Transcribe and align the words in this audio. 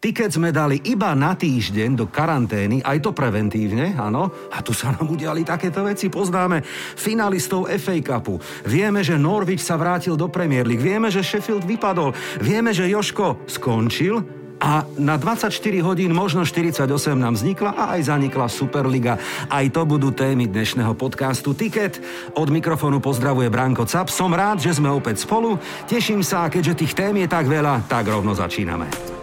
Tiket 0.00 0.32
sme 0.32 0.48
dali 0.48 0.80
iba 0.88 1.12
na 1.12 1.36
týždeň 1.36 1.92
do 1.92 2.08
karantény, 2.08 2.80
aj 2.80 3.04
to 3.04 3.12
preventívne, 3.12 3.92
áno. 4.00 4.32
A 4.48 4.64
tu 4.64 4.72
sa 4.72 4.96
nám 4.96 5.12
udiali 5.12 5.44
takéto 5.44 5.84
veci. 5.84 6.08
Poznáme 6.08 6.64
finalistov 6.96 7.68
FA 7.76 8.00
Cupu. 8.00 8.40
Vieme, 8.64 9.04
že 9.04 9.20
Norwich 9.20 9.60
sa 9.60 9.76
vrátil 9.76 10.16
do 10.16 10.32
Premier 10.32 10.64
League. 10.64 10.80
Vieme, 10.80 11.12
že 11.12 11.20
Sheffield 11.20 11.68
vypadol. 11.68 12.16
Vieme, 12.40 12.72
že 12.72 12.88
Joško 12.88 13.44
skončil 13.44 14.24
a 14.56 14.88
na 14.96 15.20
24 15.20 15.52
hodín, 15.84 16.16
možno 16.16 16.48
48 16.48 16.88
nám 17.20 17.36
vznikla 17.36 17.76
a 17.76 17.84
aj 18.00 18.08
zanikla 18.08 18.48
Superliga. 18.48 19.20
Aj 19.52 19.68
to 19.68 19.84
budú 19.84 20.16
témy 20.16 20.48
dnešného 20.48 20.96
podcastu 20.96 21.52
Ticket. 21.52 22.00
Od 22.40 22.48
mikrofónu 22.48 23.04
pozdravuje 23.04 23.52
Branko 23.52 23.84
Cap. 23.84 24.08
Som 24.08 24.32
rád, 24.32 24.64
že 24.64 24.80
sme 24.80 24.88
opäť 24.88 25.28
spolu. 25.28 25.60
Teším 25.84 26.24
sa, 26.24 26.48
keďže 26.48 26.88
tých 26.88 26.96
tém 26.96 27.20
je 27.20 27.28
tak 27.28 27.44
veľa, 27.44 27.84
tak 27.84 28.08
rovno 28.08 28.32
začíname. 28.32 29.19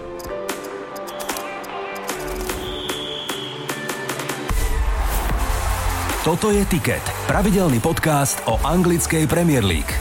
Toto 6.28 6.52
je 6.52 6.60
Ticket, 6.68 7.00
pravidelný 7.24 7.80
podcast 7.80 8.44
o 8.52 8.60
anglickej 8.60 9.32
Premier 9.32 9.64
League. 9.64 9.96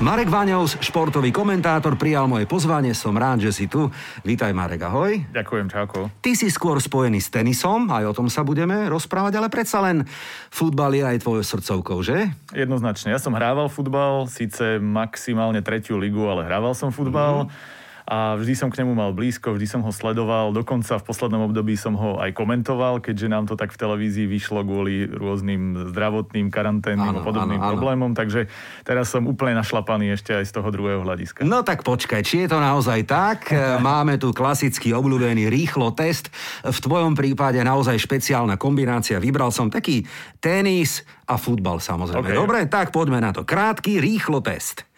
Marek 0.00 0.32
Váňovs, 0.32 0.80
športový 0.80 1.28
komentátor, 1.28 2.00
prijal 2.00 2.24
moje 2.24 2.48
pozvanie, 2.48 2.96
som 2.96 3.12
rád, 3.12 3.44
že 3.44 3.52
si 3.52 3.68
tu. 3.68 3.92
Vítaj 4.24 4.56
Marek, 4.56 4.88
ahoj. 4.88 5.20
Ďakujem, 5.36 5.68
čauko. 5.68 6.08
Ty 6.24 6.32
si 6.32 6.48
skôr 6.48 6.80
spojený 6.80 7.20
s 7.20 7.28
tenisom, 7.28 7.92
aj 7.92 8.08
o 8.08 8.16
tom 8.16 8.32
sa 8.32 8.40
budeme 8.40 8.88
rozprávať, 8.88 9.36
ale 9.36 9.52
predsa 9.52 9.84
len 9.84 10.08
futbal 10.48 10.96
je 10.96 11.04
aj 11.04 11.28
tvojou 11.28 11.44
srdcovkou, 11.44 12.00
že? 12.00 12.32
Jednoznačne. 12.56 13.12
Ja 13.12 13.20
som 13.20 13.36
hrával 13.36 13.68
futbal, 13.68 14.32
síce 14.32 14.80
maximálne 14.80 15.60
tretiu 15.60 16.00
ligu, 16.00 16.24
ale 16.24 16.48
hrával 16.48 16.72
som 16.72 16.88
futbal. 16.88 17.52
Mm-hmm 17.52 17.76
a 18.08 18.40
vždy 18.40 18.56
som 18.56 18.72
k 18.72 18.80
nemu 18.80 18.96
mal 18.96 19.12
blízko, 19.12 19.52
vždy 19.52 19.68
som 19.68 19.80
ho 19.84 19.92
sledoval, 19.92 20.56
dokonca 20.56 20.96
v 20.96 21.04
poslednom 21.04 21.44
období 21.52 21.76
som 21.76 21.92
ho 21.92 22.16
aj 22.16 22.32
komentoval, 22.32 23.04
keďže 23.04 23.28
nám 23.28 23.44
to 23.44 23.52
tak 23.52 23.68
v 23.68 23.84
televízii 23.84 24.24
vyšlo 24.24 24.64
kvôli 24.64 25.04
rôznym 25.04 25.92
zdravotným, 25.92 26.48
karanténnym 26.48 27.20
a 27.20 27.20
podobným 27.20 27.60
áno, 27.60 27.68
áno. 27.68 27.72
problémom, 27.76 28.10
takže 28.16 28.48
teraz 28.88 29.12
som 29.12 29.28
úplne 29.28 29.60
našlapaný 29.60 30.16
ešte 30.16 30.32
aj 30.32 30.48
z 30.48 30.52
toho 30.56 30.72
druhého 30.72 31.04
hľadiska. 31.04 31.44
No 31.44 31.60
tak 31.60 31.84
počkaj, 31.84 32.24
či 32.24 32.48
je 32.48 32.48
to 32.48 32.56
naozaj 32.56 33.04
tak? 33.04 33.52
Máme 33.84 34.16
tu 34.16 34.32
klasický 34.32 34.96
obľúbený 34.96 35.52
rýchlo 35.52 35.92
test. 35.92 36.32
V 36.64 36.78
tvojom 36.80 37.12
prípade 37.12 37.60
naozaj 37.60 38.00
špeciálna 38.00 38.56
kombinácia. 38.56 39.20
Vybral 39.20 39.52
som 39.52 39.68
taký 39.68 40.08
tenis 40.40 41.04
a 41.28 41.36
futbal 41.36 41.76
samozrejme. 41.76 42.24
Okay. 42.24 42.40
Dobre, 42.40 42.58
tak 42.72 42.88
poďme 42.88 43.20
na 43.20 43.36
to. 43.36 43.44
Krátky, 43.44 44.00
rýchlo 44.00 44.40
test. 44.40 44.88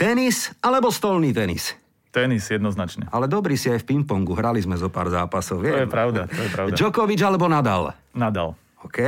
Tenis 0.00 0.48
alebo 0.64 0.88
stolný 0.88 1.36
tenis? 1.36 1.87
Tenis 2.08 2.48
jednoznačne. 2.48 3.04
Ale 3.12 3.28
dobrý 3.28 3.54
si 3.54 3.68
aj 3.68 3.84
v 3.84 3.88
pingpongu, 3.94 4.32
hrali 4.32 4.64
sme 4.64 4.80
zo 4.80 4.88
pár 4.88 5.12
zápasov. 5.12 5.60
Viem. 5.60 5.76
To 5.76 5.84
je 5.84 5.90
pravda, 5.92 6.22
to 6.24 6.40
je 6.40 6.50
pravda. 6.50 6.74
Djokovic 6.74 7.20
alebo 7.20 7.44
Nadal? 7.46 7.92
Nadal. 8.16 8.56
OK. 8.80 8.98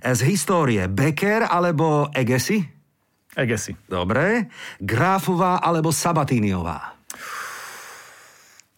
Z 0.00 0.20
histórie 0.24 0.86
Becker 0.88 1.44
alebo 1.44 2.08
Egesi? 2.14 2.62
Egesi. 3.36 3.76
Dobre. 3.84 4.48
Gráfová 4.80 5.60
alebo 5.60 5.92
Sabatíniová? 5.92 6.96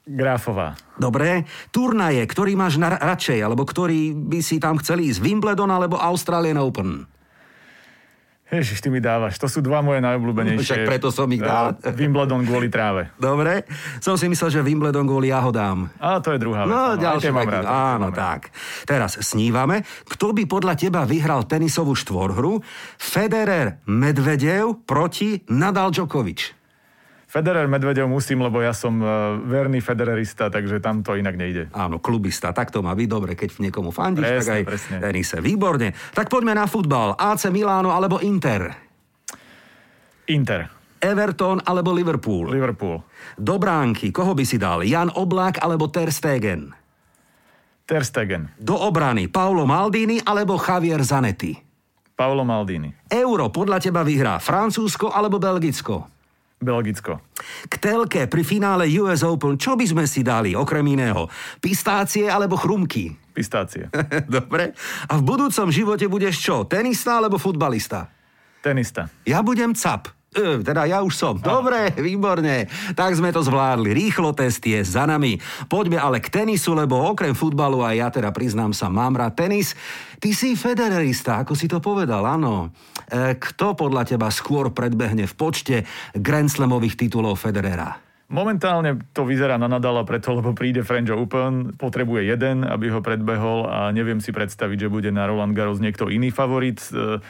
Gráfová. 0.04 0.76
Dobre. 1.00 1.48
Turnaje, 1.72 2.20
ktorý 2.28 2.52
máš 2.60 2.76
na 2.76 2.92
radšej, 2.92 3.40
alebo 3.40 3.64
ktorý 3.64 4.12
by 4.12 4.40
si 4.44 4.60
tam 4.60 4.76
chcel 4.76 5.00
ísť? 5.00 5.24
Wimbledon 5.24 5.72
alebo 5.72 5.96
Australian 5.96 6.60
Open? 6.60 7.08
Ježiš, 8.54 8.78
ty 8.80 8.88
mi 8.88 9.02
dávaš. 9.02 9.36
To 9.42 9.50
sú 9.50 9.58
dva 9.60 9.82
moje 9.82 9.98
najobľúbenejšie. 10.00 10.62
Však 10.62 10.82
preto 10.86 11.08
som 11.10 11.26
ich 11.34 11.42
dal. 11.42 11.74
Wimbledon 12.00 12.46
kvôli 12.46 12.70
tráve. 12.70 13.10
Dobre. 13.18 13.66
Som 13.98 14.14
si 14.14 14.30
myslel, 14.30 14.50
že 14.54 14.60
Wimbledon 14.62 15.04
kvôli 15.04 15.34
jahodám. 15.34 15.90
A 16.00 16.22
to 16.22 16.32
je 16.34 16.38
druhá 16.40 16.64
vec. 16.64 16.72
No, 16.72 16.96
ďalšie 16.96 17.30
mám 17.34 17.50
rád. 17.50 17.64
Áno, 17.66 18.08
tak. 18.14 18.54
Teraz 18.88 19.20
snívame. 19.20 19.84
Kto 20.06 20.32
by 20.32 20.46
podľa 20.48 20.74
teba 20.78 21.02
vyhral 21.04 21.44
tenisovú 21.44 21.92
štvorhru? 21.92 22.62
Federer 22.96 23.84
Medvedev 23.90 24.86
proti 24.88 25.42
Nadal 25.50 25.92
Djokovic. 25.92 26.63
Federer 27.34 27.66
Medvedev 27.66 28.06
musím, 28.06 28.46
lebo 28.46 28.62
ja 28.62 28.70
som 28.70 28.94
e, 29.02 29.06
verný 29.42 29.82
federerista, 29.82 30.46
takže 30.54 30.78
tam 30.78 31.02
to 31.02 31.18
inak 31.18 31.34
nejde. 31.34 31.66
Áno, 31.74 31.98
klubista, 31.98 32.54
tak 32.54 32.70
to 32.70 32.78
má 32.78 32.94
byť 32.94 33.08
dobre, 33.10 33.34
keď 33.34 33.58
v 33.58 33.66
niekomu 33.66 33.90
fandíš, 33.90 34.22
presne, 34.22 34.38
tak 34.38 34.54
aj 34.54 34.62
presne. 34.62 34.96
tenise. 35.02 35.36
Výborne. 35.42 35.90
Tak 36.14 36.30
poďme 36.30 36.54
na 36.54 36.70
futbal. 36.70 37.18
AC 37.18 37.50
Milano 37.50 37.90
alebo 37.90 38.22
Inter? 38.22 38.70
Inter. 40.30 40.70
Everton 41.02 41.58
alebo 41.66 41.90
Liverpool? 41.90 42.54
Liverpool. 42.54 43.02
Do 43.34 43.58
bránky, 43.58 44.14
koho 44.14 44.30
by 44.38 44.44
si 44.46 44.54
dal? 44.54 44.86
Jan 44.86 45.10
Oblák 45.10 45.58
alebo 45.58 45.90
Ter 45.90 46.14
Stegen? 46.14 46.70
Ter 47.82 48.06
Stegen. 48.06 48.54
Do 48.62 48.78
obrany, 48.78 49.26
Paolo 49.26 49.66
Maldini 49.66 50.22
alebo 50.22 50.54
Javier 50.54 51.02
Zanetti? 51.02 51.50
Paolo 52.14 52.46
Maldini. 52.46 52.94
Euro 53.10 53.50
podľa 53.50 53.82
teba 53.82 54.06
vyhrá 54.06 54.38
Francúzsko 54.38 55.10
alebo 55.10 55.42
Belgicko? 55.42 56.13
Belgicko. 56.64 57.20
K 57.68 57.74
telke 57.76 58.24
pri 58.26 58.42
finále 58.42 58.88
US 58.98 59.20
Open, 59.22 59.60
čo 59.60 59.76
by 59.76 59.84
sme 59.84 60.04
si 60.08 60.24
dali 60.24 60.56
okrem 60.56 60.82
iného? 60.88 61.28
Pistácie 61.60 62.26
alebo 62.26 62.56
chrumky? 62.56 63.12
Pistácie. 63.36 63.92
Dobre. 64.40 64.72
A 65.06 65.20
v 65.20 65.22
budúcom 65.22 65.68
živote 65.68 66.08
budeš 66.08 66.40
čo? 66.40 66.64
Tenista 66.64 67.20
alebo 67.20 67.36
futbalista? 67.36 68.08
Tenista. 68.64 69.12
Ja 69.28 69.44
budem 69.44 69.76
cap. 69.76 70.08
Teda 70.34 70.82
ja 70.90 71.00
už 71.00 71.14
som. 71.14 71.34
Dobre, 71.38 71.94
výborne. 71.94 72.66
Tak 72.98 73.14
sme 73.14 73.30
to 73.30 73.46
zvládli. 73.46 73.94
Rýchlo 73.94 74.34
test 74.34 74.60
je 74.66 74.82
za 74.82 75.06
nami. 75.06 75.38
Poďme 75.70 76.02
ale 76.02 76.18
k 76.18 76.42
tenisu, 76.42 76.74
lebo 76.74 76.98
okrem 76.98 77.38
futbalu 77.38 77.86
aj 77.86 77.94
ja 77.94 78.08
teda 78.10 78.30
priznám 78.34 78.74
sa, 78.74 78.90
mám 78.90 79.14
rád 79.14 79.38
tenis. 79.38 79.78
Ty 80.18 80.30
si 80.34 80.58
federerista, 80.58 81.46
ako 81.46 81.54
si 81.54 81.70
to 81.70 81.78
povedal, 81.78 82.26
áno. 82.26 82.74
E, 83.06 83.38
kto 83.38 83.78
podľa 83.78 84.16
teba 84.16 84.32
skôr 84.32 84.74
predbehne 84.74 85.28
v 85.30 85.34
počte 85.36 85.76
Grand 86.16 86.50
Slamových 86.50 86.98
titulov 87.06 87.38
Federera? 87.38 88.00
Momentálne 88.24 89.04
to 89.12 89.28
vyzerá 89.28 89.60
na 89.60 89.68
Nadala 89.68 90.02
preto, 90.02 90.32
lebo 90.32 90.56
príde 90.56 90.80
French 90.80 91.12
Open, 91.12 91.76
potrebuje 91.76 92.24
jeden, 92.24 92.64
aby 92.64 92.88
ho 92.88 93.04
predbehol 93.04 93.68
a 93.68 93.92
neviem 93.92 94.18
si 94.18 94.32
predstaviť, 94.32 94.88
že 94.88 94.92
bude 94.92 95.12
na 95.12 95.28
Roland 95.28 95.52
Garros 95.52 95.78
niekto 95.78 96.08
iný 96.08 96.32
favorit. 96.32 96.80
E, 96.88 97.20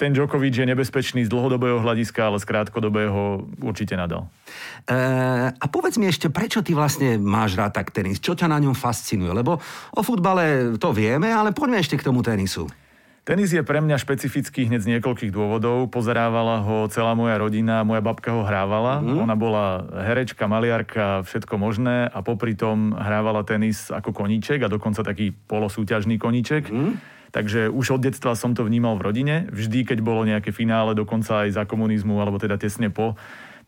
ten 0.00 0.16
Djokovic 0.16 0.56
je 0.56 0.64
nebezpečný 0.64 1.28
z 1.28 1.30
dlhodobého 1.30 1.84
hľadiska, 1.84 2.32
ale 2.32 2.40
z 2.40 2.48
krátkodobého 2.48 3.44
určite 3.60 4.00
nadal. 4.00 4.32
E, 4.88 4.96
a 5.52 5.64
povedz 5.68 6.00
mi 6.00 6.08
ešte, 6.08 6.32
prečo 6.32 6.64
ty 6.64 6.72
vlastne 6.72 7.20
máš 7.20 7.52
rád 7.60 7.76
tak 7.76 7.92
tenis? 7.92 8.16
Čo 8.16 8.32
ťa 8.32 8.48
na 8.48 8.56
ňom 8.64 8.72
fascinuje? 8.72 9.28
Lebo 9.28 9.60
o 9.92 10.00
futbale 10.00 10.72
to 10.80 10.96
vieme, 10.96 11.28
ale 11.28 11.52
poďme 11.52 11.84
ešte 11.84 12.00
k 12.00 12.08
tomu 12.08 12.24
tenisu. 12.24 12.64
Tenis 13.28 13.52
je 13.52 13.60
pre 13.60 13.84
mňa 13.84 14.00
špecifický 14.00 14.72
hneď 14.72 14.80
z 14.80 14.90
niekoľkých 14.96 15.28
dôvodov. 15.28 15.92
Pozerávala 15.92 16.64
ho 16.64 16.88
celá 16.88 17.12
moja 17.12 17.36
rodina, 17.36 17.84
moja 17.84 18.00
babka 18.00 18.32
ho 18.32 18.40
hrávala. 18.40 19.04
Mm. 19.04 19.20
Ona 19.20 19.36
bola 19.36 19.84
herečka, 20.08 20.48
maliarka, 20.48 21.20
všetko 21.28 21.60
možné 21.60 22.08
a 22.08 22.24
popri 22.24 22.56
tom 22.56 22.96
hrávala 22.96 23.44
tenis 23.44 23.92
ako 23.92 24.16
koníček 24.16 24.64
a 24.64 24.72
dokonca 24.72 25.04
taký 25.04 25.36
polosúťažný 25.46 26.16
koníček. 26.16 26.72
Mm. 26.72 27.19
Takže 27.30 27.70
už 27.70 27.98
od 27.98 28.02
detstva 28.02 28.34
som 28.34 28.58
to 28.58 28.66
vnímal 28.66 28.98
v 28.98 29.06
rodine. 29.06 29.36
Vždy, 29.54 29.86
keď 29.86 29.98
bolo 30.02 30.26
nejaké 30.26 30.50
finále, 30.50 30.98
dokonca 30.98 31.46
aj 31.46 31.54
za 31.54 31.64
komunizmu, 31.66 32.18
alebo 32.18 32.42
teda 32.42 32.58
tesne 32.58 32.90
po, 32.90 33.14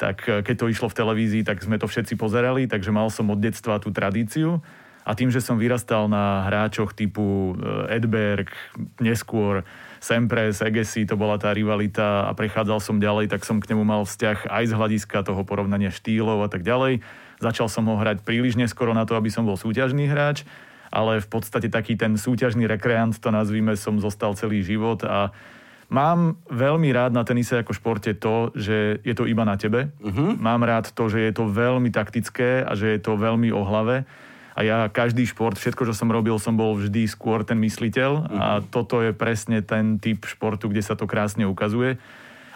tak 0.03 0.27
eh, 0.27 0.43
keď 0.43 0.55
to 0.59 0.71
išlo 0.71 0.91
v 0.91 0.99
televízii, 0.99 1.43
tak 1.47 1.63
sme 1.63 1.79
to 1.79 1.87
všetci 1.87 2.19
pozerali, 2.19 2.67
takže 2.67 2.91
mal 2.91 3.07
som 3.09 3.31
od 3.31 3.39
detstva 3.39 3.79
tú 3.79 3.95
tradíciu. 3.95 4.59
A 5.03 5.19
tým, 5.19 5.35
že 5.35 5.43
som 5.43 5.59
vyrastal 5.59 6.07
na 6.07 6.47
hráčoch 6.47 6.95
typu 6.95 7.55
eh, 7.55 7.99
Edberg, 8.03 8.51
neskôr 8.99 9.63
Sempres, 10.03 10.59
Egesi, 10.59 11.07
to 11.07 11.15
bola 11.15 11.39
tá 11.39 11.55
rivalita 11.55 12.27
a 12.27 12.35
prechádzal 12.35 12.83
som 12.83 12.99
ďalej, 12.99 13.31
tak 13.31 13.47
som 13.47 13.63
k 13.63 13.71
nemu 13.71 13.87
mal 13.87 14.03
vzťah 14.03 14.51
aj 14.51 14.65
z 14.67 14.75
hľadiska 14.75 15.23
toho 15.23 15.47
porovnania 15.47 15.95
štýlov 15.95 16.43
a 16.43 16.51
tak 16.51 16.67
ďalej. 16.67 17.07
Začal 17.39 17.71
som 17.71 17.87
ho 17.87 17.95
hrať 17.95 18.27
príliš 18.27 18.59
neskoro 18.59 18.95
na 18.95 19.07
to, 19.07 19.15
aby 19.15 19.31
som 19.31 19.47
bol 19.47 19.55
súťažný 19.55 20.11
hráč 20.11 20.43
ale 20.93 21.25
v 21.25 21.29
podstate 21.33 21.73
taký 21.73 21.97
ten 21.97 22.21
súťažný 22.21 22.69
rekreant, 22.69 23.17
to 23.17 23.33
nazvime, 23.33 23.73
som 23.75 23.97
zostal 23.97 24.37
celý 24.37 24.61
život 24.61 25.01
a 25.09 25.33
Mám 25.93 26.41
veľmi 26.49 26.89
rád 26.89 27.13
na 27.13 27.21
tenise 27.21 27.53
ako 27.53 27.77
športe 27.77 28.17
to, 28.17 28.49
že 28.57 29.05
je 29.05 29.13
to 29.13 29.29
iba 29.29 29.45
na 29.45 29.61
tebe. 29.61 29.93
Uh-huh. 30.01 30.33
Mám 30.41 30.65
rád 30.65 30.89
to, 30.89 31.13
že 31.13 31.21
je 31.21 31.33
to 31.37 31.53
veľmi 31.53 31.93
taktické 31.93 32.65
a 32.65 32.73
že 32.73 32.97
je 32.97 33.01
to 33.05 33.21
veľmi 33.21 33.53
o 33.53 33.61
hlave. 33.61 34.09
A 34.57 34.65
ja 34.65 34.89
každý 34.89 35.29
šport, 35.29 35.61
všetko, 35.61 35.85
čo 35.85 35.93
som 35.93 36.09
robil, 36.09 36.41
som 36.41 36.57
bol 36.57 36.81
vždy 36.81 37.05
skôr 37.13 37.45
ten 37.45 37.61
mysliteľ. 37.61 38.11
Uh-huh. 38.25 38.41
A 38.41 38.47
toto 38.65 39.05
je 39.05 39.13
presne 39.13 39.61
ten 39.61 40.01
typ 40.01 40.25
športu, 40.25 40.73
kde 40.73 40.81
sa 40.81 40.97
to 40.97 41.05
krásne 41.05 41.45
ukazuje. 41.45 42.01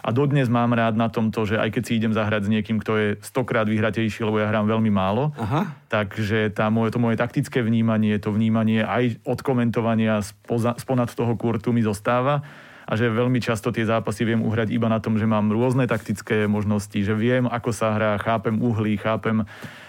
A 0.07 0.15
dodnes 0.15 0.47
mám 0.47 0.71
rád 0.71 0.95
na 0.95 1.11
tomto, 1.11 1.43
že 1.43 1.59
aj 1.59 1.67
keď 1.67 1.83
si 1.83 1.99
idem 1.99 2.15
zahrať 2.15 2.47
s 2.47 2.49
niekým, 2.55 2.79
kto 2.79 2.91
je 2.95 3.07
stokrát 3.19 3.67
vyhratejší, 3.67 4.23
lebo 4.23 4.39
ja 4.39 4.47
hrám 4.47 4.63
veľmi 4.63 4.87
málo, 4.87 5.35
Aha. 5.35 5.75
takže 5.91 6.47
tá 6.55 6.71
moje, 6.71 6.95
to 6.95 7.03
moje 7.03 7.19
taktické 7.19 7.59
vnímanie, 7.59 8.15
to 8.15 8.31
vnímanie 8.31 8.87
aj 8.87 9.19
od 9.27 9.43
komentovania 9.43 10.23
spoza, 10.23 10.79
sponad 10.79 11.11
toho 11.11 11.35
kurtu 11.35 11.75
mi 11.75 11.83
zostáva 11.83 12.39
a 12.87 12.95
že 12.95 13.11
veľmi 13.11 13.43
často 13.43 13.67
tie 13.67 13.83
zápasy 13.83 14.23
viem 14.23 14.39
uhrať 14.39 14.71
iba 14.71 14.87
na 14.87 15.03
tom, 15.03 15.19
že 15.19 15.27
mám 15.27 15.51
rôzne 15.51 15.91
taktické 15.91 16.47
možnosti, 16.47 16.95
že 16.95 17.11
viem, 17.11 17.43
ako 17.43 17.75
sa 17.75 17.91
hrá, 17.91 18.15
chápem 18.15 18.55
uhly, 18.63 18.95
chápem 18.95 19.43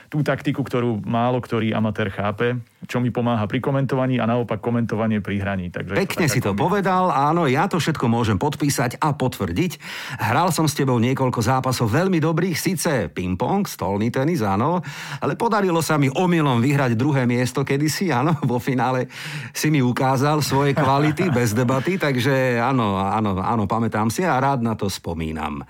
tú 0.08 0.24
taktiku, 0.24 0.64
ktorú 0.64 1.04
málo 1.04 1.38
ktorý 1.44 1.76
amatér 1.76 2.08
chápe, 2.08 2.56
čo 2.88 3.02
mi 3.02 3.12
pomáha 3.12 3.44
pri 3.44 3.60
komentovaní 3.60 4.16
a 4.16 4.24
naopak 4.24 4.64
komentovanie 4.64 5.20
pri 5.20 5.44
hraní. 5.44 5.68
Takže 5.68 5.92
Pekne 5.98 6.26
to 6.26 6.32
si 6.32 6.40
to 6.40 6.56
povedal, 6.56 7.12
áno, 7.12 7.44
ja 7.44 7.68
to 7.68 7.76
všetko 7.76 8.08
môžem 8.08 8.40
podpísať 8.40 8.96
a 9.02 9.12
potvrdiť. 9.12 9.76
Hral 10.16 10.48
som 10.54 10.64
s 10.64 10.72
tebou 10.72 10.96
niekoľko 10.96 11.40
zápasov 11.44 11.92
veľmi 11.92 12.16
dobrých, 12.22 12.56
síce 12.56 13.12
ping-pong, 13.12 13.68
stolný 13.68 14.08
tenis, 14.08 14.40
áno, 14.40 14.80
ale 15.20 15.36
podarilo 15.36 15.84
sa 15.84 16.00
mi 16.00 16.08
omylom 16.08 16.64
vyhrať 16.64 16.96
druhé 16.96 17.28
miesto 17.28 17.60
kedysi, 17.60 18.08
áno, 18.08 18.32
vo 18.48 18.56
finále 18.56 19.12
si 19.52 19.68
mi 19.68 19.84
ukázal 19.84 20.40
svoje 20.40 20.72
kvality 20.72 21.28
bez 21.36 21.52
debaty, 21.52 22.00
takže 22.00 22.56
áno, 22.56 22.96
áno, 22.96 23.36
áno, 23.36 23.68
pamätám 23.68 24.08
si 24.08 24.24
a 24.24 24.40
rád 24.40 24.64
na 24.64 24.72
to 24.72 24.88
spomínam. 24.88 25.60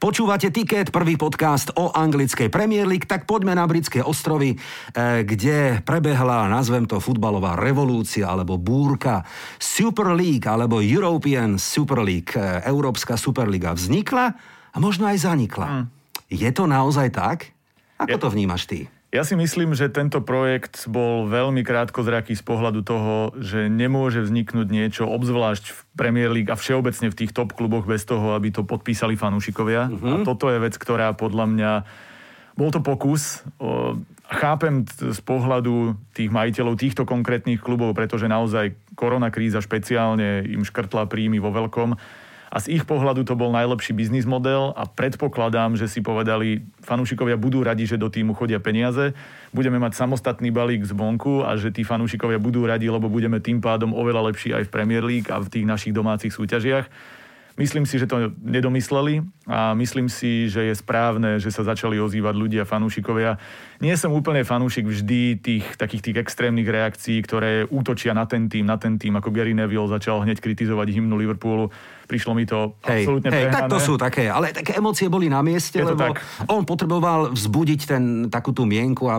Počúvate 0.00 0.48
Ticket, 0.48 0.88
prvý 0.88 1.20
podcast 1.20 1.74
o 1.76 1.92
anglickej 1.92 2.48
Premier 2.48 2.88
League, 2.88 3.04
tak 3.04 3.28
poďme 3.28 3.52
na 3.52 3.66
britské 3.82 3.98
ostrovy, 4.06 4.54
eh, 4.54 5.26
kde 5.26 5.82
prebehla 5.82 6.46
na 6.46 6.62
nazvem 6.62 6.86
to 6.86 7.02
futbalová 7.02 7.58
revolúcia 7.58 8.30
alebo 8.30 8.54
búrka. 8.54 9.26
Super 9.58 10.14
League 10.14 10.46
alebo 10.46 10.78
European 10.78 11.58
Super 11.58 11.98
League, 12.06 12.38
e, 12.38 12.62
Európska 12.62 13.18
Superliga 13.18 13.74
vznikla 13.74 14.26
a 14.70 14.76
možno 14.78 15.10
aj 15.10 15.26
zanikla. 15.26 15.66
Mm. 15.66 15.86
Je 16.30 16.50
to 16.54 16.70
naozaj 16.70 17.10
tak? 17.10 17.50
Ako 17.98 18.14
ja, 18.14 18.22
to 18.22 18.30
vnímaš 18.30 18.70
ty? 18.70 18.86
Ja 19.10 19.26
si 19.26 19.34
myslím, 19.34 19.74
že 19.74 19.90
tento 19.90 20.22
projekt 20.22 20.86
bol 20.86 21.26
veľmi 21.26 21.66
krátkozraký 21.66 22.38
z 22.38 22.40
pohľadu 22.46 22.86
toho, 22.86 23.34
že 23.42 23.66
nemôže 23.66 24.22
vzniknúť 24.22 24.68
niečo, 24.70 25.04
obzvlášť 25.10 25.74
v 25.74 25.78
Premier 25.98 26.30
League 26.30 26.48
a 26.48 26.56
všeobecne 26.56 27.10
v 27.10 27.18
tých 27.18 27.34
top 27.34 27.52
kluboch 27.52 27.84
bez 27.84 28.06
toho, 28.06 28.38
aby 28.38 28.54
to 28.54 28.62
podpísali 28.62 29.18
fanúšikovia. 29.18 29.90
Mm-hmm. 29.90 30.12
A 30.12 30.14
toto 30.22 30.48
je 30.48 30.62
vec, 30.62 30.78
ktorá 30.78 31.12
podľa 31.12 31.44
mňa 31.50 31.72
bol 32.62 32.70
to 32.70 32.78
pokus. 32.78 33.42
Chápem 34.30 34.86
z 34.86 35.20
pohľadu 35.26 35.98
tých 36.14 36.30
majiteľov 36.30 36.78
týchto 36.78 37.02
konkrétnych 37.02 37.58
klubov, 37.58 37.98
pretože 37.98 38.30
naozaj 38.30 38.78
koronakríza 38.94 39.58
špeciálne 39.58 40.46
im 40.46 40.62
škrtla 40.62 41.10
príjmy 41.10 41.42
vo 41.42 41.50
veľkom 41.50 41.98
a 42.52 42.60
z 42.60 42.76
ich 42.76 42.84
pohľadu 42.84 43.24
to 43.24 43.32
bol 43.32 43.48
najlepší 43.48 43.96
biznis 43.96 44.28
model 44.28 44.76
a 44.76 44.84
predpokladám, 44.84 45.72
že 45.72 45.88
si 45.88 46.04
povedali, 46.04 46.60
fanúšikovia 46.84 47.40
budú 47.40 47.64
radi, 47.64 47.88
že 47.88 47.96
do 47.96 48.12
týmu 48.12 48.36
chodia 48.36 48.60
peniaze, 48.60 49.16
budeme 49.56 49.80
mať 49.80 49.96
samostatný 49.96 50.52
balík 50.52 50.84
z 50.84 50.92
bonku 50.92 51.40
a 51.40 51.56
že 51.56 51.72
tí 51.72 51.80
fanúšikovia 51.80 52.36
budú 52.36 52.68
radi, 52.68 52.92
lebo 52.92 53.08
budeme 53.08 53.40
tým 53.40 53.64
pádom 53.64 53.96
oveľa 53.96 54.28
lepší 54.28 54.52
aj 54.52 54.68
v 54.68 54.72
Premier 54.72 55.00
League 55.00 55.32
a 55.32 55.40
v 55.40 55.48
tých 55.48 55.64
našich 55.64 55.96
domácich 55.96 56.36
súťažiach. 56.36 56.92
Myslím 57.60 57.84
si, 57.84 58.00
že 58.00 58.08
to 58.08 58.32
nedomysleli 58.40 59.20
a 59.44 59.76
myslím 59.76 60.08
si, 60.08 60.48
že 60.48 60.72
je 60.72 60.74
správne, 60.74 61.36
že 61.36 61.52
sa 61.52 61.60
začali 61.60 62.00
ozývať 62.00 62.32
ľudia, 62.32 62.64
fanúšikovia. 62.64 63.36
Nie 63.84 63.92
som 64.00 64.16
úplne 64.16 64.40
fanúšik 64.40 64.88
vždy 64.88 65.36
tých 65.36 65.64
takých 65.76 66.02
tých 66.10 66.16
extrémnych 66.24 66.64
reakcií, 66.64 67.20
ktoré 67.20 67.68
útočia 67.68 68.16
na 68.16 68.24
ten 68.24 68.48
tým, 68.48 68.64
na 68.64 68.80
ten 68.80 68.96
tým, 68.96 69.20
ako 69.20 69.28
Gary 69.28 69.52
Neville 69.52 69.90
začal 69.90 70.24
hneď 70.24 70.40
kritizovať 70.40 70.96
hymnu 70.96 71.12
Liverpoolu 71.20 71.68
prišlo 72.12 72.36
mi 72.36 72.44
to 72.44 72.76
hej, 72.84 73.08
absolútne 73.08 73.32
hej, 73.32 73.48
tak 73.48 73.72
to 73.72 73.80
sú 73.80 73.96
také, 73.96 74.28
ale 74.28 74.52
také 74.52 74.76
emócie 74.76 75.08
boli 75.08 75.32
na 75.32 75.40
mieste, 75.40 75.80
lebo 75.80 76.12
tak. 76.12 76.20
on 76.52 76.68
potreboval 76.68 77.32
vzbudiť 77.32 77.80
ten, 77.88 78.04
takú 78.28 78.52
tú 78.52 78.68
mienku 78.68 79.08
a 79.08 79.16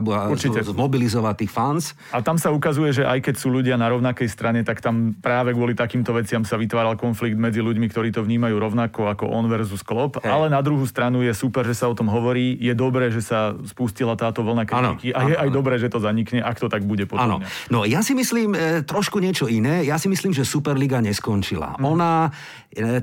zmobilizovať 0.62 1.36
tých 1.42 1.50
fans. 1.50 1.98
A 2.14 2.22
tam 2.22 2.38
sa 2.38 2.54
ukazuje, 2.54 2.94
že 2.94 3.04
aj 3.10 3.26
keď 3.26 3.36
sú 3.42 3.50
ľudia 3.50 3.74
na 3.82 3.90
rovnakej 3.90 4.30
strane, 4.30 4.62
tak 4.62 4.86
tam 4.86 5.18
práve 5.18 5.58
kvôli 5.58 5.74
takýmto 5.74 6.14
veciam 6.14 6.46
sa 6.46 6.62
vytváral 6.62 6.94
konflikt 6.94 7.42
medzi 7.42 7.66
ľuďmi, 7.66 7.90
ktorí 7.90 8.14
to 8.14 8.22
vnímajú 8.22 8.54
rovnako 8.62 9.10
ako 9.10 9.34
on 9.34 9.50
versus 9.50 9.82
Klopp, 9.82 10.22
hej. 10.22 10.30
ale 10.30 10.54
na 10.54 10.62
druhú 10.62 10.86
stranu 10.86 11.26
je 11.26 11.34
super, 11.34 11.66
že 11.66 11.74
sa 11.74 11.90
o 11.90 11.98
tom 11.98 12.14
hovorí, 12.14 12.54
je 12.62 12.78
dobré, 12.78 13.10
že 13.10 13.26
sa 13.26 13.58
spustila 13.66 14.14
táto 14.14 14.46
vlna 14.46 14.70
kritiky 14.70 15.10
a 15.16 15.20
je 15.26 15.34
ano. 15.34 15.42
aj 15.42 15.50
dobré, 15.50 15.76
že 15.82 15.90
to 15.90 15.98
zanikne, 15.98 16.44
ak 16.44 16.62
to 16.62 16.70
tak 16.70 16.86
bude 16.86 17.10
potom. 17.10 17.42
No 17.74 17.88
ja 17.88 18.06
si 18.06 18.14
myslím 18.14 18.54
e, 18.54 18.84
trošku 18.84 19.18
niečo 19.18 19.50
iné. 19.50 19.88
Ja 19.88 19.98
si 19.98 20.12
myslím, 20.12 20.36
že 20.36 20.44
Superliga 20.44 21.00
neskončila. 21.00 21.80
Hmm. 21.80 21.98
Ona 21.98 22.12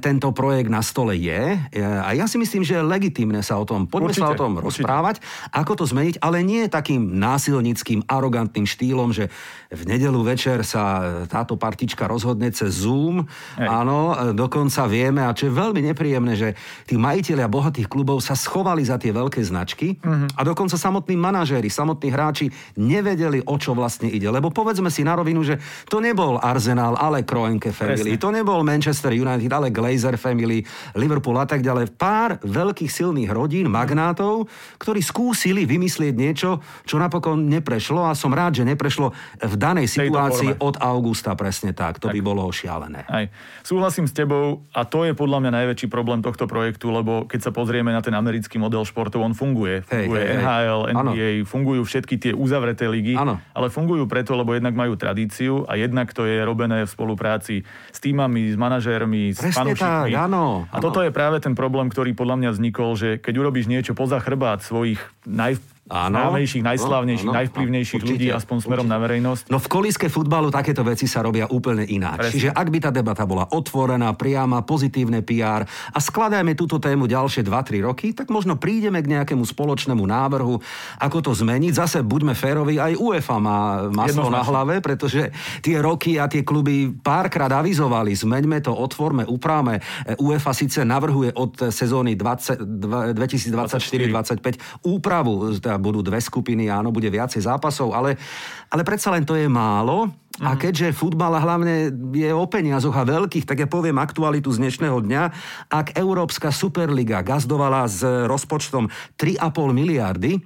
tento 0.03 0.35
projekt 0.35 0.67
na 0.67 0.83
stole 0.83 1.15
je 1.15 1.55
e, 1.55 1.79
a 1.81 2.11
ja 2.13 2.27
si 2.27 2.37
myslím, 2.37 2.67
že 2.67 2.79
je 2.79 2.83
legitimné 2.83 3.41
sa 3.47 3.57
o 3.57 3.65
tom, 3.65 3.87
poďme 3.87 4.11
určite, 4.11 4.27
sa 4.27 4.35
o 4.35 4.39
tom 4.39 4.53
určite. 4.59 4.67
rozprávať, 4.83 5.17
ako 5.55 5.73
to 5.79 5.85
zmeniť, 5.87 6.19
ale 6.19 6.43
nie 6.43 6.67
takým 6.67 7.15
násilnickým, 7.15 8.03
arogantným 8.11 8.67
štýlom, 8.67 9.15
že 9.15 9.31
v 9.71 9.83
nedelu 9.87 10.19
večer 10.27 10.67
sa 10.67 11.03
táto 11.31 11.55
partička 11.55 12.11
rozhodne 12.11 12.51
cez 12.51 12.83
Zoom. 12.83 13.23
Hej. 13.55 13.69
Áno, 13.71 14.11
e, 14.11 14.35
dokonca 14.35 14.91
vieme, 14.91 15.23
a 15.23 15.31
čo 15.31 15.47
je 15.47 15.55
veľmi 15.55 15.81
nepríjemné, 15.95 16.35
že 16.35 16.49
tí 16.91 16.99
majiteľia 16.99 17.47
bohatých 17.47 17.87
klubov 17.87 18.19
sa 18.19 18.35
schovali 18.35 18.83
za 18.83 18.99
tie 18.99 19.15
veľké 19.15 19.39
značky 19.47 19.95
mm-hmm. 20.03 20.35
a 20.35 20.41
dokonca 20.43 20.75
samotní 20.75 21.15
manažéri, 21.15 21.71
samotní 21.71 22.11
hráči 22.11 22.51
nevedeli, 22.75 23.47
o 23.47 23.55
čo 23.55 23.79
vlastne 23.79 24.11
ide. 24.11 24.27
Lebo 24.27 24.51
povedzme 24.51 24.91
si 24.91 25.07
na 25.07 25.15
rovinu, 25.15 25.47
že 25.47 25.63
to 25.87 26.03
nebol 26.03 26.43
Arsenal, 26.43 26.99
ale 26.99 27.23
Kroenke 27.23 27.71
Family, 27.71 28.17
Presne. 28.17 28.23
to 28.23 28.31
nebol 28.35 28.67
Manchester 28.67 29.15
United, 29.15 29.60
ale 29.61 29.69
Glazer 29.69 30.17
Family, 30.17 30.65
Liverpool 30.97 31.37
a 31.37 31.45
tak 31.45 31.61
ďalej. 31.61 31.93
Pár 32.01 32.41
veľkých 32.41 32.89
silných 32.89 33.29
rodín, 33.29 33.69
magnátov, 33.69 34.49
ktorí 34.81 35.05
skúsili 35.05 35.69
vymyslieť 35.69 36.15
niečo, 36.17 36.65
čo 36.89 36.97
napokon 36.97 37.45
neprešlo 37.45 38.09
a 38.09 38.17
som 38.17 38.33
rád, 38.33 38.57
že 38.57 38.65
neprešlo 38.65 39.13
v 39.45 39.55
danej 39.61 39.93
situácii 39.93 40.57
od 40.65 40.81
augusta 40.81 41.37
presne 41.37 41.77
tak. 41.77 42.01
To 42.01 42.09
tak. 42.09 42.17
by 42.17 42.21
bolo 42.25 42.49
šialené. 42.49 43.05
Aj. 43.05 43.29
Súhlasím 43.61 44.09
s 44.09 44.17
tebou 44.17 44.65
a 44.73 44.89
to 44.89 45.05
je 45.05 45.13
podľa 45.13 45.45
mňa 45.45 45.51
najväčší 45.63 45.87
problém 45.93 46.25
tohto 46.25 46.49
projektu, 46.49 46.89
lebo 46.89 47.29
keď 47.29 47.51
sa 47.51 47.53
pozrieme 47.53 47.93
na 47.93 48.01
ten 48.01 48.17
americký 48.17 48.57
model 48.57 48.89
športov, 48.89 49.21
on 49.21 49.37
funguje. 49.37 49.85
Funguje 49.85 50.23
hej, 50.25 50.33
hej, 50.33 50.41
NHL, 50.41 50.81
hej. 50.89 50.95
NBA, 50.97 51.31
ano. 51.45 51.49
fungujú 51.51 51.83
všetky 51.85 52.15
tie 52.17 52.33
uzavreté 52.33 52.89
ligy, 52.89 53.19
ano. 53.19 53.43
ale 53.53 53.69
fungujú 53.69 54.09
preto, 54.09 54.33
lebo 54.33 54.57
jednak 54.57 54.73
majú 54.73 54.97
tradíciu 54.97 55.69
a 55.69 55.77
jednak 55.77 56.15
to 56.17 56.25
je 56.25 56.41
robené 56.41 56.87
v 56.87 56.91
spolupráci 56.91 57.67
s 57.91 57.99
týmami, 57.99 58.55
s 58.55 58.57
manažérmi, 58.57 59.35
s 59.35 59.41
Presne 59.51 59.75
fanúšikmi. 59.75 60.15
Tak, 60.15 60.25
áno, 60.31 60.71
a 60.71 60.77
toto 60.79 61.03
je 61.03 61.11
práve 61.11 61.43
ten 61.43 61.59
problém, 61.59 61.91
ktorý 61.91 62.15
podľa 62.15 62.37
mňa 62.41 62.51
vznikol, 62.55 62.95
že 62.95 63.19
keď 63.19 63.35
urobíš 63.43 63.67
niečo 63.67 63.93
poza 63.99 64.23
chrbát 64.23 64.63
svojich 64.63 65.03
naj, 65.27 65.59
Áno, 65.91 66.31
známejších, 66.31 66.63
najslavnejších, 66.63 67.27
áno, 67.27 67.35
najvplyvnejších 67.35 67.99
určite, 67.99 68.15
ľudí, 68.15 68.31
aspoň 68.31 68.63
smerom 68.63 68.87
určite. 68.87 68.95
na 68.95 69.03
verejnosť. 69.03 69.51
No 69.51 69.59
v 69.59 69.67
kolíske 69.67 70.07
futbalu 70.07 70.55
takéto 70.55 70.87
veci 70.87 71.11
sa 71.11 71.19
robia 71.19 71.51
úplne 71.51 71.83
ináč. 71.83 72.31
Presne. 72.31 72.35
Čiže 72.39 72.55
ak 72.55 72.71
by 72.71 72.79
tá 72.79 72.95
debata 72.95 73.27
bola 73.27 73.51
otvorená, 73.51 74.15
priama, 74.15 74.63
pozitívne 74.63 75.27
PR 75.27 75.67
a 75.67 75.99
skladajme 75.99 76.55
túto 76.55 76.79
tému 76.79 77.11
ďalšie 77.11 77.43
2-3 77.43 77.83
roky, 77.83 78.15
tak 78.15 78.31
možno 78.31 78.55
prídeme 78.55 79.03
k 79.03 79.19
nejakému 79.19 79.43
spoločnému 79.43 80.07
návrhu, 80.07 80.63
ako 81.03 81.19
to 81.27 81.35
zmeniť. 81.35 81.75
Zase 81.75 82.07
buďme 82.07 82.39
férovi, 82.39 82.79
aj 82.79 82.95
UEFA 82.95 83.43
má 83.43 83.91
maslo 83.91 84.31
na 84.31 84.47
hlave, 84.47 84.79
pretože 84.79 85.35
tie 85.59 85.83
roky 85.83 86.23
a 86.23 86.31
tie 86.31 86.47
kluby 86.47 86.95
párkrát 87.03 87.51
avizovali, 87.51 88.15
zmeňme 88.15 88.63
to, 88.63 88.71
otvorme, 88.71 89.27
upravme. 89.27 89.83
UEFA 90.23 90.55
síce 90.55 90.87
navrhuje 90.87 91.35
od 91.35 91.75
sezóny 91.75 92.15
2024-2025 92.15 94.87
úpravu, 94.87 95.59
teda 95.59 95.80
budú 95.81 96.05
dve 96.05 96.21
skupiny, 96.21 96.69
áno, 96.69 96.95
bude 96.95 97.09
viacej 97.09 97.43
zápasov, 97.43 97.97
ale, 97.97 98.21
ale 98.69 98.83
predsa 98.85 99.11
len 99.11 99.25
to 99.25 99.35
je 99.35 99.49
málo. 99.49 100.13
A 100.41 100.57
mhm. 100.57 100.61
keďže 100.61 100.97
futbal 100.97 101.37
hlavne 101.37 101.93
je 102.17 102.31
o 102.33 102.45
peniazoch 102.49 102.97
a 102.97 103.05
veľkých, 103.05 103.45
tak 103.45 103.61
ja 103.61 103.69
poviem 103.69 104.01
aktualitu 104.01 104.49
z 104.49 104.63
dnešného 104.65 104.99
dňa. 105.05 105.23
Ak 105.69 105.99
Európska 105.99 106.49
Superliga 106.55 107.21
gazdovala 107.21 107.85
s 107.85 108.01
rozpočtom 108.05 108.89
3,5 109.21 109.41
miliardy, 109.75 110.41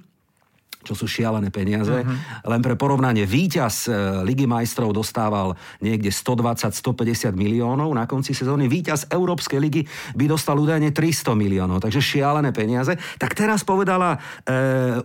čo 0.85 0.93
sú 0.93 1.09
šialené 1.09 1.49
peniaze. 1.49 1.91
Uh-huh. 1.91 2.45
Len 2.45 2.61
pre 2.61 2.77
porovnanie, 2.77 3.25
víťaz 3.25 3.89
e, 3.89 4.21
Ligy 4.21 4.45
majstrov 4.45 4.93
dostával 4.93 5.57
niekde 5.81 6.13
120-150 6.13 7.33
miliónov 7.33 7.89
na 7.91 8.05
konci 8.05 8.37
sezóny. 8.37 8.69
Víťaz 8.69 9.09
Európskej 9.09 9.57
ligy 9.57 9.81
by 10.13 10.29
dostal 10.29 10.61
údajne 10.61 10.93
300 10.93 11.33
miliónov, 11.33 11.81
takže 11.81 11.99
šialené 11.99 12.53
peniaze. 12.53 12.93
Tak 13.17 13.33
teraz 13.33 13.65
povedala 13.65 14.15
e, 14.15 14.19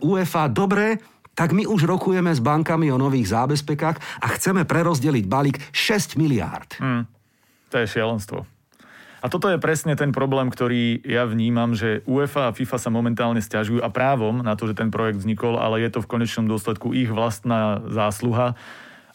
UEFA, 0.05 0.53
dobre, 0.53 1.01
tak 1.33 1.57
my 1.57 1.65
už 1.65 1.89
rokujeme 1.89 2.29
s 2.29 2.45
bankami 2.45 2.93
o 2.93 3.01
nových 3.01 3.33
zábezpekách 3.33 4.21
a 4.21 4.27
chceme 4.37 4.69
prerozdeliť 4.69 5.25
balík 5.25 5.57
6 5.73 6.21
miliárd. 6.21 6.77
Hmm. 6.77 7.09
To 7.73 7.81
je 7.81 7.87
šialenstvo. 7.89 8.60
A 9.21 9.29
toto 9.29 9.53
je 9.53 9.61
presne 9.61 9.93
ten 10.01 10.17
problém, 10.17 10.49
ktorý 10.49 11.05
ja 11.05 11.29
vnímam, 11.29 11.77
že 11.77 12.01
UEFA 12.09 12.49
a 12.49 12.55
FIFA 12.57 12.77
sa 12.81 12.89
momentálne 12.89 13.45
stiažujú 13.45 13.85
a 13.85 13.93
právom 13.93 14.41
na 14.41 14.57
to, 14.57 14.65
že 14.65 14.81
ten 14.81 14.89
projekt 14.89 15.21
vznikol, 15.21 15.61
ale 15.61 15.85
je 15.85 15.93
to 15.93 16.01
v 16.01 16.11
konečnom 16.11 16.49
dôsledku 16.49 16.97
ich 16.97 17.13
vlastná 17.13 17.85
zásluha. 17.85 18.57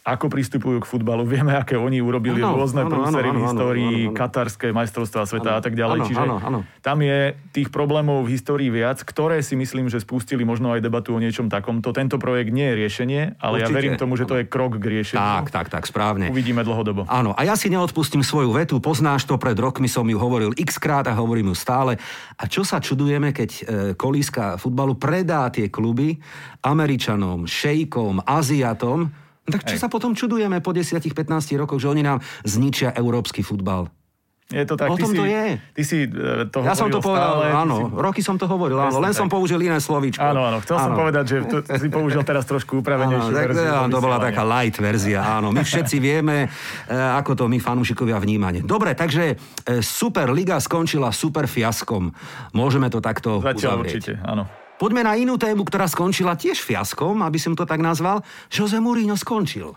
Ako 0.06 0.30
pristupujú 0.30 0.78
k 0.80 0.88
futbalu, 0.88 1.26
vieme, 1.26 1.58
aké 1.58 1.74
oni 1.74 1.98
urobili 1.98 2.38
ano, 2.38 2.62
rôzne 2.62 2.86
prúsery 2.86 3.34
v 3.34 3.42
histórii, 3.42 3.98
ano, 4.06 4.10
ano, 4.14 4.18
katarské 4.22 4.70
majstrovstvá 4.70 5.26
sveta 5.26 5.50
ano, 5.50 5.58
a 5.58 5.62
tak 5.66 5.74
ďalej. 5.74 5.98
Ano, 5.98 6.06
Čiže 6.06 6.22
ano, 6.22 6.36
ano. 6.38 6.60
tam 6.86 7.02
je 7.02 7.34
tých 7.50 7.74
problémov 7.74 8.22
v 8.22 8.38
histórii 8.38 8.70
viac, 8.70 9.02
ktoré 9.02 9.42
si 9.42 9.58
myslím, 9.58 9.90
že 9.90 9.98
spustili 9.98 10.46
možno 10.46 10.78
aj 10.78 10.86
debatu 10.86 11.18
o 11.18 11.20
niečom 11.20 11.50
takomto. 11.50 11.90
Tento 11.90 12.22
projekt 12.22 12.54
nie 12.54 12.70
je 12.70 12.76
riešenie, 12.86 13.22
ale 13.42 13.66
Určite. 13.66 13.74
ja 13.74 13.74
verím 13.74 13.96
tomu, 13.98 14.14
že 14.14 14.30
to 14.30 14.38
je 14.38 14.46
krok 14.46 14.78
k 14.78 14.86
riešeniu. 14.86 15.26
Tak, 15.26 15.50
tak, 15.50 15.68
tak, 15.74 15.84
správne. 15.90 16.30
Uvidíme 16.30 16.62
dlhodobo. 16.62 17.10
Áno, 17.10 17.34
a 17.34 17.42
ja 17.42 17.58
si 17.58 17.74
neodpustím 17.74 18.22
svoju 18.22 18.54
vetu, 18.54 18.78
poznáš 18.78 19.26
to, 19.26 19.42
pred 19.42 19.58
rokmi 19.58 19.90
som 19.90 20.06
ju 20.06 20.22
hovoril 20.22 20.54
x 20.54 20.78
krát 20.78 21.10
a 21.10 21.18
hovorím 21.18 21.50
ju 21.50 21.58
stále. 21.58 21.98
A 22.38 22.46
čo 22.46 22.62
sa 22.62 22.78
čudujeme, 22.78 23.34
keď 23.34 23.50
e, 23.50 23.62
kolíska 23.98 24.62
futbalu 24.62 25.02
predá 25.02 25.50
tie 25.50 25.74
kluby 25.74 26.22
Američanom, 26.62 27.50
šejkom, 27.50 28.22
Aziatom, 28.22 29.25
tak 29.46 29.62
čo 29.70 29.78
Hej. 29.78 29.82
sa 29.86 29.88
potom 29.88 30.18
čudujeme 30.18 30.58
po 30.60 30.74
10-15 30.74 31.22
rokoch, 31.62 31.78
že 31.78 31.88
oni 31.94 32.02
nám 32.02 32.22
zničia 32.42 32.98
európsky 32.98 33.46
futbal? 33.46 33.90
Je 34.46 34.62
to 34.62 34.78
tak. 34.78 34.94
O 34.94 34.98
tom 34.98 35.10
si, 35.10 35.18
to 35.18 35.26
je. 35.26 35.58
Ty 35.58 35.82
si 35.82 36.06
e, 36.06 36.46
to 36.54 36.62
Ja 36.62 36.78
som 36.78 36.94
to 36.94 37.02
povedal, 37.02 37.42
stále, 37.42 37.66
áno. 37.66 37.90
Si... 37.90 37.98
Roky 37.98 38.22
som 38.22 38.38
to 38.38 38.46
hovoril, 38.46 38.78
áno. 38.78 39.02
Len 39.02 39.10
tak. 39.10 39.18
som 39.18 39.26
použil 39.26 39.58
iné 39.58 39.82
slovíčko. 39.82 40.22
Áno, 40.22 40.46
áno. 40.46 40.62
Chcel 40.62 40.78
áno. 40.78 40.86
som 40.86 40.92
povedať, 40.94 41.26
že 41.26 41.38
to, 41.50 41.58
si 41.66 41.90
použil 41.90 42.22
teraz 42.22 42.46
trošku 42.46 42.86
upravenejšiu 42.86 43.34
áno, 43.34 43.42
verziu. 43.42 43.66
Tak, 43.66 43.90
to 43.90 44.02
bola 44.06 44.22
taká 44.22 44.46
light 44.46 44.78
verzia, 44.78 45.26
áno. 45.26 45.50
My 45.50 45.66
všetci 45.66 45.98
vieme, 45.98 46.46
e, 46.46 46.94
ako 46.94 47.34
to 47.34 47.44
my 47.50 47.58
fanúšikovia 47.58 48.22
vnímanie. 48.22 48.62
Dobre, 48.62 48.94
takže 48.94 49.34
e, 49.34 49.82
Super 49.82 50.30
Liga 50.30 50.62
skončila 50.62 51.10
super 51.10 51.50
fiaskom. 51.50 52.14
Môžeme 52.54 52.94
to 52.94 53.02
takto 53.02 53.42
Zatiaľ 53.42 53.82
uzavrieť. 53.82 53.98
určite, 53.98 54.14
áno. 54.22 54.46
Poďme 54.76 55.08
na 55.08 55.16
inú 55.16 55.40
tému, 55.40 55.64
ktorá 55.64 55.88
skončila 55.88 56.36
tiež 56.36 56.60
fiaskom, 56.60 57.24
aby 57.24 57.40
som 57.40 57.56
to 57.56 57.64
tak 57.64 57.80
nazval. 57.80 58.20
Jose 58.52 58.76
Mourinho 58.80 59.16
skončil. 59.16 59.72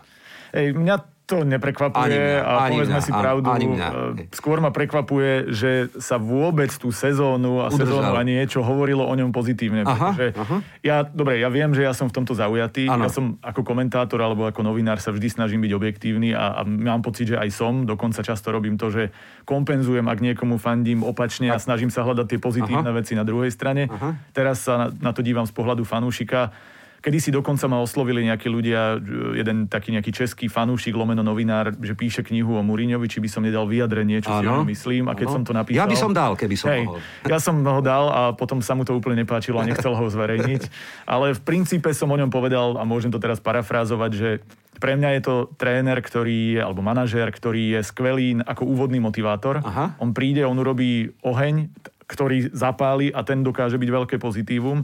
Ej, 0.51 0.75
mňa 0.75 1.18
to 1.29 1.45
neprekvapuje 1.45 2.09
ani 2.09 2.17
mňa, 2.17 2.41
a 2.41 2.51
ani 2.65 2.73
povedzme 2.73 2.97
mňa, 2.97 3.05
si 3.05 3.11
pravdu. 3.13 3.47
Ani 3.53 3.67
mňa. 3.69 3.89
E, 4.25 4.33
skôr 4.33 4.57
ma 4.57 4.73
prekvapuje, 4.73 5.53
že 5.53 5.93
sa 6.01 6.17
vôbec 6.17 6.73
tú 6.73 6.89
sezónu 6.89 7.61
a 7.61 7.69
Udržal. 7.69 7.85
sezónu 7.85 8.11
a 8.17 8.21
niečo 8.25 8.65
hovorilo 8.65 9.05
o 9.05 9.13
ňom 9.13 9.29
pozitívne. 9.29 9.85
Aha, 9.85 10.17
aha. 10.17 10.57
Ja, 10.81 11.05
dobre, 11.05 11.37
ja 11.37 11.53
viem, 11.53 11.69
že 11.77 11.85
ja 11.85 11.93
som 11.93 12.09
v 12.09 12.17
tomto 12.17 12.33
zaujatý. 12.33 12.89
Ano. 12.89 13.05
Ja 13.05 13.13
som 13.13 13.37
ako 13.45 13.61
komentátor 13.61 14.17
alebo 14.17 14.49
ako 14.49 14.65
novinár 14.65 14.97
sa 14.97 15.13
vždy 15.13 15.29
snažím 15.29 15.61
byť 15.61 15.73
objektívny 15.77 16.33
a, 16.33 16.57
a 16.57 16.61
mám 16.65 17.05
pocit, 17.05 17.29
že 17.29 17.37
aj 17.37 17.53
som. 17.53 17.85
Dokonca 17.85 18.25
často 18.25 18.49
robím 18.49 18.81
to, 18.81 18.89
že 18.89 19.13
kompenzujem, 19.45 20.09
ak 20.09 20.25
niekomu 20.25 20.57
fandím 20.57 21.05
opačne 21.05 21.53
a 21.53 21.61
snažím 21.61 21.93
sa 21.93 22.01
hľadať 22.01 22.25
tie 22.25 22.39
pozitívne 22.41 22.89
aha. 22.89 22.97
veci 22.97 23.13
na 23.13 23.21
druhej 23.21 23.53
strane. 23.53 23.85
Aha. 23.85 24.17
Teraz 24.33 24.65
sa 24.65 24.81
na, 24.81 24.87
na 24.97 25.11
to 25.13 25.21
dívam 25.21 25.45
z 25.45 25.53
pohľadu 25.53 25.85
fanúšika 25.85 26.49
Kedy 26.99 27.17
si 27.23 27.29
dokonca 27.31 27.63
ma 27.71 27.79
oslovili 27.79 28.27
nejakí 28.27 28.51
ľudia, 28.51 28.99
jeden 29.39 29.71
taký 29.71 29.95
nejaký 29.95 30.11
český 30.11 30.51
fanúšik, 30.51 30.91
lomeno 30.91 31.23
novinár, 31.23 31.71
že 31.79 31.95
píše 31.95 32.27
knihu 32.27 32.59
o 32.59 32.63
Muriňovi, 32.63 33.07
či 33.07 33.23
by 33.23 33.29
som 33.31 33.41
nedal 33.47 33.63
vyjadrenie, 33.71 34.19
čo 34.19 34.35
ano. 34.35 34.43
si 34.43 34.47
o 34.47 34.67
myslím. 34.67 35.03
A 35.07 35.15
keď 35.15 35.31
ano. 35.31 35.35
som 35.39 35.43
to 35.47 35.53
napísal... 35.55 35.79
Ja 35.79 35.87
by 35.87 35.95
som 35.95 36.11
dal, 36.11 36.35
keby 36.35 36.55
som 36.59 36.67
hej, 36.75 36.83
mohol. 36.91 36.99
Ja 37.23 37.39
som 37.39 37.55
ho 37.63 37.79
dal 37.79 38.05
a 38.11 38.21
potom 38.35 38.59
sa 38.59 38.75
mu 38.75 38.83
to 38.83 38.99
úplne 38.99 39.23
nepáčilo 39.23 39.63
a 39.63 39.63
nechcel 39.63 39.95
ho 39.95 40.05
zverejniť. 40.11 40.61
Ale 41.15 41.31
v 41.31 41.41
princípe 41.41 41.87
som 41.95 42.11
o 42.11 42.19
ňom 42.19 42.27
povedal, 42.27 42.75
a 42.75 42.83
môžem 42.83 43.15
to 43.15 43.23
teraz 43.23 43.39
parafrázovať, 43.39 44.11
že 44.11 44.29
pre 44.79 44.99
mňa 44.99 45.09
je 45.19 45.21
to 45.23 45.35
tréner, 45.55 45.99
ktorý 45.99 46.55
je, 46.55 46.61
alebo 46.63 46.83
manažér, 46.83 47.31
ktorý 47.31 47.79
je 47.79 47.81
skvelý 47.83 48.43
ako 48.43 48.67
úvodný 48.67 48.99
motivátor. 48.99 49.59
Aha. 49.63 49.95
On 49.99 50.11
príde, 50.11 50.43
on 50.47 50.55
urobí 50.55 51.15
oheň, 51.23 51.71
ktorý 52.09 52.51
zapáli 52.51 53.13
a 53.13 53.21
ten 53.21 53.45
dokáže 53.45 53.77
byť 53.77 53.89
veľké 53.91 54.15
pozitívum 54.17 54.83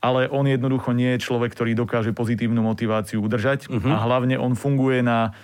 ale 0.00 0.32
on 0.32 0.48
jednoducho 0.48 0.96
nie 0.96 1.16
je 1.16 1.24
človek, 1.28 1.52
ktorý 1.52 1.76
dokáže 1.76 2.16
pozitívnu 2.16 2.64
motiváciu 2.64 3.20
udržať 3.20 3.68
uh-huh. 3.68 3.92
a 3.92 3.96
hlavne 4.08 4.40
on 4.40 4.56
funguje 4.56 5.04
na 5.04 5.36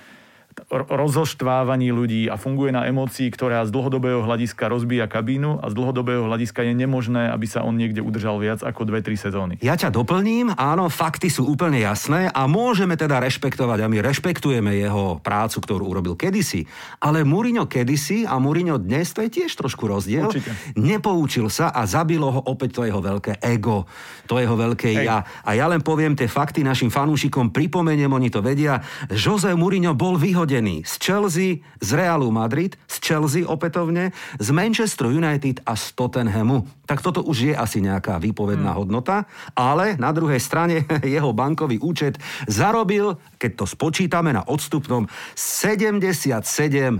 rozoštvávaní 0.72 1.92
ľudí 1.92 2.32
a 2.32 2.40
funguje 2.40 2.72
na 2.72 2.88
emócii, 2.88 3.28
ktorá 3.28 3.60
z 3.68 3.70
dlhodobého 3.70 4.25
hľadiska 4.25 4.72
rozbíja 4.72 5.04
kabínu 5.04 5.60
a 5.60 5.68
z 5.68 5.75
dlhodobého 5.76 6.25
hľadiska 6.25 6.64
je 6.64 6.72
nemožné, 6.72 7.28
aby 7.28 7.44
sa 7.44 7.60
on 7.60 7.76
niekde 7.76 8.00
udržal 8.00 8.40
viac 8.40 8.64
ako 8.64 8.88
2-3 8.88 9.20
sezóny. 9.20 9.54
Ja 9.60 9.76
ťa 9.76 9.92
doplním, 9.92 10.56
áno, 10.56 10.88
fakty 10.88 11.28
sú 11.28 11.44
úplne 11.44 11.84
jasné 11.84 12.32
a 12.32 12.48
môžeme 12.48 12.96
teda 12.96 13.20
rešpektovať 13.20 13.84
a 13.84 13.90
my 13.92 13.98
rešpektujeme 14.00 14.72
jeho 14.80 15.20
prácu, 15.20 15.60
ktorú 15.60 15.92
urobil 15.92 16.16
kedysi. 16.16 16.64
Ale 17.04 17.22
Mourinho 17.22 17.68
kedysi 17.68 18.25
a 18.25 18.40
Mourinho 18.40 18.80
dnes 18.80 19.12
to 19.12 19.20
je 19.28 19.28
tiež 19.28 19.52
trošku 19.60 19.84
rozdiel. 19.84 20.32
Určite. 20.32 20.56
Nepoučil 20.80 21.52
sa 21.52 21.68
a 21.68 21.84
zabilo 21.84 22.32
ho 22.32 22.40
opäť 22.48 22.80
to 22.80 22.82
jeho 22.88 23.04
veľké 23.04 23.44
ego, 23.44 23.84
to 24.25 24.40
jeho 24.40 24.56
veľké 24.56 24.88
Hej. 24.96 25.04
ja. 25.04 25.20
A 25.44 25.52
ja 25.52 25.68
len 25.68 25.84
poviem 25.84 26.16
tie 26.16 26.26
fakty 26.26 26.64
našim 26.64 26.88
fanúšikom, 26.88 27.52
pripomeniem, 27.52 28.08
oni 28.08 28.32
to 28.32 28.40
vedia. 28.40 28.80
Jose 29.12 29.52
Mourinho 29.52 29.92
bol 29.92 30.16
vyhodený 30.16 30.45
vyhodený 30.46 30.86
z 30.86 30.94
Chelsea, 31.02 31.50
z 31.82 31.90
Realu 31.98 32.30
Madrid, 32.30 32.78
z 32.86 33.02
Chelsea 33.02 33.42
opätovne, 33.42 34.14
z 34.38 34.48
Manchester 34.54 35.10
United 35.10 35.58
a 35.66 35.74
z 35.74 35.90
Tottenhamu. 35.98 36.62
Tak 36.86 37.02
toto 37.02 37.26
už 37.26 37.50
je 37.50 37.54
asi 37.58 37.82
nejaká 37.82 38.22
výpovedná 38.22 38.70
hmm. 38.70 38.78
hodnota, 38.78 39.26
ale 39.58 39.98
na 39.98 40.14
druhej 40.14 40.38
strane 40.38 40.86
jeho 41.02 41.34
bankový 41.34 41.82
účet 41.82 42.22
zarobil, 42.46 43.18
keď 43.42 43.50
to 43.58 43.64
spočítame 43.66 44.30
na 44.30 44.46
odstupnom, 44.46 45.10
77 45.34 46.46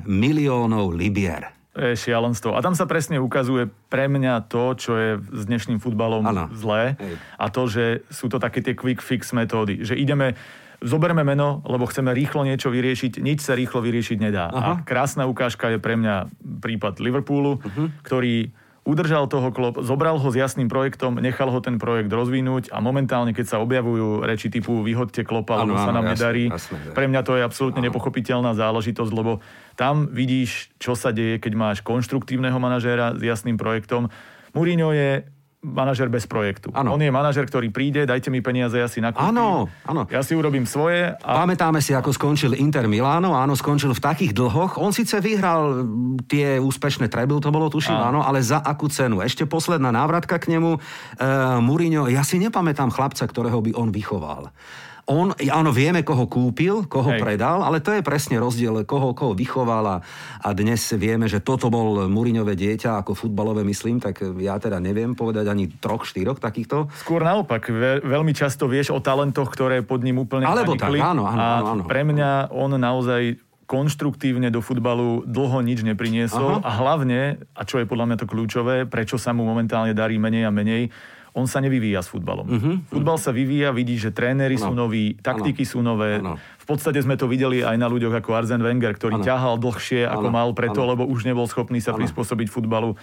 miliónov 0.03 0.91
libier. 0.91 1.55
To 1.79 1.87
je 1.87 1.95
šialenstvo. 1.95 2.59
A 2.59 2.65
tam 2.67 2.75
sa 2.75 2.89
presne 2.91 3.23
ukazuje 3.23 3.71
pre 3.87 4.11
mňa 4.11 4.51
to, 4.51 4.75
čo 4.75 4.93
je 4.99 5.11
s 5.23 5.43
dnešným 5.47 5.79
futbalom 5.79 6.27
ano. 6.27 6.51
zlé. 6.57 6.99
Hej. 6.99 7.15
A 7.39 7.47
to, 7.53 7.63
že 7.71 8.03
sú 8.11 8.27
to 8.27 8.43
také 8.43 8.65
tie 8.65 8.75
quick 8.75 9.05
fix 9.05 9.31
metódy. 9.31 9.85
Že 9.85 9.95
ideme 10.01 10.35
zoberme 10.87 11.27
meno, 11.27 11.61
lebo 11.67 11.85
chceme 11.91 12.15
rýchlo 12.15 12.47
niečo 12.47 12.71
vyriešiť, 12.71 13.19
nič 13.19 13.43
sa 13.43 13.59
rýchlo 13.59 13.83
vyriešiť 13.83 14.19
nedá. 14.23 14.49
Aha. 14.55 14.81
A 14.81 14.87
krásna 14.87 15.27
ukážka 15.27 15.75
je 15.75 15.83
pre 15.83 15.99
mňa 15.99 16.31
prípad 16.63 17.03
Liverpoolu, 17.03 17.59
uh-huh. 17.59 17.91
ktorý 18.07 18.55
udržal 18.87 19.27
toho 19.27 19.51
klop, 19.51 19.83
zobral 19.83 20.15
ho 20.15 20.29
s 20.31 20.39
jasným 20.39 20.71
projektom, 20.71 21.19
nechal 21.19 21.51
ho 21.51 21.59
ten 21.59 21.75
projekt 21.75 22.07
rozvinúť 22.07 22.71
a 22.71 22.79
momentálne, 22.79 23.35
keď 23.35 23.47
sa 23.51 23.57
objavujú 23.59 24.23
reči 24.23 24.47
typu 24.47 24.87
vyhodte 24.87 25.27
klopa, 25.27 25.59
lebo 25.67 25.75
sa 25.75 25.91
nám 25.91 26.07
jasne, 26.07 26.15
nedarí, 26.15 26.45
jasne, 26.47 26.79
pre 26.95 27.11
mňa 27.11 27.21
to 27.27 27.35
je 27.35 27.43
absolútne 27.43 27.83
ano. 27.83 27.91
nepochopiteľná 27.91 28.55
záležitosť, 28.55 29.11
lebo 29.11 29.43
tam 29.75 30.07
vidíš, 30.15 30.71
čo 30.79 30.95
sa 30.95 31.11
deje, 31.11 31.43
keď 31.43 31.53
máš 31.59 31.79
konštruktívneho 31.83 32.57
manažéra 32.63 33.19
s 33.19 33.21
jasným 33.27 33.59
projektom. 33.59 34.07
Mourinho 34.55 34.95
je 34.95 35.27
manažer 35.67 36.07
bez 36.07 36.31
projektu. 36.31 36.71
Ano. 36.71 36.95
On 36.95 37.03
je 37.03 37.11
manažer, 37.11 37.43
ktorý 37.43 37.75
príde, 37.75 38.07
dajte 38.07 38.31
mi 38.31 38.39
peniaze, 38.39 38.79
ja 38.79 38.87
si 38.87 39.03
nakúpim. 39.03 39.35
Áno, 39.35 39.67
áno. 39.83 40.07
Ja 40.07 40.23
si 40.23 40.39
urobím 40.39 40.63
svoje. 40.63 41.11
A... 41.27 41.43
Pamätáme 41.43 41.83
si, 41.83 41.91
ako 41.91 42.15
skončil 42.15 42.55
Inter 42.55 42.87
Milano. 42.87 43.35
Áno, 43.35 43.59
skončil 43.59 43.91
v 43.91 43.99
takých 43.99 44.33
dlhoch. 44.33 44.79
On 44.79 44.95
síce 44.95 45.19
vyhral 45.19 45.83
tie 46.31 46.63
úspešné 46.63 47.11
treble, 47.11 47.43
to 47.43 47.51
bolo 47.51 47.67
tuším, 47.67 47.99
áno, 47.99 48.23
ale 48.23 48.39
za 48.39 48.63
akú 48.63 48.87
cenu. 48.87 49.19
Ešte 49.19 49.43
posledná 49.51 49.91
návratka 49.91 50.39
k 50.39 50.55
nemu. 50.55 50.79
Uh, 50.79 51.59
Mourinho, 51.59 52.07
ja 52.07 52.23
si 52.23 52.39
nepamätám 52.39 52.95
chlapca, 52.95 53.27
ktorého 53.27 53.59
by 53.59 53.75
on 53.75 53.91
vychoval. 53.91 54.55
On, 55.07 55.31
áno, 55.31 55.71
vieme, 55.71 56.03
koho 56.03 56.27
kúpil, 56.27 56.91
koho 56.91 57.15
Hej. 57.15 57.23
predal, 57.23 57.63
ale 57.63 57.79
to 57.79 57.95
je 57.95 58.03
presne 58.03 58.43
rozdiel, 58.43 58.83
koho, 58.83 59.15
koho 59.15 59.39
vychoval 59.39 59.87
a, 59.87 59.97
a 60.43 60.49
dnes 60.51 60.83
vieme, 60.99 61.31
že 61.31 61.39
toto 61.39 61.71
bol 61.71 62.11
Muriňové 62.11 62.59
dieťa 62.59 63.07
ako 63.07 63.15
futbalové, 63.15 63.63
myslím, 63.63 64.03
tak 64.03 64.19
ja 64.43 64.59
teda 64.59 64.83
neviem 64.83 65.15
povedať 65.15 65.47
ani 65.47 65.71
troch, 65.79 66.03
štyroch 66.03 66.43
takýchto. 66.43 66.91
Skôr 67.07 67.23
naopak, 67.23 67.71
ve, 67.71 68.03
veľmi 68.03 68.35
často 68.35 68.67
vieš 68.67 68.91
o 68.91 68.99
talentoch, 68.99 69.47
ktoré 69.47 69.87
pod 69.87 70.03
ním 70.03 70.27
úplne 70.27 70.43
Alebo 70.43 70.75
zanikli. 70.75 70.99
tak, 70.99 71.15
áno, 71.15 71.23
áno, 71.23 71.39
a 71.39 71.47
áno. 71.63 71.83
pre 71.87 72.03
mňa 72.03 72.51
on 72.51 72.75
naozaj 72.75 73.39
konštruktívne 73.71 74.51
do 74.51 74.59
futbalu 74.59 75.23
dlho 75.27 75.59
nič 75.63 75.83
nepriniesol 75.87 76.63
Aha. 76.63 76.67
a 76.67 76.71
hlavne, 76.83 77.47
a 77.55 77.63
čo 77.63 77.83
je 77.83 77.87
podľa 77.87 78.11
mňa 78.11 78.17
to 78.23 78.27
kľúčové, 78.31 78.91
prečo 78.91 79.19
sa 79.19 79.35
mu 79.35 79.43
momentálne 79.47 79.95
darí 79.95 80.19
menej 80.19 80.47
a 80.47 80.55
menej, 80.55 80.91
on 81.37 81.45
sa 81.45 81.61
nevyvíja 81.61 82.01
s 82.01 82.09
futbalom. 82.09 82.49
Uh-huh. 82.49 82.75
Futbal 82.89 83.21
sa 83.21 83.29
vyvíja, 83.29 83.69
vidí, 83.69 84.01
že 84.01 84.09
tréneri 84.09 84.57
ano. 84.57 84.65
sú 84.65 84.73
noví, 84.73 85.21
taktiky 85.21 85.69
ano. 85.69 85.71
sú 85.71 85.79
nové. 85.85 86.17
Ano. 86.17 86.41
V 86.41 86.67
podstate 86.67 86.97
sme 87.05 87.21
to 87.21 87.29
videli 87.29 87.61
aj 87.61 87.77
na 87.77 87.93
ľuďoch 87.93 88.25
ako 88.25 88.33
Arzen 88.33 88.65
Wenger, 88.65 88.97
ktorý 88.97 89.21
ano. 89.21 89.27
ťahal 89.29 89.55
dlhšie, 89.61 90.09
ako 90.09 90.33
ano. 90.33 90.35
mal 90.35 90.49
preto, 90.57 90.81
ano. 90.81 90.97
lebo 90.97 91.03
už 91.05 91.29
nebol 91.29 91.45
schopný 91.45 91.85
sa 91.85 91.93
ano. 91.93 92.01
prispôsobiť 92.01 92.49
futbalu. 92.49 92.97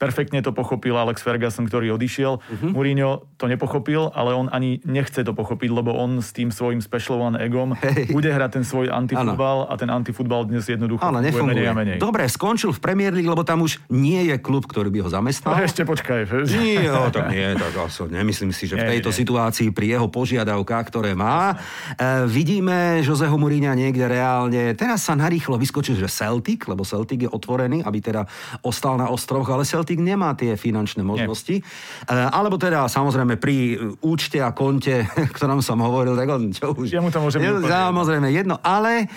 Perfektne 0.00 0.40
to 0.40 0.56
pochopil 0.56 0.96
Alex 0.96 1.20
Ferguson, 1.20 1.68
ktorý 1.68 1.92
odišiel. 1.92 2.40
Uh-huh. 2.40 2.72
Mourinho 2.72 3.28
to 3.36 3.44
nepochopil, 3.44 4.08
ale 4.16 4.32
on 4.32 4.48
ani 4.48 4.80
nechce 4.88 5.20
to 5.20 5.36
pochopiť, 5.36 5.68
lebo 5.68 5.92
on 5.92 6.24
s 6.24 6.32
tým 6.32 6.48
svojím 6.48 6.80
special 6.80 7.20
one 7.20 7.36
egom 7.36 7.76
hey. 7.76 8.08
bude 8.08 8.32
hrať 8.32 8.60
ten 8.60 8.64
svoj 8.64 8.88
antifutbal 8.88 9.68
a 9.68 9.76
ten 9.76 9.92
antifutbal 9.92 10.48
dnes 10.48 10.64
jednoducho 10.64 11.04
ano, 11.04 11.20
nefunguje. 11.20 11.52
menej 11.52 11.66
a 11.68 11.74
menej. 11.76 11.96
Dobre, 12.00 12.24
skončil 12.32 12.72
v 12.72 12.80
Premier 12.80 13.12
League, 13.12 13.28
lebo 13.28 13.44
tam 13.44 13.60
už 13.60 13.76
nie 13.92 14.24
je 14.32 14.40
klub, 14.40 14.64
ktorý 14.64 14.88
by 14.88 15.04
ho 15.04 15.08
zamestnal. 15.12 15.52
No, 15.52 15.64
ešte 15.64 15.84
počkaj. 15.84 16.48
Nie, 16.48 16.88
no, 16.88 17.12
tak 17.12 17.28
nie, 17.28 17.52
tak 17.60 17.74
also, 17.76 18.08
nemyslím 18.08 18.56
si, 18.56 18.70
že 18.70 18.80
v 18.80 18.96
tejto 18.96 19.12
nie, 19.12 19.16
nie. 19.16 19.20
situácii 19.20 19.68
pri 19.74 20.00
jeho 20.00 20.08
požiadavkách, 20.08 20.84
ktoré 20.88 21.12
má, 21.12 21.52
e, 21.52 22.24
vidíme 22.24 23.04
Joseho 23.04 23.36
Mourinha 23.36 23.76
niekde 23.76 24.08
reálne. 24.08 24.72
Teraz 24.78 25.04
sa 25.04 25.12
narýchlo 25.12 25.58
vyskočil, 25.58 25.98
že 25.98 26.08
Celtic, 26.08 26.64
lebo 26.70 26.86
Celtic 26.86 27.26
je 27.26 27.30
otvorený, 27.30 27.82
aby 27.82 27.98
teda 27.98 28.24
ostal 28.62 28.94
na 28.96 29.10
ostroch, 29.10 29.50
ale 29.50 29.66
Celtic 29.66 29.89
Celtic 29.90 30.06
nemá 30.06 30.38
tie 30.38 30.54
finančné 30.54 31.02
možnosti. 31.02 31.66
Nie. 31.66 32.30
Alebo 32.30 32.54
teda 32.54 32.86
samozrejme 32.86 33.42
pri 33.42 33.74
účte 34.06 34.38
a 34.38 34.54
konte, 34.54 35.02
ktorom 35.36 35.58
som 35.58 35.82
hovoril, 35.82 36.14
tak 36.14 36.30
on 36.30 36.54
čo 36.54 36.70
už... 36.78 36.94
Ja 36.94 37.02
mu 37.02 37.10
to 37.10 37.18
môžem 37.18 37.42
je, 37.42 37.50
Samozrejme 37.66 38.30
jedno, 38.30 38.62
ale 38.62 39.10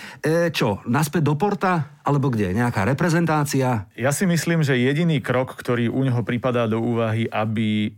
čo, 0.50 0.82
naspäť 0.90 1.30
do 1.30 1.38
Porta? 1.38 1.94
Alebo 2.02 2.26
kde? 2.26 2.50
Nejaká 2.50 2.82
reprezentácia? 2.90 3.86
Ja 3.94 4.10
si 4.10 4.26
myslím, 4.26 4.66
že 4.66 4.74
jediný 4.74 5.22
krok, 5.22 5.54
ktorý 5.54 5.86
u 5.86 6.02
neho 6.02 6.26
pripadá 6.26 6.66
do 6.66 6.82
úvahy, 6.82 7.30
aby 7.30 7.94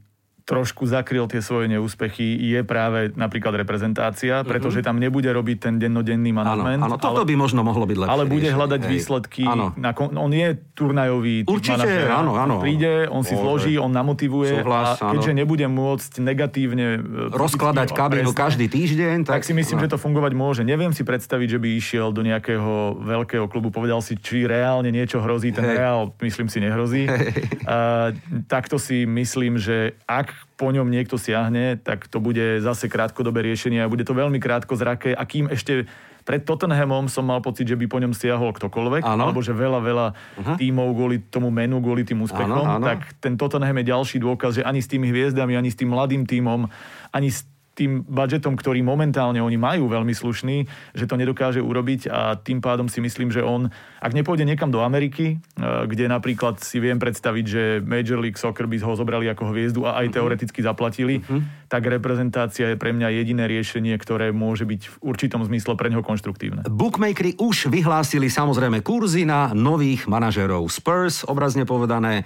trošku 0.46 0.86
zakryl 0.86 1.26
tie 1.26 1.42
svoje 1.42 1.66
neúspechy, 1.66 2.38
je 2.38 2.62
práve 2.62 3.10
napríklad 3.18 3.58
reprezentácia, 3.58 4.40
mhm. 4.40 4.46
pretože 4.46 4.78
tam 4.80 5.02
nebude 5.02 5.26
robiť 5.26 5.58
ten 5.58 5.74
dennodenný 5.82 6.30
manažment. 6.30 6.78
Áno, 6.78 6.94
áno, 6.94 7.02
toto 7.02 7.26
ale, 7.26 7.28
by 7.28 7.34
možno 7.34 7.66
mohlo 7.66 7.82
byť 7.82 7.98
lepšie. 8.06 8.14
Ale 8.14 8.24
bude 8.30 8.48
hľadať 8.54 8.80
hej. 8.86 8.90
výsledky. 8.94 9.42
Áno. 9.42 9.74
Na, 9.74 9.90
on 9.98 10.30
je 10.30 10.54
turnajový 10.78 11.42
Určite, 11.50 11.82
manažer. 11.82 12.08
áno, 12.14 12.32
áno. 12.38 12.54
Príde, 12.62 13.10
on 13.10 13.26
si 13.26 13.34
Bože. 13.34 13.42
vloží, 13.42 13.74
on 13.74 13.90
namotivuje 13.90 14.62
Súhlas, 14.62 15.02
a 15.02 15.10
keďže 15.18 15.32
áno. 15.34 15.40
nebude 15.42 15.66
môcť 15.66 16.12
negatívne 16.22 16.86
e, 16.94 17.34
rozkladať 17.34 17.90
kabínu 17.90 18.30
každý 18.30 18.70
týždeň, 18.70 19.26
tak... 19.26 19.42
tak 19.42 19.50
si 19.50 19.50
myslím, 19.50 19.82
no. 19.82 19.82
že 19.82 19.88
to 19.90 19.98
fungovať 19.98 20.32
môže. 20.38 20.62
Neviem 20.62 20.94
si 20.94 21.02
predstaviť, 21.02 21.48
že 21.50 21.58
by 21.58 21.68
išiel 21.74 22.14
do 22.14 22.22
nejakého 22.22 23.02
veľkého 23.02 23.50
klubu, 23.50 23.74
povedal 23.74 23.98
si, 23.98 24.14
či 24.14 24.46
reálne 24.46 24.94
niečo 24.94 25.18
hrozí. 25.18 25.50
Ten 25.50 25.66
hej. 25.66 25.74
reál, 25.82 26.14
myslím 26.22 26.46
si, 26.46 26.62
nehrozí. 26.62 27.10
Hej. 27.10 27.34
Uh, 27.66 28.14
takto 28.46 28.78
si 28.78 29.08
myslím, 29.08 29.58
že 29.58 29.96
ak 30.04 30.35
po 30.56 30.72
ňom 30.72 30.88
niekto 30.88 31.20
siahne, 31.20 31.76
tak 31.76 32.08
to 32.08 32.16
bude 32.16 32.64
zase 32.64 32.88
krátkodobé 32.88 33.44
riešenie 33.44 33.84
a 33.84 33.92
bude 33.92 34.08
to 34.08 34.16
veľmi 34.16 34.40
krátko 34.40 34.72
zraké 34.72 35.12
a 35.12 35.22
kým 35.28 35.52
ešte 35.52 35.84
pred 36.26 36.42
Tottenhamom 36.42 37.06
som 37.06 37.22
mal 37.22 37.38
pocit, 37.38 37.70
že 37.70 37.78
by 37.78 37.86
po 37.86 38.02
ňom 38.02 38.10
siahol 38.10 38.50
ktokoľvek, 38.50 39.06
ano. 39.06 39.30
alebo 39.30 39.38
že 39.46 39.54
veľa, 39.54 39.78
veľa 39.78 40.06
uh-huh. 40.10 40.56
tímov 40.58 40.88
kvôli 40.90 41.22
tomu 41.30 41.54
menu, 41.54 41.78
kvôli 41.78 42.02
tým 42.02 42.18
úspechom, 42.26 42.66
ano, 42.66 42.82
ano. 42.82 42.84
tak 42.84 43.14
ten 43.22 43.38
Tottenham 43.38 43.78
je 43.78 43.86
ďalší 43.94 44.18
dôkaz, 44.18 44.58
že 44.58 44.66
ani 44.66 44.82
s 44.82 44.90
tými 44.90 45.06
hviezdami, 45.14 45.54
ani 45.54 45.70
s 45.70 45.78
tým 45.78 45.94
mladým 45.94 46.26
tímom, 46.26 46.66
ani 47.14 47.30
s 47.30 47.46
tým 47.76 48.00
budžetom, 48.08 48.56
ktorý 48.56 48.80
momentálne 48.80 49.44
oni 49.44 49.60
majú 49.60 49.92
veľmi 49.92 50.16
slušný, 50.16 50.64
že 50.96 51.04
to 51.04 51.20
nedokáže 51.20 51.60
urobiť 51.60 52.08
a 52.08 52.40
tým 52.40 52.64
pádom 52.64 52.88
si 52.88 53.04
myslím, 53.04 53.28
že 53.28 53.44
on, 53.44 53.68
ak 54.00 54.16
nepôjde 54.16 54.48
niekam 54.48 54.72
do 54.72 54.80
Ameriky, 54.80 55.36
eh, 55.36 55.84
kde 55.84 56.08
napríklad 56.08 56.64
si 56.64 56.80
viem 56.80 56.96
predstaviť, 56.96 57.44
že 57.44 57.62
Major 57.84 58.16
League 58.16 58.40
Soccer 58.40 58.64
by 58.64 58.80
ho 58.80 58.96
zobrali 58.96 59.28
ako 59.28 59.52
hviezdu 59.52 59.84
a 59.84 60.00
aj 60.00 60.08
mhm. 60.08 60.14
teoreticky 60.16 60.60
zaplatili, 60.64 61.20
uh-huh. 61.20 61.65
Tak 61.66 61.86
reprezentácia 61.90 62.72
je 62.72 62.76
pre 62.78 62.94
mňa 62.94 63.10
jediné 63.10 63.44
riešenie, 63.50 63.94
ktoré 63.98 64.30
môže 64.30 64.62
byť 64.62 64.82
v 64.86 64.96
určitom 65.02 65.42
zmysle 65.42 65.74
pre 65.74 65.90
neho 65.90 66.02
konštruktívne. 66.02 66.62
Bookmakery 66.66 67.38
už 67.42 67.70
vyhlásili 67.70 68.30
samozrejme 68.30 68.86
kurzy 68.86 69.26
na 69.26 69.50
nových 69.50 70.06
manažerov 70.06 70.70
Spurs, 70.70 71.26
obrazne 71.26 71.66
povedané. 71.66 72.22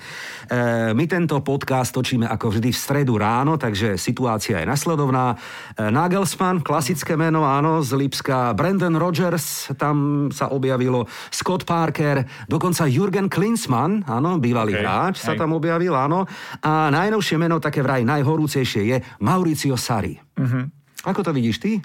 E, 0.49 0.93
my 0.93 1.05
tento 1.09 1.41
podcast 1.41 1.97
točíme 1.97 2.29
ako 2.29 2.53
vždy 2.53 2.71
v 2.73 2.79
stredu 2.79 3.17
ráno, 3.17 3.57
takže 3.57 3.97
situácia 3.97 4.61
je 4.61 4.69
nasledovná. 4.69 5.33
E, 5.33 5.89
Nagelsmann, 5.89 6.61
klasické 6.61 7.17
meno, 7.17 7.49
áno, 7.49 7.81
z 7.81 7.97
Lipska. 7.97 8.53
Brandon 8.53 8.95
Rogers, 9.01 9.73
tam 9.81 10.29
sa 10.29 10.53
objavilo. 10.53 11.09
Scott 11.33 11.65
Parker, 11.65 12.25
dokonca 12.45 12.85
Jurgen 12.85 13.33
Klinsmann, 13.33 14.05
áno, 14.05 14.37
bývalý 14.37 14.77
okay. 14.77 14.85
hráč 14.85 15.17
sa 15.25 15.33
tam 15.33 15.57
objavil, 15.57 15.97
áno. 15.97 16.29
A 16.61 16.93
najnovšie 16.93 17.37
meno, 17.41 17.57
také 17.63 17.81
vraj 17.81 18.05
najhorúcejšie, 18.05 18.83
je 18.85 18.97
Mauricio 19.31 19.79
Sari. 19.79 20.19
Uh-huh. 20.19 20.67
Ako 21.07 21.23
to 21.23 21.31
vidíš 21.31 21.63
ty? 21.63 21.79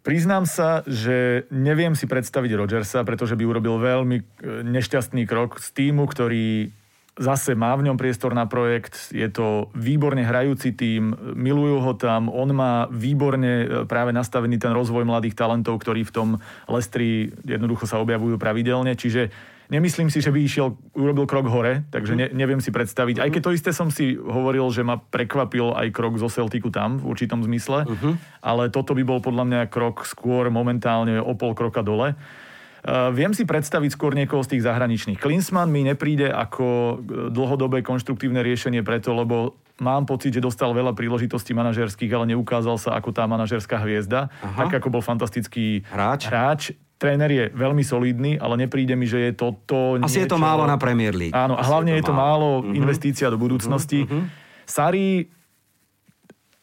Priznám 0.00 0.48
sa, 0.48 0.80
že 0.88 1.44
neviem 1.52 1.92
si 1.92 2.08
predstaviť 2.08 2.56
Rogersa, 2.56 3.04
pretože 3.04 3.36
by 3.36 3.44
urobil 3.44 3.76
veľmi 3.76 4.16
e, 4.16 4.24
nešťastný 4.64 5.28
krok 5.28 5.60
z 5.60 5.76
týmu, 5.76 6.08
ktorý 6.08 6.72
zase 7.20 7.52
má 7.52 7.76
v 7.76 7.84
ňom 7.84 8.00
priestor 8.00 8.32
na 8.32 8.48
projekt, 8.48 9.12
je 9.12 9.28
to 9.28 9.68
výborne 9.76 10.24
hrajúci 10.24 10.72
tým, 10.72 11.12
milujú 11.36 11.84
ho 11.84 11.92
tam, 11.92 12.32
on 12.32 12.48
má 12.56 12.88
výborne 12.88 13.52
e, 13.60 13.66
práve 13.84 14.16
nastavený 14.16 14.56
ten 14.56 14.72
rozvoj 14.72 15.04
mladých 15.04 15.36
talentov, 15.36 15.84
ktorí 15.84 16.08
v 16.08 16.14
tom 16.16 16.28
Lestri 16.64 17.28
jednoducho 17.44 17.84
sa 17.84 18.00
objavujú 18.00 18.40
pravidelne, 18.40 18.96
čiže 18.96 19.28
nemyslím 19.70 20.10
si, 20.10 20.18
že 20.18 20.34
by 20.34 20.38
išiel, 20.42 20.74
urobil 20.92 21.24
krok 21.24 21.46
hore, 21.46 21.86
takže 21.88 22.18
ne, 22.18 22.26
neviem 22.34 22.58
si 22.58 22.74
predstaviť. 22.74 23.22
Aj 23.22 23.30
keď 23.30 23.42
to 23.46 23.54
isté 23.54 23.70
som 23.70 23.88
si 23.88 24.18
hovoril, 24.18 24.66
že 24.74 24.82
ma 24.82 24.98
prekvapil 24.98 25.72
aj 25.78 25.94
krok 25.94 26.18
zo 26.18 26.26
Celticu 26.26 26.68
tam, 26.74 26.98
v 26.98 27.14
určitom 27.14 27.40
zmysle, 27.40 27.86
uh-huh. 27.86 28.14
ale 28.42 28.68
toto 28.68 28.92
by 28.92 29.02
bol 29.06 29.22
podľa 29.22 29.44
mňa 29.46 29.60
krok 29.70 30.04
skôr 30.04 30.50
momentálne 30.50 31.22
o 31.22 31.32
pol 31.38 31.54
kroka 31.54 31.80
dole. 31.80 32.18
Uh, 32.80 33.12
viem 33.12 33.36
si 33.36 33.44
predstaviť 33.44 33.92
skôr 33.92 34.16
niekoho 34.16 34.40
z 34.40 34.56
tých 34.56 34.64
zahraničných. 34.64 35.20
Klinsmann 35.20 35.68
mi 35.68 35.84
nepríde 35.84 36.32
ako 36.32 36.64
e, 36.64 36.94
dlhodobé 37.28 37.84
konštruktívne 37.84 38.40
riešenie 38.40 38.80
preto, 38.80 39.12
lebo 39.12 39.60
mám 39.84 40.08
pocit, 40.08 40.32
že 40.32 40.40
dostal 40.40 40.72
veľa 40.72 40.96
príležitostí 40.96 41.52
manažerských, 41.52 42.08
ale 42.08 42.32
neukázal 42.32 42.80
sa 42.80 42.96
ako 42.96 43.12
tá 43.12 43.28
manažerská 43.28 43.84
hviezda, 43.84 44.32
Aha. 44.40 44.64
tak 44.64 44.80
ako 44.80 44.96
bol 44.96 45.04
fantastický 45.04 45.84
hráč. 45.92 46.32
hráč. 46.32 46.62
Tréner 47.00 47.30
je 47.32 47.44
veľmi 47.56 47.80
solidný, 47.80 48.36
ale 48.36 48.68
nepríde 48.68 48.92
mi, 48.92 49.08
že 49.08 49.24
je 49.24 49.32
to 49.32 49.56
to 49.64 49.96
Asi 50.04 50.20
niečo... 50.20 50.28
je 50.28 50.32
to 50.36 50.38
málo 50.38 50.68
na 50.68 50.76
Premier 50.76 51.16
League. 51.16 51.32
Áno, 51.32 51.56
a 51.56 51.64
hlavne 51.64 51.96
je 51.96 52.04
to 52.04 52.12
málo, 52.12 52.60
málo 52.60 52.68
uh-huh. 52.68 52.76
investícia 52.76 53.32
do 53.32 53.40
budúcnosti. 53.40 54.04
Uh-huh. 54.04 54.28
Sari 54.68 55.24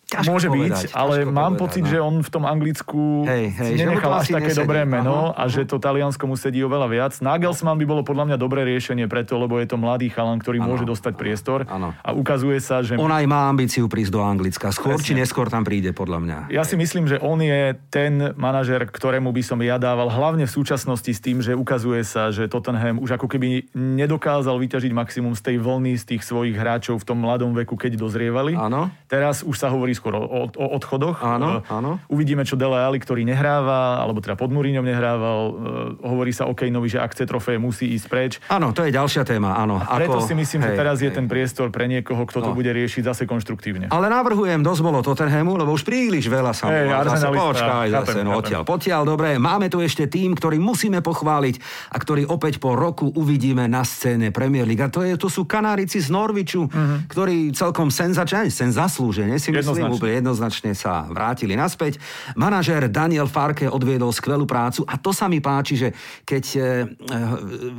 Ťažko 0.08 0.32
Môže 0.32 0.48
povedať, 0.48 0.88
byť, 0.88 0.96
ale 0.96 1.15
mám 1.28 1.60
povedať, 1.60 1.62
pocit, 1.67 1.84
no. 1.84 1.91
že 1.91 1.98
on 2.00 2.15
v 2.24 2.30
tom 2.32 2.43
Anglicku 2.48 3.28
hej, 3.28 3.52
hej, 3.52 3.76
si 3.76 3.84
nenechal 3.84 4.15
až 4.15 4.39
také 4.39 4.56
nesedí. 4.56 4.63
dobré 4.63 4.88
meno 4.88 5.36
aha, 5.36 5.43
a 5.43 5.52
že 5.52 5.67
to 5.67 5.84
Taliansko 5.84 6.24
mu 6.32 6.39
sedí 6.39 6.63
oveľa 6.63 6.88
viac. 6.88 7.13
Nagelsmann 7.20 7.76
by 7.76 7.84
bolo 7.84 8.08
podľa 8.08 8.32
mňa 8.32 8.38
dobré 8.39 8.63
riešenie 8.63 9.04
preto, 9.12 9.36
lebo 9.36 9.60
je 9.60 9.67
to 9.67 9.76
mladý 9.76 10.08
chalan, 10.08 10.39
ktorý 10.39 10.63
ano, 10.63 10.72
môže 10.72 10.88
dostať 10.88 11.12
priestor 11.20 11.67
ano. 11.67 11.91
a 11.91 12.15
ukazuje 12.15 12.56
sa, 12.63 12.80
že... 12.88 12.96
On 12.96 13.12
aj 13.12 13.28
má 13.28 13.52
ambíciu 13.52 13.91
prísť 13.91 14.15
do 14.15 14.24
Anglicka. 14.24 14.72
Skôr 14.72 14.96
Presne. 14.96 15.12
či 15.12 15.12
neskôr 15.12 15.52
tam 15.52 15.67
príde, 15.67 15.91
podľa 15.91 16.24
mňa. 16.24 16.38
Ja 16.56 16.63
si 16.63 16.80
myslím, 16.80 17.12
že 17.12 17.20
on 17.20 17.43
je 17.43 17.76
ten 17.91 18.32
manažer, 18.39 18.88
ktorému 18.88 19.36
by 19.36 19.43
som 19.43 19.60
ja 19.60 19.76
dával, 19.76 20.08
hlavne 20.08 20.48
v 20.48 20.52
súčasnosti 20.56 21.12
s 21.12 21.20
tým, 21.20 21.43
že 21.43 21.52
ukazuje 21.52 22.08
sa, 22.08 22.32
že 22.32 22.48
Tottenham 22.48 23.04
už 23.04 23.20
ako 23.20 23.28
keby 23.28 23.76
nedokázal 23.76 24.56
vyťažiť 24.56 24.91
maximum 24.96 25.36
z 25.36 25.52
tej 25.52 25.56
vlny 25.60 26.00
z 26.00 26.15
tých 26.15 26.24
svojich 26.24 26.56
hráčov 26.56 27.04
v 27.04 27.08
tom 27.12 27.20
mladom 27.28 27.52
veku, 27.52 27.76
keď 27.76 28.00
dozrievali. 28.00 28.56
Ano. 28.56 28.88
Teraz 29.12 29.43
už 29.43 29.60
sa 29.60 29.67
hovorí 29.67 29.97
skoro 29.98 30.22
o, 30.22 30.46
o 30.46 30.66
odchodoch. 30.78 31.26
Áno, 31.26 31.66
e, 31.66 31.74
áno. 31.74 31.98
Uvidíme, 32.14 32.46
čo 32.46 32.54
Dele 32.54 32.78
Alli, 32.78 33.02
ktorý 33.02 33.26
nehráva, 33.26 33.98
alebo 34.06 34.22
teda 34.22 34.38
pod 34.38 34.54
Múriňom 34.54 34.86
nehrával. 34.86 35.40
E, 35.50 36.06
hovorí 36.06 36.30
sa 36.30 36.46
o 36.46 36.54
Kejnovi, 36.54 36.94
že 36.94 37.02
ak 37.02 37.18
chce 37.18 37.26
trofeje, 37.26 37.58
musí 37.58 37.90
ísť 37.98 38.06
preč. 38.06 38.34
Áno, 38.54 38.70
to 38.78 38.86
je 38.86 38.94
ďalšia 38.94 39.26
téma, 39.26 39.58
áno. 39.58 39.82
A 39.82 39.98
preto 39.98 40.22
Ako... 40.22 40.30
si 40.30 40.38
myslím, 40.38 40.62
hej, 40.62 40.78
že 40.78 40.80
teraz 40.80 40.98
hej. 41.02 41.10
je 41.10 41.12
ten 41.18 41.26
priestor 41.26 41.74
pre 41.74 41.90
niekoho, 41.90 42.22
kto 42.30 42.40
no. 42.40 42.46
to 42.48 42.52
bude 42.54 42.70
riešiť 42.70 43.02
zase 43.02 43.24
konštruktívne. 43.26 43.90
Ale 43.90 44.08
navrhujem, 44.14 44.62
dosť 44.62 44.82
bolo 44.86 45.02
Tottenhamu, 45.02 45.58
lebo 45.58 45.74
už 45.74 45.82
príliš 45.82 46.30
veľa 46.30 46.54
sa 46.54 46.70
hey, 46.70 46.86
zase 46.86 47.28
počkaj, 47.34 47.88
zase, 47.90 48.20
no, 48.22 48.38
odtiaľ, 48.38 48.62
potiaľ, 48.68 49.02
dobre. 49.08 49.40
Máme 49.42 49.72
tu 49.72 49.80
ešte 49.82 50.06
tým, 50.06 50.36
ktorý 50.36 50.60
musíme 50.62 51.00
pochváliť 51.02 51.56
a 51.94 51.98
ktorý 51.98 52.28
opäť 52.28 52.60
po 52.60 52.76
roku 52.76 53.10
uvidíme 53.16 53.66
na 53.66 53.82
scéne 53.88 54.30
Premier 54.36 54.68
League. 54.68 54.84
A 54.84 54.92
to, 54.92 55.02
je, 55.02 55.16
to 55.16 55.32
sú 55.32 55.48
Kanárici 55.48 56.04
z 56.04 56.12
Norviču, 56.12 56.68
mm-hmm. 56.68 56.98
ktorí 57.10 57.56
celkom 57.56 57.88
senzačne, 57.90 58.52
sen 58.52 58.70
zaslúžene 58.70 59.40
si 59.40 59.50
myslím, 59.50 59.87
úplne 59.93 60.19
jednoznačne 60.23 60.71
sa 60.76 61.08
vrátili 61.08 61.56
naspäť. 61.56 62.00
Manažer 62.36 62.88
Daniel 62.91 63.30
Farke 63.30 63.67
odviedol 63.69 64.12
skvelú 64.12 64.43
prácu 64.43 64.84
a 64.88 65.00
to 65.00 65.15
sa 65.15 65.32
mi 65.32 65.39
páči, 65.39 65.80
že 65.80 65.89
keď 66.23 66.43
e, 66.54 66.60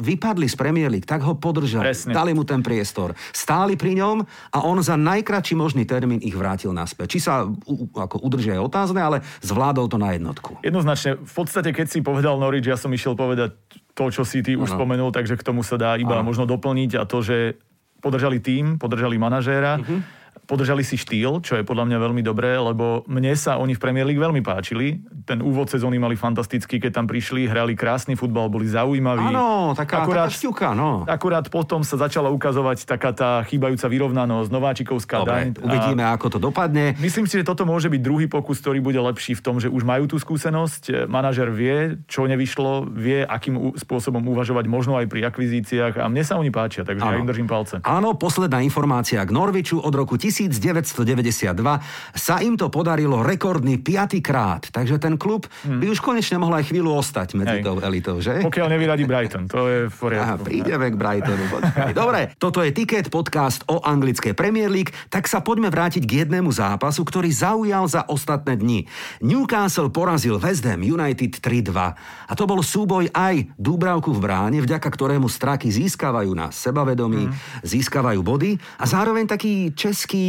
vypadli 0.00 0.46
z 0.48 0.56
Premier 0.56 0.88
League, 0.88 1.08
tak 1.08 1.24
ho 1.24 1.36
podržali, 1.36 1.92
Presne. 1.92 2.12
dali 2.14 2.32
mu 2.32 2.42
ten 2.42 2.64
priestor, 2.64 3.12
stáli 3.32 3.76
pri 3.76 3.98
ňom 3.98 4.16
a 4.54 4.58
on 4.64 4.80
za 4.80 4.96
najkračší 4.96 5.54
možný 5.58 5.84
termín 5.84 6.20
ich 6.22 6.34
vrátil 6.34 6.72
naspäť. 6.72 7.18
Či 7.18 7.20
sa 7.24 7.44
u, 7.46 7.88
ako 7.92 8.22
udržia 8.24 8.56
je 8.56 8.62
otázne, 8.62 9.00
ale 9.00 9.24
zvládol 9.40 9.86
to 9.88 9.98
na 10.00 10.14
jednotku. 10.14 10.60
Jednoznačne. 10.60 11.20
V 11.20 11.34
podstate, 11.34 11.70
keď 11.72 11.86
si 11.88 11.98
povedal 12.00 12.36
Norwich, 12.36 12.66
ja 12.66 12.78
som 12.78 12.92
išiel 12.92 13.14
povedať 13.14 13.56
to, 13.96 14.14
čo 14.14 14.22
si 14.22 14.44
ty 14.44 14.54
ano. 14.54 14.66
už 14.66 14.78
spomenul, 14.78 15.10
takže 15.10 15.34
k 15.34 15.42
tomu 15.42 15.66
sa 15.66 15.74
dá 15.74 15.98
iba 15.98 16.20
ano. 16.20 16.26
možno 16.26 16.46
doplniť 16.46 16.90
a 16.98 17.02
to, 17.08 17.18
že 17.24 17.58
podržali 17.98 18.38
tým, 18.38 18.78
podržali 18.78 19.18
manažéra. 19.18 19.82
Uh-huh 19.82 20.17
podržali 20.48 20.80
si 20.80 20.96
štýl, 20.96 21.44
čo 21.44 21.60
je 21.60 21.62
podľa 21.62 21.84
mňa 21.92 21.98
veľmi 22.00 22.22
dobré, 22.24 22.56
lebo 22.56 23.04
mne 23.04 23.36
sa 23.36 23.60
oni 23.60 23.76
v 23.76 23.80
Premier 23.84 24.08
League 24.08 24.16
veľmi 24.16 24.40
páčili. 24.40 25.04
Ten 25.28 25.44
úvod 25.44 25.68
sezóny 25.68 26.00
mali 26.00 26.16
fantastický, 26.16 26.80
keď 26.80 27.04
tam 27.04 27.06
prišli, 27.06 27.44
hrali 27.44 27.76
krásny 27.76 28.16
futbal, 28.16 28.48
boli 28.48 28.64
zaujímaví. 28.64 29.28
Áno, 29.28 29.76
taká, 29.76 30.08
akurát, 30.08 30.32
taká 30.32 30.40
šťuka, 30.40 30.68
no. 30.72 31.04
Akurát 31.04 31.44
potom 31.52 31.84
sa 31.84 32.00
začala 32.00 32.32
ukazovať 32.32 32.88
taká 32.88 33.12
tá 33.12 33.44
chýbajúca 33.44 33.92
vyrovnanosť, 33.92 34.48
nováčikovská 34.48 35.16
Dobre, 35.20 35.52
daň. 35.52 35.60
uvidíme, 35.60 36.00
a 36.08 36.16
ako 36.16 36.26
to 36.32 36.38
dopadne. 36.40 36.96
Myslím 36.96 37.28
si, 37.28 37.36
že 37.36 37.44
toto 37.44 37.68
môže 37.68 37.92
byť 37.92 38.00
druhý 38.00 38.24
pokus, 38.24 38.64
ktorý 38.64 38.80
bude 38.80 38.96
lepší 39.04 39.36
v 39.36 39.44
tom, 39.44 39.60
že 39.60 39.68
už 39.68 39.84
majú 39.84 40.08
tú 40.08 40.16
skúsenosť, 40.16 41.04
manažer 41.12 41.52
vie, 41.52 42.00
čo 42.08 42.24
nevyšlo, 42.24 42.88
vie, 42.88 43.20
akým 43.20 43.76
spôsobom 43.76 44.24
uvažovať 44.32 44.64
možno 44.64 44.96
aj 44.96 45.12
pri 45.12 45.28
akvizíciách 45.28 46.00
a 46.00 46.08
mne 46.08 46.24
sa 46.24 46.40
oni 46.40 46.48
páčia, 46.48 46.88
takže 46.88 47.04
ja 47.04 47.20
im 47.20 47.28
držím 47.28 47.44
palce. 47.44 47.84
Áno, 47.84 48.16
posledná 48.16 48.64
informácia 48.64 49.20
k 49.20 49.28
Norviču 49.28 49.76
od 49.84 49.92
roku 49.92 50.16
1000 50.16 50.37
1992 50.46 51.50
sa 52.14 52.38
im 52.38 52.54
to 52.54 52.70
podarilo 52.70 53.26
rekordný 53.26 53.82
piatýkrát, 53.82 54.70
takže 54.70 55.02
ten 55.02 55.18
klub 55.18 55.50
hmm. 55.66 55.82
by 55.82 55.86
už 55.90 55.98
konečne 55.98 56.38
mohol 56.38 56.62
aj 56.62 56.70
chvíľu 56.70 56.94
ostať 56.94 57.34
medzi 57.34 57.58
Hej. 57.58 57.66
tou 57.66 57.76
elitou, 57.82 58.16
že? 58.22 58.46
Pokiaľ 58.46 58.66
nevyradí 58.70 59.04
Brighton, 59.08 59.50
to 59.50 59.66
je 59.66 59.78
v 59.90 59.96
poriadku. 59.96 60.28
Aha, 60.28 60.34
prídeme 60.38 60.86
k 60.92 60.96
Brightonu. 60.96 61.44
Dobre, 61.96 62.20
toto 62.36 62.60
je 62.62 62.70
Ticket 62.70 63.08
podcast 63.08 63.64
o 63.66 63.80
anglickej 63.80 64.36
Premier 64.36 64.68
League, 64.68 64.92
tak 65.08 65.26
sa 65.26 65.40
poďme 65.40 65.72
vrátiť 65.72 66.04
k 66.04 66.24
jednému 66.24 66.52
zápasu, 66.52 67.02
ktorý 67.02 67.32
zaujal 67.32 67.88
za 67.88 68.04
ostatné 68.06 68.60
dni. 68.60 68.84
Newcastle 69.24 69.88
porazil 69.88 70.36
West 70.36 70.68
Ham 70.68 70.84
United 70.84 71.40
3-2 71.40 71.72
a 72.28 72.32
to 72.36 72.44
bol 72.44 72.60
súboj 72.60 73.08
aj 73.16 73.48
Dúbravku 73.56 74.12
v 74.12 74.20
bráne, 74.20 74.58
vďaka 74.60 74.88
ktorému 74.92 75.26
straky 75.26 75.72
získavajú 75.72 76.30
na 76.36 76.52
sebavedomí, 76.52 77.32
mm. 77.32 77.64
získavajú 77.64 78.20
body 78.20 78.60
a 78.76 78.84
zároveň 78.84 79.24
taký 79.24 79.72
český 79.72 80.27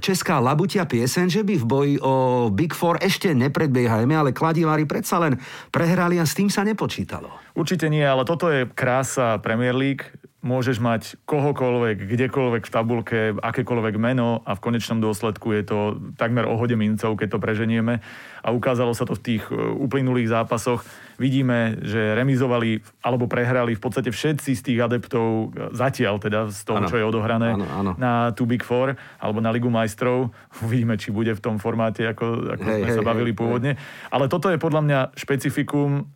česká 0.00 0.40
labutia 0.40 0.88
piesen, 0.88 1.28
že 1.28 1.44
by 1.44 1.54
v 1.60 1.68
boji 1.68 1.94
o 2.00 2.48
Big 2.48 2.72
Four 2.72 2.96
ešte 3.02 3.32
nepredbiehajme, 3.36 4.14
ale 4.16 4.30
kladivári 4.32 4.88
predsa 4.88 5.20
len 5.20 5.36
prehrali 5.68 6.16
a 6.16 6.24
s 6.24 6.32
tým 6.32 6.48
sa 6.48 6.64
nepočítalo. 6.64 7.28
Určite 7.52 7.92
nie, 7.92 8.04
ale 8.04 8.24
toto 8.24 8.48
je 8.48 8.64
krása 8.72 9.36
Premier 9.44 9.76
League 9.76 10.08
môžeš 10.42 10.82
mať 10.82 11.02
kohokoľvek, 11.22 12.02
kdekoľvek 12.02 12.62
v 12.66 12.74
tabulke, 12.74 13.18
akékoľvek 13.38 13.94
meno 13.94 14.42
a 14.42 14.58
v 14.58 14.62
konečnom 14.62 14.98
dôsledku 14.98 15.54
je 15.54 15.62
to 15.62 15.78
takmer 16.18 16.50
o 16.50 16.58
hode 16.58 16.74
mincov, 16.74 17.14
keď 17.14 17.38
to 17.38 17.42
preženieme. 17.42 18.02
A 18.42 18.48
ukázalo 18.50 18.90
sa 18.90 19.06
to 19.06 19.14
v 19.14 19.22
tých 19.22 19.46
e, 19.46 19.54
uplynulých 19.54 20.34
zápasoch. 20.34 20.82
Vidíme, 21.22 21.78
že 21.78 22.18
remizovali 22.18 22.82
alebo 22.98 23.30
prehrali 23.30 23.78
v 23.78 23.82
podstate 23.82 24.10
všetci 24.10 24.58
z 24.58 24.62
tých 24.66 24.78
adeptov 24.82 25.54
e, 25.54 25.70
zatiaľ 25.70 26.18
teda 26.18 26.50
z 26.50 26.60
toho, 26.66 26.82
ano. 26.82 26.90
čo 26.90 26.98
je 26.98 27.04
odohrané 27.06 27.54
ano, 27.54 27.66
ano. 27.70 27.92
na 27.94 28.34
tú 28.34 28.42
Big 28.42 28.66
Four 28.66 28.98
alebo 29.22 29.38
na 29.38 29.54
Ligu 29.54 29.70
majstrov. 29.70 30.34
Uvidíme, 30.66 30.98
či 30.98 31.14
bude 31.14 31.30
v 31.30 31.38
tom 31.38 31.62
formáte, 31.62 32.02
ako, 32.02 32.58
ako 32.58 32.66
hej, 32.66 32.78
sme 32.82 32.88
hej, 32.90 32.96
sa 32.98 33.02
bavili 33.06 33.30
hej, 33.30 33.38
pôvodne. 33.38 33.72
Hej. 33.78 34.10
Ale 34.10 34.26
toto 34.26 34.50
je 34.50 34.58
podľa 34.58 34.82
mňa 34.82 35.00
špecifikum 35.14 36.10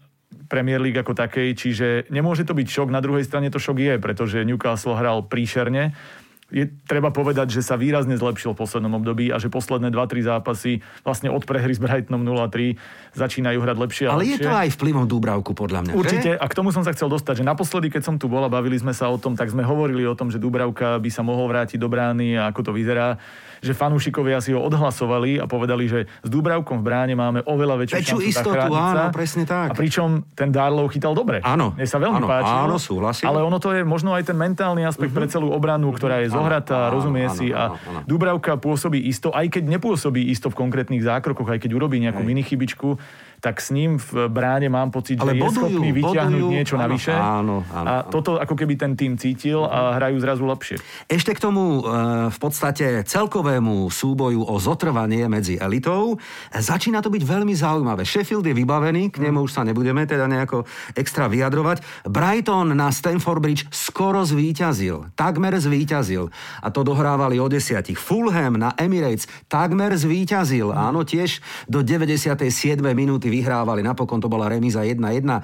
Premier 0.51 0.79
League 0.83 0.99
ako 0.99 1.15
takej, 1.15 1.55
čiže 1.55 1.89
nemôže 2.11 2.47
to 2.47 2.55
byť 2.55 2.67
šok, 2.67 2.89
na 2.91 3.03
druhej 3.03 3.27
strane 3.27 3.51
to 3.51 3.59
šok 3.59 3.79
je, 3.79 3.95
pretože 3.99 4.47
Newcastle 4.47 4.99
hral 4.99 5.27
príšerne, 5.27 5.95
je 6.47 6.71
treba 6.87 7.11
povedať, 7.11 7.51
že 7.51 7.63
sa 7.63 7.75
výrazne 7.75 8.15
zlepšil 8.15 8.55
v 8.55 8.59
poslednom 8.63 8.95
období 9.03 9.35
a 9.35 9.43
že 9.43 9.51
posledné 9.51 9.91
2-3 9.91 10.31
zápasy 10.31 10.79
vlastne 11.03 11.27
od 11.27 11.43
prehry 11.43 11.75
s 11.75 11.83
Brightonom 11.83 12.23
0-3 12.23 12.79
začínajú 13.19 13.59
hrať 13.59 13.77
lepšie 13.77 14.05
a 14.07 14.15
Ale 14.15 14.23
lepšie. 14.23 14.35
je 14.39 14.47
to 14.47 14.53
aj 14.55 14.69
vplyvom 14.79 15.11
Dúbravku, 15.11 15.59
podľa 15.59 15.91
mňa. 15.91 15.93
Určite, 15.99 16.31
že? 16.35 16.39
a 16.39 16.47
k 16.47 16.55
tomu 16.55 16.71
som 16.71 16.87
sa 16.87 16.95
chcel 16.95 17.11
dostať, 17.11 17.43
že 17.43 17.45
naposledy, 17.45 17.91
keď 17.91 18.03
som 18.07 18.15
tu 18.15 18.31
bol 18.31 18.47
a 18.47 18.51
bavili 18.51 18.79
sme 18.79 18.95
sa 18.95 19.11
o 19.11 19.19
tom, 19.19 19.35
tak 19.35 19.51
sme 19.51 19.67
hovorili 19.67 20.07
o 20.07 20.15
tom, 20.15 20.31
že 20.31 20.39
Dúbravka 20.39 21.03
by 21.03 21.11
sa 21.11 21.27
mohol 21.27 21.51
vrátiť 21.51 21.83
do 21.83 21.91
brány 21.91 22.39
a 22.39 22.55
ako 22.55 22.71
to 22.71 22.73
vyzerá 22.75 23.19
že 23.61 23.73
fanúšikovia 23.73 24.41
si 24.43 24.53
ho 24.53 24.61
odhlasovali 24.61 25.41
a 25.41 25.45
povedali, 25.45 25.85
že 25.87 26.01
s 26.09 26.29
Dúbravkom 26.29 26.81
v 26.81 26.85
bráne 26.85 27.15
máme 27.15 27.45
oveľa 27.45 27.83
väčšiu 27.83 27.97
Väčšiu 27.97 28.19
istotu, 28.23 28.73
áno, 28.73 29.13
presne 29.13 29.45
tak. 29.49 29.73
A 29.73 29.75
pričom 29.75 30.25
ten 30.37 30.53
Darlow 30.53 30.89
chytal 30.91 31.13
dobre. 31.17 31.41
Áno. 31.43 31.73
Mne 31.77 31.87
sa 31.89 31.99
veľmi 32.01 32.21
áno, 32.23 32.29
páčilo. 32.29 32.61
Áno, 32.69 32.77
súhlasím. 32.77 33.27
Ale 33.29 33.41
ono 33.45 33.59
to 33.61 33.73
je 33.73 33.83
možno 33.87 34.13
aj 34.13 34.29
ten 34.29 34.37
mentálny 34.37 34.85
aspekt 34.85 35.13
uh-huh. 35.13 35.27
pre 35.27 35.33
celú 35.33 35.53
obranu, 35.53 35.93
ktorá 35.93 36.23
je 36.25 36.33
zohratá, 36.33 36.89
áno, 36.89 37.01
rozumie 37.01 37.27
áno, 37.29 37.37
si 37.37 37.47
a 37.53 37.73
áno, 37.73 37.79
áno. 37.79 38.01
Dúbravka 38.05 38.59
pôsobí 38.61 39.01
isto, 39.05 39.33
aj 39.33 39.49
keď 39.53 39.65
nepôsobí 39.79 40.23
isto 40.29 40.53
v 40.53 40.57
konkrétnych 40.57 41.03
zákrokoch, 41.05 41.49
aj 41.49 41.61
keď 41.63 41.71
urobí 41.77 42.01
nejakú 42.03 42.21
minichybičku, 42.23 42.99
tak 43.47 43.63
s 43.63 43.71
ním 43.71 43.95
v 43.95 44.27
bráne 44.27 44.67
mám 44.67 44.91
pocit, 44.91 45.23
Ale 45.23 45.39
že 45.39 45.47
bodujú, 45.47 45.55
je 45.55 45.55
schopný 45.55 45.91
vyťahnuť 45.95 46.43
bodujú, 46.43 46.57
niečo 46.59 46.75
áno, 46.75 46.83
navyše. 46.83 47.13
Áno, 47.15 47.57
áno, 47.71 47.87
a 47.87 47.93
toto 48.03 48.43
ako 48.43 48.59
keby 48.59 48.75
ten 48.75 48.99
tým 48.99 49.15
cítil 49.15 49.63
a 49.63 49.95
hrajú 50.03 50.19
zrazu 50.19 50.43
lepšie. 50.43 50.83
Ešte 51.07 51.31
k 51.31 51.39
tomu 51.39 51.79
e, 51.79 51.81
v 52.27 52.39
podstate 52.43 53.07
celkovému 53.07 53.87
súboju 53.87 54.43
o 54.43 54.59
zotrvanie 54.59 55.31
medzi 55.31 55.55
elitou. 55.63 56.19
Začína 56.51 56.99
to 56.99 57.15
byť 57.15 57.23
veľmi 57.23 57.55
zaujímavé. 57.55 58.03
Sheffield 58.03 58.51
je 58.51 58.59
vybavený, 58.59 59.15
k 59.15 59.23
nemu 59.23 59.47
už 59.47 59.55
sa 59.55 59.63
nebudeme 59.63 60.03
teda 60.03 60.27
nejako 60.27 60.67
extra 60.99 61.31
vyjadrovať. 61.31 62.11
Brighton 62.11 62.75
na 62.75 62.91
Stamford 62.91 63.39
Bridge 63.39 63.63
skoro 63.71 64.27
zvíťazil. 64.27 65.15
Takmer 65.15 65.55
zvíťazil. 65.55 66.35
A 66.67 66.75
to 66.75 66.83
dohrávali 66.83 67.39
o 67.39 67.47
desiatich. 67.47 67.95
Fulham 67.95 68.59
na 68.59 68.75
Emirates 68.75 69.31
takmer 69.47 69.95
zvíťazil. 69.95 70.75
Áno, 70.75 71.07
tiež 71.07 71.39
do 71.71 71.87
97. 71.87 72.43
minúty 72.91 73.36
vyhrávali, 73.41 73.85
napokon 73.85 74.19
to 74.19 74.33
bola 74.33 74.49
remíza 74.49 74.81
1-1. 74.81 74.97
E, 75.01 75.41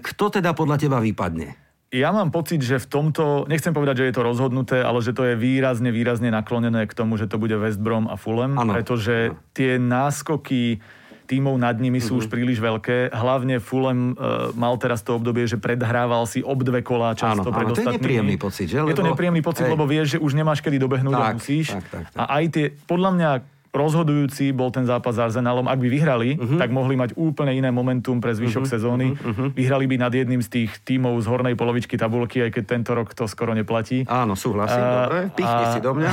kto 0.00 0.24
teda 0.40 0.56
podľa 0.56 0.76
teba 0.80 0.98
vypadne? 0.98 1.64
Ja 1.94 2.10
mám 2.10 2.34
pocit, 2.34 2.58
že 2.58 2.82
v 2.82 2.90
tomto, 2.90 3.46
nechcem 3.46 3.70
povedať, 3.70 4.02
že 4.02 4.06
je 4.10 4.14
to 4.18 4.26
rozhodnuté, 4.26 4.82
ale 4.82 4.98
že 4.98 5.14
to 5.14 5.30
je 5.30 5.38
výrazne, 5.38 5.94
výrazne 5.94 6.26
naklonené 6.26 6.90
k 6.90 6.96
tomu, 6.96 7.14
že 7.14 7.30
to 7.30 7.38
bude 7.38 7.54
West 7.54 7.78
Brom 7.78 8.10
a 8.10 8.18
Fulham, 8.18 8.58
ano. 8.58 8.74
pretože 8.74 9.30
ano. 9.30 9.38
tie 9.54 9.78
náskoky 9.78 10.82
tímov 11.24 11.56
nad 11.56 11.78
nimi 11.80 12.02
sú 12.04 12.20
už 12.20 12.28
príliš 12.28 12.60
veľké. 12.60 13.14
Hlavne 13.14 13.56
Fulham 13.62 14.12
uh, 14.12 14.52
mal 14.58 14.76
teraz 14.76 15.00
to 15.00 15.16
obdobie, 15.16 15.48
že 15.48 15.56
predhrával 15.56 16.28
si 16.28 16.44
ob 16.44 16.60
dve 16.60 16.84
kolá 16.84 17.16
často 17.16 17.48
áno, 17.48 17.56
pred 17.56 17.66
áno, 17.70 17.74
to 17.78 17.80
je 17.80 17.94
nepríjemný 17.96 18.36
pocit, 18.36 18.66
že? 18.68 18.82
Lebo... 18.82 18.92
Je 18.92 18.98
to 18.98 19.06
nepríjemný 19.08 19.40
pocit, 19.40 19.64
hej. 19.64 19.72
lebo 19.72 19.84
vieš, 19.88 20.06
že 20.16 20.18
už 20.20 20.36
nemáš 20.36 20.60
kedy 20.60 20.76
dobehnúť 20.76 21.14
tak, 21.16 21.24
a 21.24 21.36
musíš. 21.38 21.66
Tak, 21.72 21.84
tak, 21.88 22.04
tak. 22.12 22.18
A 22.20 22.22
aj 22.28 22.44
tie, 22.52 22.66
podľa 22.84 23.10
mňa 23.16 23.30
rozhodujúci 23.74 24.54
bol 24.54 24.70
ten 24.70 24.86
zápas 24.86 25.18
s 25.18 25.20
Arsenalom. 25.20 25.66
Ak 25.66 25.82
by 25.82 25.88
vyhrali, 25.90 26.38
uh-huh. 26.38 26.62
tak 26.62 26.70
mohli 26.70 26.94
mať 26.94 27.18
úplne 27.18 27.50
iné 27.58 27.74
momentum 27.74 28.22
pre 28.22 28.30
zvyšok 28.30 28.64
uh-huh. 28.64 28.74
sezóny. 28.78 29.18
Uh-huh. 29.18 29.50
Vyhrali 29.50 29.90
by 29.90 29.96
nad 29.98 30.14
jedným 30.14 30.38
z 30.40 30.48
tých 30.48 30.70
tímov 30.86 31.18
z 31.18 31.26
hornej 31.26 31.58
polovičky 31.58 31.98
tabulky, 31.98 32.46
aj 32.46 32.54
keď 32.54 32.64
tento 32.70 32.94
rok 32.94 33.10
to 33.12 33.26
skoro 33.26 33.50
neplatí. 33.50 34.06
Áno, 34.06 34.38
súhlasím. 34.38 34.78
Uh, 34.78 34.94
dobre, 34.94 35.20
pichni 35.34 35.64
a... 35.66 35.72
si 35.74 35.80
do 35.82 35.92
mňa. 35.92 36.10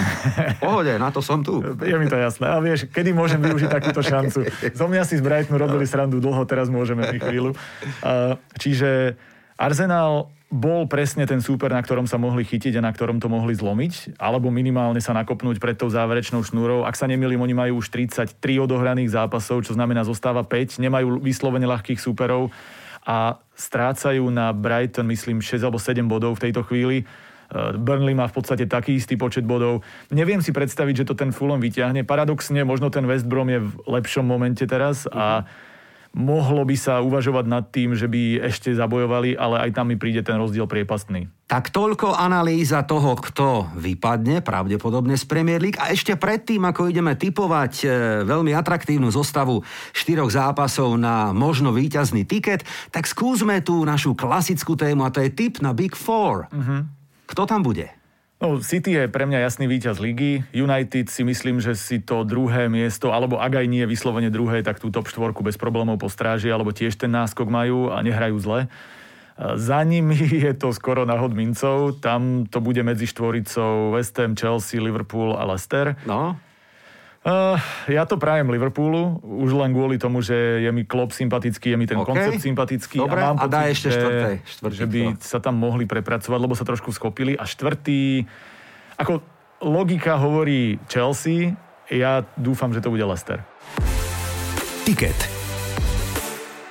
Pohode, 0.57 0.93
na 0.97 1.09
to 1.13 1.21
som 1.21 1.45
tu. 1.45 1.61
Je 1.61 1.95
mi 2.01 2.09
to 2.09 2.17
jasné. 2.17 2.49
A 2.49 2.57
vieš, 2.57 2.89
kedy 2.89 3.13
môžem 3.13 3.37
využiť 3.37 3.69
takúto 3.69 4.01
šancu? 4.01 4.49
Zo 4.73 4.85
mňa 4.89 5.05
si 5.05 5.21
z 5.21 5.23
Brightonu 5.23 5.61
robili 5.61 5.85
srandu 5.85 6.17
dlho, 6.17 6.41
teraz 6.49 6.65
môžeme 6.65 7.05
chvíľu. 7.21 7.53
Uh, 8.01 8.33
čiže 8.57 9.13
Arsenal 9.61 10.33
bol 10.51 10.83
presne 10.83 11.23
ten 11.23 11.39
súper, 11.39 11.71
na 11.71 11.79
ktorom 11.79 12.03
sa 12.11 12.19
mohli 12.19 12.43
chytiť 12.43 12.75
a 12.75 12.83
na 12.83 12.91
ktorom 12.91 13.23
to 13.23 13.31
mohli 13.31 13.55
zlomiť, 13.55 14.19
alebo 14.19 14.51
minimálne 14.51 14.99
sa 14.99 15.15
nakopnúť 15.15 15.63
pred 15.63 15.79
tou 15.79 15.87
záverečnou 15.87 16.43
šnúrou. 16.43 16.83
Ak 16.83 16.99
sa 16.99 17.07
nemýlim, 17.07 17.39
oni 17.39 17.55
majú 17.55 17.79
už 17.79 17.87
33 17.87 18.35
odohraných 18.59 19.15
zápasov, 19.15 19.63
čo 19.63 19.71
znamená 19.71 20.03
zostáva 20.03 20.43
5, 20.43 20.83
nemajú 20.83 21.23
vyslovene 21.23 21.63
ľahkých 21.71 22.03
súperov 22.03 22.51
a 23.07 23.39
strácajú 23.55 24.27
na 24.27 24.51
Brighton, 24.51 25.07
myslím, 25.07 25.39
6 25.39 25.63
alebo 25.63 25.79
7 25.79 26.03
bodov 26.03 26.35
v 26.35 26.51
tejto 26.51 26.67
chvíli. 26.67 27.07
Eh, 27.07 27.79
Burnley 27.79 28.11
má 28.11 28.27
v 28.27 28.35
podstate 28.35 28.67
taký 28.67 28.99
istý 28.99 29.15
počet 29.15 29.47
bodov. 29.47 29.87
Neviem 30.11 30.43
si 30.43 30.51
predstaviť, 30.51 31.01
že 31.01 31.07
to 31.07 31.15
ten 31.15 31.31
Fulham 31.31 31.63
vyťahne. 31.63 32.03
Paradoxne, 32.03 32.67
možno 32.67 32.91
ten 32.91 33.07
West 33.07 33.23
Brom 33.23 33.47
je 33.47 33.63
v 33.63 33.71
lepšom 33.87 34.27
momente 34.27 34.67
teraz 34.67 35.07
a 35.07 35.47
uh-huh 35.47 35.69
mohlo 36.11 36.67
by 36.67 36.75
sa 36.75 36.99
uvažovať 36.99 37.45
nad 37.47 37.63
tým, 37.71 37.95
že 37.95 38.07
by 38.07 38.51
ešte 38.51 38.75
zabojovali, 38.75 39.39
ale 39.39 39.63
aj 39.67 39.71
tam 39.71 39.87
mi 39.91 39.95
príde 39.95 40.19
ten 40.19 40.35
rozdiel 40.35 40.67
priepastný. 40.67 41.31
Tak 41.47 41.71
toľko 41.71 42.15
analýza 42.15 42.83
toho, 42.87 43.15
kto 43.15 43.71
vypadne 43.75 44.39
pravdepodobne 44.43 45.19
z 45.19 45.23
Premier 45.27 45.59
League. 45.59 45.79
A 45.79 45.91
ešte 45.91 46.15
predtým, 46.15 46.63
ako 46.63 46.87
ideme 46.91 47.15
typovať 47.15 47.73
e, 47.83 47.85
veľmi 48.23 48.55
atraktívnu 48.55 49.11
zostavu 49.11 49.59
štyroch 49.91 50.31
zápasov 50.31 50.95
na 50.95 51.35
možno 51.35 51.75
víťazný 51.75 52.23
tiket, 52.23 52.63
tak 52.91 53.07
skúsme 53.07 53.59
tú 53.63 53.83
našu 53.83 54.15
klasickú 54.15 54.79
tému 54.79 55.03
a 55.03 55.11
to 55.11 55.23
je 55.23 55.31
tip 55.31 55.59
na 55.59 55.75
Big 55.75 55.95
Four. 55.95 56.47
Uh-huh. 56.51 56.87
Kto 57.27 57.43
tam 57.47 57.63
bude? 57.63 58.00
No, 58.41 58.57
City 58.57 58.97
je 58.97 59.05
pre 59.05 59.29
mňa 59.29 59.45
jasný 59.45 59.69
víťaz 59.69 60.01
ligy. 60.01 60.41
United 60.49 61.13
si 61.13 61.21
myslím, 61.21 61.61
že 61.61 61.77
si 61.77 62.01
to 62.01 62.25
druhé 62.25 62.73
miesto, 62.73 63.13
alebo 63.13 63.37
ak 63.37 63.61
aj 63.61 63.69
nie 63.69 63.85
vyslovene 63.85 64.33
druhé, 64.33 64.65
tak 64.65 64.81
tú 64.81 64.89
top 64.89 65.05
štvorku 65.05 65.45
bez 65.45 65.61
problémov 65.61 66.01
postráži, 66.01 66.49
alebo 66.49 66.73
tiež 66.73 66.97
ten 66.97 67.13
náskok 67.13 67.45
majú 67.45 67.93
a 67.93 68.01
nehrajú 68.01 68.41
zle. 68.41 68.65
Za 69.37 69.85
nimi 69.85 70.17
je 70.49 70.57
to 70.57 70.73
skoro 70.73 71.05
na 71.05 71.21
hod 71.21 71.37
mincov. 71.37 72.01
Tam 72.01 72.49
to 72.49 72.57
bude 72.65 72.81
medzi 72.81 73.05
štvoricou 73.05 73.93
West 73.93 74.17
Ham, 74.17 74.33
Chelsea, 74.33 74.81
Liverpool 74.81 75.37
a 75.37 75.45
Leicester. 75.45 75.93
No. 76.09 76.33
Uh, 77.21 77.53
ja 77.85 78.09
to 78.09 78.17
prajem 78.17 78.49
Liverpoolu, 78.49 79.21
už 79.21 79.53
len 79.53 79.77
kvôli 79.77 80.01
tomu, 80.01 80.25
že 80.25 80.33
je 80.33 80.71
mi 80.73 80.89
klop 80.89 81.13
sympatický, 81.13 81.69
je 81.69 81.77
mi 81.77 81.85
ten 81.85 82.01
okay. 82.01 82.09
koncept 82.09 82.41
sympatický. 82.41 82.97
Dobre, 82.97 83.21
a, 83.21 83.25
mám 83.29 83.37
a 83.37 83.45
dá 83.45 83.69
ešte 83.69 83.93
štvrté, 83.93 84.41
štvrtý, 84.41 84.73
že 84.73 84.85
by 84.89 85.01
sa 85.21 85.37
tam 85.37 85.53
mohli 85.53 85.85
prepracovať, 85.85 86.39
lebo 86.41 86.57
sa 86.57 86.65
trošku 86.65 86.89
skopili. 86.89 87.37
A 87.37 87.45
štvrtý, 87.45 88.25
ako 88.97 89.21
logika 89.61 90.17
hovorí 90.17 90.81
Chelsea, 90.89 91.53
ja 91.93 92.25
dúfam, 92.33 92.73
že 92.73 92.81
to 92.81 92.89
bude 92.89 93.05
Leicester. 93.05 93.45
Ticket. 94.81 95.40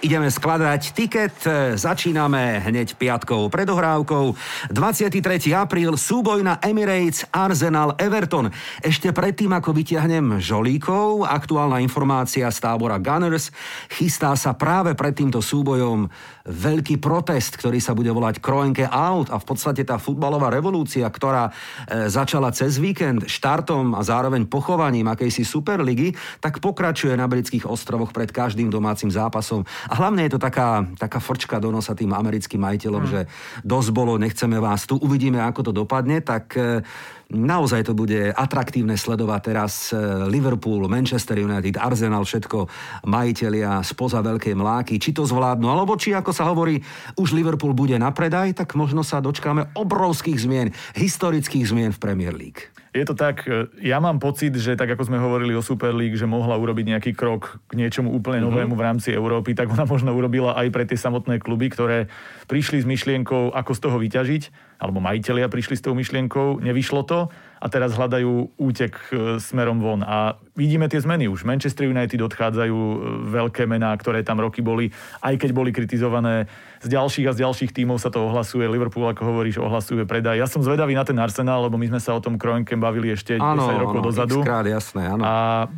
Ideme 0.01 0.33
skladať 0.33 0.97
tiket, 0.97 1.37
začíname 1.77 2.65
hneď 2.65 2.97
piatkou 2.97 3.53
predohrávkou. 3.53 4.33
23. 4.73 5.21
apríl, 5.53 5.93
súboj 5.93 6.41
na 6.41 6.57
Emirates 6.65 7.29
Arsenal 7.29 7.93
Everton. 8.01 8.49
Ešte 8.81 9.13
predtým, 9.13 9.53
ako 9.53 9.77
vyťahnem 9.77 10.41
žolíkov, 10.41 11.29
aktuálna 11.29 11.85
informácia 11.85 12.49
z 12.49 12.59
tábora 12.65 12.97
Gunners, 12.97 13.53
chystá 13.93 14.33
sa 14.41 14.57
práve 14.57 14.97
pred 14.97 15.13
týmto 15.13 15.45
súbojom 15.45 16.09
veľký 16.49 16.97
protest, 16.97 17.61
ktorý 17.61 17.77
sa 17.77 17.93
bude 17.93 18.09
volať 18.09 18.41
Kroenke 18.41 18.89
Out 18.89 19.29
a 19.29 19.37
v 19.37 19.45
podstate 19.45 19.85
tá 19.85 20.01
futbalová 20.01 20.49
revolúcia, 20.49 21.05
ktorá 21.05 21.53
e, 21.53 22.09
začala 22.09 22.49
cez 22.57 22.81
víkend 22.81 23.29
štartom 23.29 23.93
a 23.93 24.01
zároveň 24.01 24.49
pochovaním 24.49 25.13
akejsi 25.13 25.45
Superligy, 25.45 26.17
tak 26.41 26.65
pokračuje 26.65 27.13
na 27.21 27.29
britských 27.29 27.69
ostrovoch 27.69 28.17
pred 28.17 28.33
každým 28.33 28.73
domácim 28.73 29.13
zápasom. 29.13 29.69
A 29.91 29.99
hlavne 29.99 30.23
je 30.23 30.39
to 30.39 30.41
taká, 30.41 30.87
taká 30.95 31.19
frčka 31.19 31.59
do 31.59 31.75
nosa 31.75 31.99
tým 31.99 32.15
americkým 32.15 32.63
majiteľom, 32.63 33.03
mm. 33.03 33.11
že 33.11 33.21
dosť 33.67 33.91
bolo, 33.91 34.15
nechceme 34.23 34.63
vás 34.63 34.87
tu, 34.87 34.95
uvidíme, 34.95 35.43
ako 35.43 35.67
to 35.67 35.73
dopadne, 35.75 36.23
tak 36.23 36.55
e, 36.55 36.87
naozaj 37.35 37.91
to 37.91 37.99
bude 37.99 38.31
atraktívne 38.31 38.95
sledovať 38.95 39.41
teraz 39.43 39.91
e, 39.91 39.99
Liverpool, 40.31 40.87
Manchester 40.87 41.43
United, 41.43 41.75
Arsenal, 41.75 42.23
všetko 42.23 42.71
majiteľia 43.11 43.83
spoza 43.83 44.23
veľkej 44.23 44.55
mláky, 44.55 45.03
či 45.03 45.11
to 45.11 45.27
zvládnu, 45.27 45.67
alebo 45.67 45.99
či, 45.99 46.15
ako 46.15 46.31
sa 46.31 46.47
hovorí, 46.47 46.79
už 47.19 47.35
Liverpool 47.35 47.75
bude 47.75 47.99
na 47.99 48.15
predaj, 48.15 48.55
tak 48.63 48.79
možno 48.79 49.03
sa 49.03 49.19
dočkáme 49.19 49.75
obrovských 49.75 50.39
zmien, 50.39 50.71
historických 50.95 51.67
zmien 51.67 51.91
v 51.91 51.99
Premier 51.99 52.31
League. 52.31 52.71
Je 52.91 53.07
to 53.07 53.15
tak, 53.15 53.47
e, 53.47 53.71
ja 53.87 54.03
mám 54.03 54.19
pocit, 54.19 54.51
že 54.59 54.75
tak 54.75 54.91
ako 54.91 55.07
sme 55.07 55.23
hovorili 55.23 55.55
o 55.55 55.63
Super 55.63 55.95
League, 55.95 56.19
že 56.19 56.27
mohla 56.27 56.59
urobiť 56.59 56.91
nejaký 56.91 57.13
krok 57.15 57.63
k 57.71 57.79
niečomu 57.79 58.11
úplne 58.11 58.43
mhm. 58.43 58.47
novému 58.51 58.75
v 58.75 58.83
rámci 58.83 59.15
Európy, 59.15 59.55
tak 59.55 59.71
ona 59.71 59.87
možno 59.87 60.11
urobila 60.11 60.59
aj 60.59 60.69
pre 60.75 60.83
tie 60.83 60.99
samotné 60.99 61.39
kluby, 61.39 61.71
ktoré 61.71 62.11
prišli 62.51 62.83
s 62.83 62.87
myšlienkou, 62.91 63.55
ako 63.55 63.73
z 63.79 63.81
toho 63.87 63.97
vyťažiť, 64.03 64.43
alebo 64.83 64.99
majiteľia 64.99 65.47
prišli 65.47 65.79
s 65.79 65.85
tou 65.87 65.95
myšlienkou, 65.95 66.59
nevyšlo 66.59 67.07
to 67.07 67.31
a 67.61 67.67
teraz 67.69 67.95
hľadajú 67.95 68.59
útek 68.59 68.97
e, 69.13 69.37
smerom 69.39 69.79
von. 69.79 70.03
A 70.03 70.41
vidíme 70.59 70.91
tie 70.91 70.99
zmeny 70.99 71.29
už. 71.29 71.47
Manchester 71.47 71.87
United 71.87 72.19
odchádzajú 72.19 72.75
e, 72.75 72.97
veľké 73.29 73.71
mená, 73.71 73.95
ktoré 73.95 74.27
tam 74.27 74.43
roky 74.43 74.65
boli, 74.65 74.91
aj 75.23 75.39
keď 75.39 75.51
boli 75.55 75.71
kritizované. 75.71 76.51
Z 76.81 76.89
ďalších 76.89 77.27
a 77.29 77.33
z 77.37 77.45
ďalších 77.45 77.71
tímov 77.77 78.01
sa 78.01 78.09
to 78.09 78.25
ohlasuje. 78.25 78.65
Liverpool, 78.65 79.05
ako 79.05 79.21
hovoríš, 79.21 79.61
ohlasuje 79.61 80.09
predaj. 80.09 80.41
Ja 80.41 80.49
som 80.49 80.65
zvedavý 80.65 80.97
na 80.97 81.05
ten 81.05 81.17
Arsenal, 81.21 81.69
lebo 81.69 81.77
my 81.77 81.93
sme 81.93 82.01
sa 82.01 82.17
o 82.17 82.21
tom 82.25 82.41
Kroenkem 82.41 82.81
bavili 82.81 83.13
ešte 83.13 83.37
ano, 83.37 83.69
10 83.69 83.85
rokov 83.85 84.01
ano, 84.01 84.07
dozadu. 84.09 84.37
Krát, 84.41 84.65
jasné, 84.65 85.05
ano. 85.13 85.21
A 85.21 85.35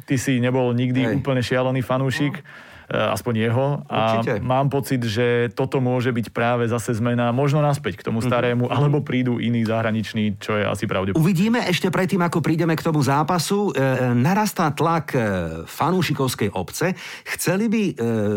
ty 0.06 0.14
si 0.14 0.38
nebol 0.38 0.70
nikdy 0.70 1.02
Hej. 1.02 1.18
úplne 1.18 1.42
šialený 1.42 1.82
fanúšik. 1.82 2.38
No 2.38 2.70
aspoň 2.92 3.34
jeho. 3.48 3.66
A 3.88 4.20
Určite. 4.20 4.44
mám 4.44 4.68
pocit, 4.68 5.00
že 5.00 5.48
toto 5.56 5.80
môže 5.80 6.12
byť 6.12 6.28
práve 6.30 6.68
zase 6.68 6.92
zmena 6.92 7.32
možno 7.32 7.64
naspäť 7.64 7.98
k 7.98 8.06
tomu 8.06 8.20
mhm. 8.20 8.26
starému, 8.28 8.64
mm-hmm. 8.68 8.76
alebo 8.76 9.00
prídu 9.00 9.40
iní 9.40 9.64
zahraniční, 9.64 10.36
čo 10.38 10.60
je 10.60 10.64
asi 10.68 10.84
pravdepodobné. 10.84 11.20
Uvidíme 11.20 11.64
ešte 11.64 11.88
predtým, 11.88 12.20
ako 12.20 12.44
prídeme 12.44 12.76
k 12.76 12.84
tomu 12.84 13.00
zápasu. 13.00 13.72
E, 13.72 14.12
narastá 14.12 14.68
tlak 14.70 15.16
e, 15.16 15.20
fanúšikovskej 15.64 16.52
obce. 16.52 16.92
Chceli 17.24 17.66
by 17.72 17.82
e, 17.82 17.92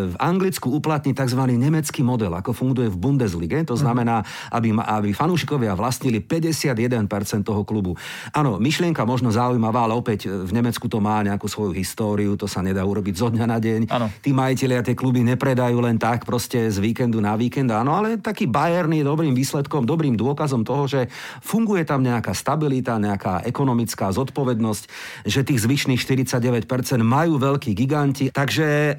v 0.10 0.16
Anglicku 0.18 0.72
uplatniť 0.72 1.14
tzv. 1.14 1.42
nemecký 1.46 2.02
model, 2.02 2.32
ako 2.40 2.56
funguje 2.56 2.88
v 2.88 2.98
Bundeslige. 2.98 3.60
To 3.68 3.76
mhm. 3.76 3.82
znamená, 3.82 4.16
aby, 4.56 4.72
aby 4.72 5.12
fanúšikovia 5.12 5.76
vlastnili 5.76 6.24
51% 6.24 7.44
toho 7.44 7.62
klubu. 7.68 7.98
Áno, 8.32 8.58
myšlienka 8.58 9.04
možno 9.04 9.30
zaujímavá, 9.34 9.86
ale 9.90 9.98
opäť 9.98 10.32
v 10.32 10.52
Nemecku 10.56 10.88
to 10.88 11.04
má 11.04 11.20
nejakú 11.26 11.50
svoju 11.50 11.76
históriu, 11.76 12.38
to 12.40 12.48
sa 12.48 12.64
nedá 12.64 12.86
urobiť 12.86 13.14
zo 13.18 13.28
dňa 13.34 13.46
na 13.46 13.58
deň. 13.60 13.82
Ano. 13.92 14.08
Tí 14.22 14.32
majiteľia 14.46 14.86
tie 14.86 14.94
kluby 14.94 15.26
nepredajú 15.26 15.82
len 15.82 15.98
tak 15.98 16.24
proste 16.24 16.70
z 16.70 16.78
víkendu 16.78 17.18
na 17.18 17.34
víkend, 17.34 17.74
áno, 17.74 17.98
ale 17.98 18.22
taký 18.22 18.46
Bayern 18.46 18.94
je 18.94 19.02
dobrým 19.02 19.34
výsledkom, 19.34 19.90
dobrým 19.90 20.14
dôkazom 20.14 20.62
toho, 20.62 20.86
že 20.86 21.10
funguje 21.42 21.82
tam 21.82 22.06
nejaká 22.06 22.38
stabilita, 22.38 23.02
nejaká 23.02 23.42
ekonomická 23.50 24.14
zodpovednosť, 24.14 24.84
že 25.26 25.42
tých 25.42 25.66
zvyšných 25.66 26.02
49% 26.02 26.66
majú 27.02 27.42
veľkí 27.42 27.74
giganti. 27.74 28.30
Takže 28.30 28.68
e, 28.68 28.94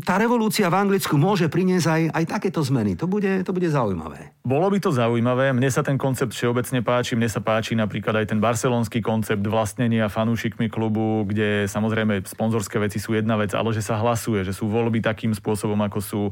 tá 0.00 0.14
revolúcia 0.16 0.72
v 0.72 0.78
Anglicku 0.78 1.20
môže 1.20 1.52
priniesť 1.52 1.86
aj, 1.86 2.02
aj 2.16 2.24
takéto 2.30 2.64
zmeny. 2.64 2.96
To 2.96 3.04
bude, 3.04 3.44
to 3.44 3.52
bude 3.52 3.68
zaujímavé. 3.68 4.32
Bolo 4.40 4.72
by 4.72 4.78
to 4.80 4.90
zaujímavé. 4.94 5.52
Mne 5.52 5.68
sa 5.68 5.84
ten 5.84 6.00
koncept 6.00 6.32
všeobecne 6.32 6.80
páči. 6.80 7.12
Mne 7.18 7.28
sa 7.28 7.44
páči 7.44 7.76
napríklad 7.76 8.24
aj 8.24 8.32
ten 8.32 8.40
barcelonský 8.40 9.04
koncept 9.04 9.44
vlastnenia 9.44 10.08
fanúšikmi 10.08 10.72
klubu, 10.72 11.28
kde 11.28 11.68
samozrejme 11.68 12.24
sponzorské 12.24 12.80
veci 12.80 12.96
sú 13.02 13.12
jedna 13.12 13.36
vec, 13.36 13.52
ale 13.52 13.74
že 13.76 13.84
sa 13.84 14.00
hlasuje 14.00 14.19
hlasuje, 14.20 14.44
že 14.44 14.52
sú 14.52 14.68
voľby 14.68 15.00
takým 15.00 15.32
spôsobom, 15.32 15.80
ako 15.80 15.98
sú. 16.04 16.22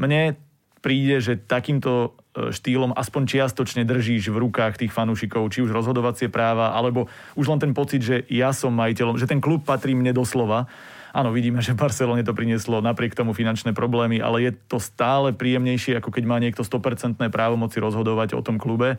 Mne 0.00 0.40
príde, 0.80 1.20
že 1.20 1.36
takýmto 1.36 2.16
e, 2.32 2.48
štýlom 2.48 2.96
aspoň 2.96 3.22
čiastočne 3.28 3.84
držíš 3.84 4.32
v 4.32 4.40
rukách 4.40 4.80
tých 4.80 4.96
fanúšikov, 4.96 5.52
či 5.52 5.60
už 5.60 5.68
rozhodovacie 5.68 6.32
práva, 6.32 6.72
alebo 6.72 7.12
už 7.36 7.52
len 7.52 7.60
ten 7.60 7.76
pocit, 7.76 8.00
že 8.00 8.24
ja 8.32 8.56
som 8.56 8.72
majiteľom, 8.72 9.20
že 9.20 9.28
ten 9.28 9.44
klub 9.44 9.68
patrí 9.68 9.92
mne 9.92 10.16
doslova. 10.16 10.64
Áno, 11.12 11.32
vidíme, 11.32 11.60
že 11.60 11.76
Barcelone 11.76 12.24
to 12.24 12.32
prinieslo 12.32 12.80
napriek 12.80 13.12
tomu 13.12 13.36
finančné 13.36 13.76
problémy, 13.76 14.20
ale 14.20 14.48
je 14.48 14.52
to 14.68 14.80
stále 14.80 15.32
príjemnejšie, 15.36 16.00
ako 16.00 16.08
keď 16.08 16.24
má 16.24 16.40
niekto 16.40 16.64
100% 16.64 17.20
právomoci 17.28 17.76
rozhodovať 17.80 18.32
o 18.36 18.44
tom 18.44 18.56
klube. 18.56 18.96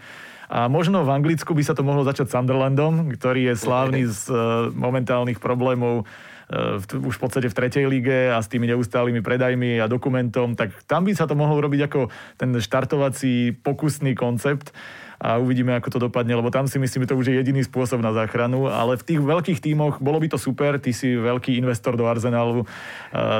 A 0.50 0.66
možno 0.66 1.06
v 1.06 1.14
Anglicku 1.14 1.54
by 1.54 1.64
sa 1.66 1.74
to 1.78 1.86
mohlo 1.86 2.06
začať 2.06 2.30
Sunderlandom, 2.30 3.14
ktorý 3.18 3.54
je 3.54 3.56
slávny 3.60 4.02
z 4.10 4.22
e, 4.30 4.36
momentálnych 4.74 5.38
problémov 5.38 6.10
už 6.96 7.16
v 7.16 7.22
podstate 7.22 7.52
v 7.52 7.58
tretej 7.58 7.86
lige 7.92 8.32
a 8.32 8.40
s 8.40 8.48
tými 8.48 8.72
neustálými 8.72 9.20
predajmi 9.20 9.84
a 9.84 9.92
dokumentom, 9.92 10.56
tak 10.56 10.72
tam 10.88 11.04
by 11.04 11.12
sa 11.12 11.28
to 11.28 11.36
mohlo 11.36 11.60
robiť 11.60 11.92
ako 11.92 12.08
ten 12.40 12.56
štartovací 12.56 13.52
pokusný 13.60 14.16
koncept 14.16 14.72
a 15.18 15.42
uvidíme, 15.42 15.74
ako 15.74 15.90
to 15.90 16.00
dopadne, 16.08 16.38
lebo 16.38 16.54
tam 16.54 16.70
si 16.70 16.78
myslím, 16.78 17.04
že 17.04 17.10
to 17.10 17.18
už 17.18 17.28
je 17.34 17.42
jediný 17.42 17.66
spôsob 17.66 18.06
na 18.06 18.14
záchranu, 18.14 18.70
ale 18.70 19.02
v 19.02 19.04
tých 19.04 19.20
veľkých 19.20 19.60
tímoch 19.66 19.98
bolo 19.98 20.22
by 20.22 20.30
to 20.30 20.38
super, 20.38 20.78
ty 20.78 20.94
si 20.94 21.18
veľký 21.18 21.58
investor 21.58 21.98
do 21.98 22.06
Arsenalu, 22.06 22.70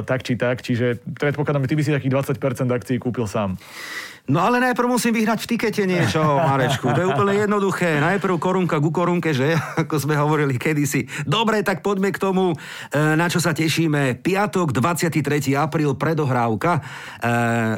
tak 0.04 0.26
či 0.26 0.34
tak, 0.34 0.66
čiže 0.66 0.98
predpokladám, 1.06 1.70
ty 1.70 1.78
by 1.78 1.84
si 1.86 1.94
takých 1.94 2.34
20% 2.34 2.66
akcií 2.74 2.98
kúpil 2.98 3.30
sám. 3.30 3.62
No 4.28 4.44
ale 4.44 4.60
najprv 4.60 4.92
musím 4.92 5.16
vyhrať 5.16 5.40
v 5.40 5.50
tikete 5.56 5.88
niečo, 5.88 6.20
Marečku. 6.20 6.92
To 6.92 7.00
je 7.00 7.08
úplne 7.08 7.48
jednoduché. 7.48 8.04
Najprv 8.04 8.36
korunka 8.36 8.76
ku 8.84 8.92
korunke, 8.92 9.32
že? 9.32 9.56
Ako 9.88 10.04
sme 10.04 10.20
hovorili 10.20 10.60
kedysi. 10.60 11.08
Dobre, 11.24 11.64
tak 11.64 11.80
poďme 11.80 12.12
k 12.12 12.20
tomu, 12.20 12.52
e, 12.52 12.56
na 13.16 13.32
čo 13.32 13.40
sa 13.40 13.56
tešíme. 13.56 14.20
Piatok, 14.20 14.76
23. 14.76 15.56
apríl, 15.56 15.96
predohrávka. 15.96 16.76
E, 16.76 16.82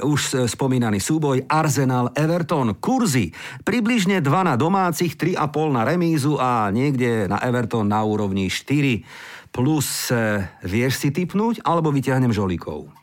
už 0.02 0.50
spomínaný 0.50 0.98
súboj 0.98 1.46
Arsenal 1.46 2.10
Everton. 2.18 2.82
Kurzy. 2.82 3.30
Približne 3.62 4.18
2 4.18 4.50
na 4.50 4.58
domácich, 4.58 5.22
3,5 5.22 5.78
na 5.78 5.86
remízu 5.86 6.42
a 6.42 6.74
niekde 6.74 7.30
na 7.30 7.38
Everton 7.46 7.86
na 7.86 8.02
úrovni 8.02 8.50
4. 8.50 9.06
Plus, 9.54 10.10
e, 10.10 10.50
vieš 10.66 10.98
si 10.98 11.14
typnúť, 11.14 11.62
alebo 11.62 11.94
vyťahnem 11.94 12.34
žolíkov? 12.34 12.99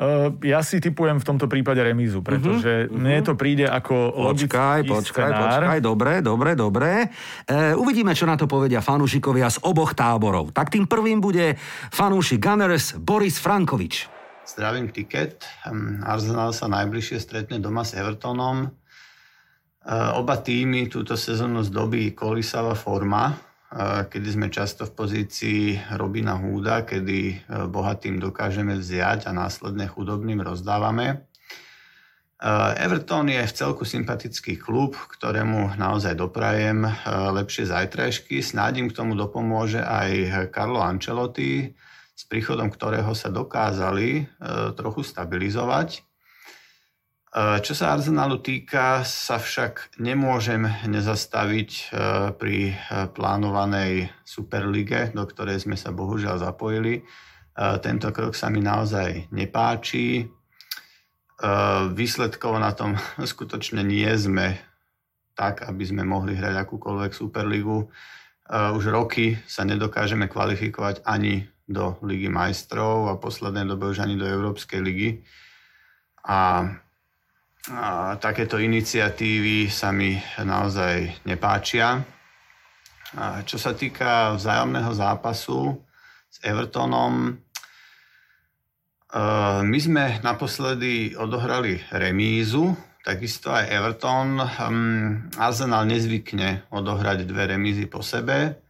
Uh, 0.00 0.32
ja 0.40 0.64
si 0.64 0.80
typujem 0.80 1.20
v 1.20 1.28
tomto 1.28 1.44
prípade 1.44 1.76
remízu, 1.84 2.24
pretože 2.24 2.88
uh-huh, 2.88 2.96
mne 2.96 3.20
to 3.20 3.36
príde 3.36 3.68
ako 3.68 4.16
logický 4.32 4.48
Počkaj, 4.48 4.80
počkaj, 4.88 5.28
scenár. 5.28 5.60
počkaj, 5.60 5.78
dobre, 5.84 6.12
dobre, 6.24 6.50
dobre. 6.56 6.90
Uh, 7.44 7.76
uvidíme, 7.76 8.16
čo 8.16 8.24
na 8.24 8.32
to 8.32 8.48
povedia 8.48 8.80
fanúšikovia 8.80 9.52
z 9.52 9.60
oboch 9.60 9.92
táborov. 9.92 10.56
Tak 10.56 10.72
tým 10.72 10.88
prvým 10.88 11.20
bude 11.20 11.52
fanúšik 11.92 12.40
Gunners 12.40 12.96
Boris 12.96 13.36
Frankovič. 13.36 14.08
Zdravím 14.48 14.88
tiket. 14.88 15.44
Arsenal 16.00 16.56
sa 16.56 16.64
najbližšie 16.64 17.20
stretne 17.20 17.60
doma 17.60 17.84
s 17.84 17.92
Evertonom. 17.92 18.72
Uh, 19.84 20.16
oba 20.16 20.40
týmy 20.40 20.88
túto 20.88 21.12
sezónu 21.12 21.60
zdobí 21.60 22.16
kolisavá 22.16 22.72
forma 22.72 23.49
kedy 24.10 24.28
sme 24.34 24.48
často 24.50 24.82
v 24.82 24.96
pozícii 24.98 25.62
Robina 25.94 26.34
Húda, 26.34 26.82
kedy 26.82 27.18
e, 27.30 27.34
bohatým 27.70 28.18
dokážeme 28.18 28.74
vziať 28.74 29.30
a 29.30 29.32
následne 29.32 29.86
chudobným 29.86 30.42
rozdávame. 30.42 31.06
E, 31.14 31.16
Everton 32.82 33.30
je 33.30 33.38
v 33.46 33.54
celku 33.54 33.86
sympatický 33.86 34.58
klub, 34.58 34.98
ktorému 34.98 35.78
naozaj 35.78 36.18
doprajem 36.18 36.82
e, 36.82 36.90
lepšie 37.30 37.70
zajtrajšky. 37.70 38.42
Snádim 38.42 38.90
k 38.90 38.96
tomu 38.98 39.14
dopomôže 39.14 39.78
aj 39.78 40.50
Carlo 40.50 40.82
Ancelotti, 40.82 41.70
s 42.10 42.26
príchodom 42.26 42.74
ktorého 42.74 43.14
sa 43.14 43.30
dokázali 43.30 44.28
trochu 44.76 45.00
stabilizovať. 45.00 46.09
E, 47.30 47.62
čo 47.62 47.78
sa 47.78 47.94
Arsenalu 47.94 48.42
týka, 48.42 49.06
sa 49.06 49.38
však 49.38 50.02
nemôžem 50.02 50.66
nezastaviť 50.66 51.70
e, 51.70 51.82
pri 52.34 52.74
e, 52.74 52.74
plánovanej 53.14 54.10
Superlige, 54.26 55.14
do 55.14 55.22
ktorej 55.22 55.62
sme 55.62 55.78
sa 55.78 55.94
bohužiaľ 55.94 56.42
zapojili. 56.42 57.06
Tento 57.60 58.08
krok 58.14 58.32
sa 58.32 58.48
mi 58.48 58.62
naozaj 58.62 59.28
nepáči. 59.36 60.24
Výsledkov 61.92 62.56
na 62.56 62.72
tom 62.72 62.96
skutočne 63.34 63.84
nie 63.84 64.08
sme 64.16 64.56
tak, 65.36 65.68
aby 65.68 65.84
sme 65.84 66.06
mohli 66.06 66.38
hrať 66.38 66.56
akúkoľvek 66.56 67.12
Superligu. 67.12 67.90
Už 68.48 68.84
roky 68.88 69.36
sa 69.44 69.66
nedokážeme 69.66 70.30
kvalifikovať 70.30 71.04
ani 71.04 71.42
do 71.68 72.00
Ligy 72.00 72.32
majstrov 72.32 73.12
a 73.12 73.20
poslednej 73.20 73.66
dobe 73.66 73.92
už 73.92 74.08
ani 74.08 74.16
do 74.16 74.24
Európskej 74.24 74.80
ligy. 74.80 75.10
A, 76.24 76.64
a 77.68 78.16
takéto 78.16 78.56
iniciatívy 78.56 79.68
sa 79.68 79.92
mi 79.92 80.16
naozaj 80.40 81.26
nepáčia. 81.28 82.00
A 83.20 83.44
čo 83.44 83.60
sa 83.60 83.76
týka 83.76 84.32
vzájomného 84.38 84.92
zápasu 84.96 85.76
s 86.30 86.40
Evertonom, 86.40 87.36
Eh, 89.10 89.60
my 89.66 89.78
sme 89.82 90.22
naposledy 90.22 91.18
odohrali 91.18 91.82
remízu, 91.90 92.70
takisto 93.02 93.50
aj 93.50 93.66
Everton. 93.66 94.38
Hm, 94.38 95.34
Arsenal 95.34 95.82
nezvykne 95.90 96.70
odohrať 96.70 97.26
dve 97.26 97.50
remízy 97.50 97.90
po 97.90 98.06
sebe, 98.06 98.62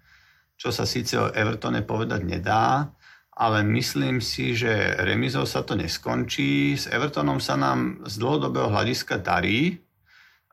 čo 0.57 0.72
sa 0.72 0.88
síce 0.88 1.20
o 1.20 1.29
Evertone 1.29 1.85
povedať 1.85 2.24
nedá, 2.24 2.88
ale 3.37 3.62
myslím 3.62 4.21
si, 4.21 4.53
že 4.53 4.99
remízou 5.01 5.47
sa 5.47 5.62
to 5.62 5.79
neskončí. 5.79 6.77
S 6.77 6.90
Evertonom 6.90 7.40
sa 7.40 7.57
nám 7.57 8.05
z 8.05 8.21
dlhodobého 8.21 8.69
hľadiska 8.69 9.23
darí. 9.23 9.81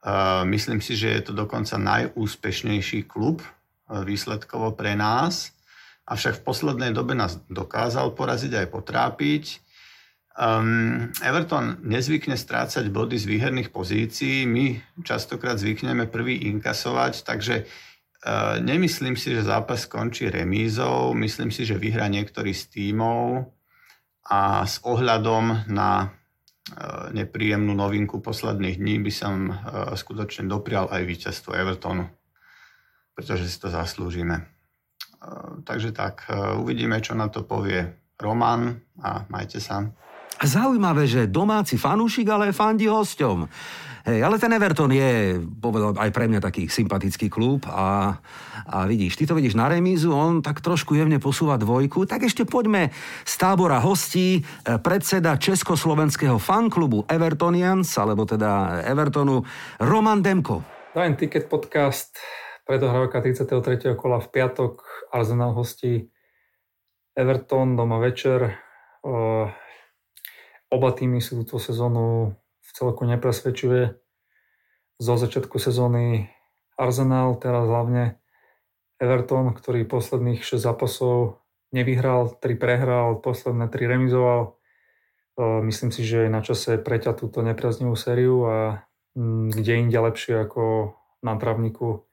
Eh, 0.07 0.43
myslím 0.45 0.79
si, 0.79 0.95
že 0.95 1.19
je 1.19 1.21
to 1.27 1.33
dokonca 1.35 1.75
najúspešnejší 1.75 3.09
klub 3.09 3.43
eh, 3.43 4.05
výsledkovo 4.07 4.71
pre 4.77 4.95
nás. 4.95 5.51
Avšak 6.07 6.39
v 6.39 6.45
poslednej 6.47 6.91
dobe 6.95 7.11
nás 7.11 7.35
dokázal 7.51 8.15
poraziť 8.15 8.63
aj 8.63 8.67
potrápiť. 8.71 9.43
Um, 10.37 11.09
Everton 11.25 11.81
nezvykne 11.81 12.37
strácať 12.37 12.93
body 12.93 13.17
z 13.17 13.25
výherných 13.25 13.73
pozícií, 13.73 14.45
my 14.45 14.77
častokrát 15.01 15.57
zvykneme 15.57 16.05
prvý 16.05 16.45
inkasovať, 16.53 17.25
takže 17.25 17.65
nemyslím 18.59 19.15
si, 19.15 19.31
že 19.31 19.47
zápas 19.47 19.87
skončí 19.87 20.27
remízou, 20.27 21.15
myslím 21.15 21.51
si, 21.51 21.63
že 21.63 21.79
vyhrá 21.79 22.11
niektorý 22.11 22.51
z 22.51 22.63
tímov 22.67 23.47
a 24.27 24.67
s 24.67 24.83
ohľadom 24.83 25.71
na 25.71 25.91
uh, 26.03 27.09
nepríjemnú 27.15 27.71
novinku 27.71 28.19
posledných 28.19 28.75
dní 28.75 28.99
by 28.99 29.11
som 29.11 29.35
uh, 29.47 29.55
skutočne 29.95 30.51
doprial 30.51 30.91
aj 30.91 31.01
víťazstvo 31.07 31.55
Evertonu, 31.55 32.11
pretože 33.15 33.47
si 33.47 33.57
to 33.57 33.71
zaslúžime. 33.71 34.57
Takže 35.65 35.97
tak, 35.97 36.29
uvidíme, 36.61 37.01
čo 37.01 37.17
na 37.17 37.25
to 37.25 37.41
povie 37.41 37.89
Roman 38.21 38.77
a 39.01 39.25
majte 39.33 39.57
sa. 39.57 39.89
Zaujímavé, 40.37 41.09
že 41.09 41.25
domáci 41.25 41.81
fanúšik, 41.81 42.29
ale 42.29 42.53
fandí 42.53 42.85
hosťom. 42.85 43.49
Hej, 44.07 44.23
ale 44.23 44.39
ten 44.39 44.55
Everton 44.55 44.87
je, 44.95 45.35
povedal 45.59 45.91
aj 45.99 46.15
pre 46.15 46.31
mňa 46.31 46.39
taký 46.39 46.71
sympatický 46.71 47.27
klub 47.27 47.67
a, 47.67 48.15
a 48.63 48.87
vidíš, 48.87 49.19
ty 49.19 49.27
to 49.27 49.35
vidíš 49.35 49.59
na 49.59 49.67
remízu, 49.67 50.15
on 50.15 50.39
tak 50.39 50.63
trošku 50.63 50.95
jemne 50.95 51.19
posúva 51.19 51.59
dvojku, 51.59 52.07
tak 52.07 52.23
ešte 52.23 52.47
poďme 52.47 52.95
z 53.27 53.33
tábora 53.35 53.83
hostí, 53.83 54.39
e, 54.39 54.41
predseda 54.79 55.35
Československého 55.35 56.39
fanklubu 56.39 57.03
Evertonians, 57.11 57.91
alebo 57.99 58.23
teda 58.23 58.79
Evertonu, 58.87 59.43
Roman 59.83 60.23
Demko. 60.23 60.63
Dajem 60.95 61.19
Ticket 61.19 61.51
podcast, 61.51 62.15
predohrávka 62.63 63.19
33. 63.19 63.91
kola 63.99 64.23
v 64.23 64.27
piatok, 64.31 64.87
Arsenal 65.11 65.51
hostí 65.51 66.07
Everton, 67.11 67.75
doma 67.75 67.99
večer. 67.99 68.55
Oba 70.71 70.89
týmy 70.95 71.19
sú 71.19 71.43
túto 71.43 71.59
sezónu 71.59 72.31
celku 72.77 73.09
nepresvedčivé. 73.09 73.97
Zo 75.01 75.17
začiatku 75.17 75.57
sezóny 75.57 76.29
Arsenal, 76.77 77.33
teraz 77.41 77.65
hlavne 77.65 78.21
Everton, 79.01 79.49
ktorý 79.53 79.89
posledných 79.89 80.45
6 80.45 80.61
zápasov 80.61 81.41
nevyhral, 81.73 82.37
3 82.37 82.53
prehral, 82.53 83.17
posledné 83.17 83.65
3 83.69 83.93
remizoval. 83.97 84.57
Myslím 85.37 85.89
si, 85.89 86.05
že 86.05 86.25
je 86.25 86.33
na 86.33 86.41
čase 86.45 86.77
preťať 86.81 87.25
túto 87.25 87.41
nepriaznivú 87.41 87.93
sériu 87.97 88.45
a 88.45 88.57
mm, 89.17 89.53
kde 89.57 89.73
inde 89.81 89.97
lepšie 89.97 90.45
ako 90.45 90.93
na 91.21 91.37
trávniku 91.37 92.05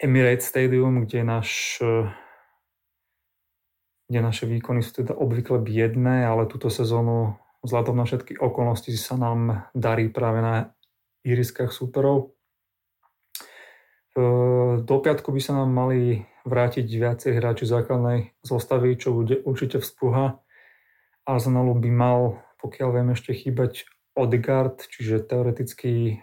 Emirates 0.00 0.48
Stadium, 0.48 1.04
kde 1.04 1.24
náš 1.24 1.80
kde 4.12 4.20
naše 4.20 4.44
výkony 4.44 4.84
sú 4.84 5.00
teda 5.00 5.16
obvykle 5.16 5.56
biedné, 5.56 6.28
ale 6.28 6.44
túto 6.44 6.68
sezónu 6.68 7.40
vzhľadom 7.62 7.94
na 7.98 8.04
všetky 8.04 8.38
okolnosti 8.42 8.90
sa 8.98 9.14
nám 9.14 9.70
darí 9.72 10.10
práve 10.10 10.42
na 10.42 10.54
iriskách 11.22 11.70
súperov. 11.70 12.34
Do 14.82 14.96
piatku 15.00 15.32
by 15.32 15.40
sa 15.40 15.56
nám 15.62 15.72
mali 15.72 16.26
vrátiť 16.44 16.84
viacej 16.84 17.38
hráči 17.38 17.64
základnej 17.64 18.34
zostavy, 18.42 18.98
čo 18.98 19.14
bude 19.14 19.40
určite 19.40 19.78
vzpúha. 19.78 20.42
Arsenalu 21.22 21.78
by 21.78 21.90
mal, 21.94 22.20
pokiaľ 22.58 22.88
viem, 22.98 23.08
ešte 23.14 23.32
chýbať 23.32 23.86
Odegaard, 24.12 24.82
čiže 24.90 25.24
teoreticky 25.24 26.20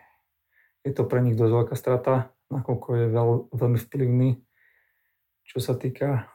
je 0.85 0.91
to 0.93 1.03
pre 1.07 1.23
nich 1.23 1.39
dosť 1.39 1.53
veľká 1.55 1.75
strata, 1.79 2.35
nakoľko 2.53 2.87
je 2.93 3.05
veľ, 3.09 3.29
veľmi 3.55 3.79
vplyvný, 3.79 4.29
čo 5.47 5.57
sa 5.57 5.73
týka 5.73 6.29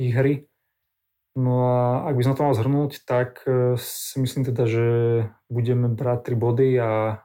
ich 0.00 0.10
hry. 0.16 0.48
No 1.38 1.70
a 1.70 2.10
ak 2.10 2.18
by 2.18 2.22
som 2.26 2.34
to 2.34 2.42
mal 2.42 2.50
zhrnúť, 2.50 3.06
tak 3.06 3.46
e, 3.46 3.78
si 3.78 4.18
myslím 4.18 4.42
teda, 4.42 4.66
že 4.66 4.86
budeme 5.46 5.86
brať 5.86 6.34
3 6.34 6.44
body 6.44 6.68
a 6.82 7.22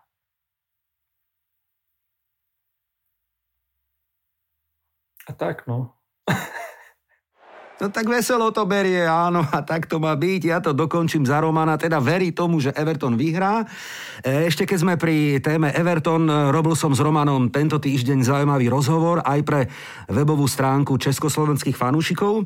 a 5.26 5.32
tak 5.34 5.65
no. 5.65 5.97
No 7.82 7.89
tak 7.89 8.06
veselo 8.06 8.54
to 8.54 8.63
berie, 8.69 9.02
áno, 9.02 9.43
a 9.43 9.60
tak 9.65 9.89
to 9.89 9.97
má 9.97 10.13
byť. 10.15 10.41
Ja 10.45 10.62
to 10.63 10.71
dokončím 10.78 11.28
za 11.28 11.41
Romana, 11.43 11.76
teda 11.76 11.99
verí 11.99 12.32
tomu, 12.32 12.62
že 12.62 12.71
Everton 12.71 13.17
vyhrá. 13.17 13.65
E, 14.21 14.45
ešte 14.45 14.69
keď 14.69 14.78
sme 14.78 14.93
pri 14.93 15.41
téme 15.41 15.73
Everton, 15.73 16.54
robil 16.54 16.78
som 16.78 16.93
s 16.93 17.02
Romanom 17.02 17.49
tento 17.49 17.82
týždeň 17.82 18.30
zaujímavý 18.30 18.69
rozhovor 18.69 19.26
aj 19.26 19.39
pre 19.41 19.62
webovú 20.06 20.45
stránku 20.45 21.02
československých 21.02 21.73
fanúšikov 21.73 22.45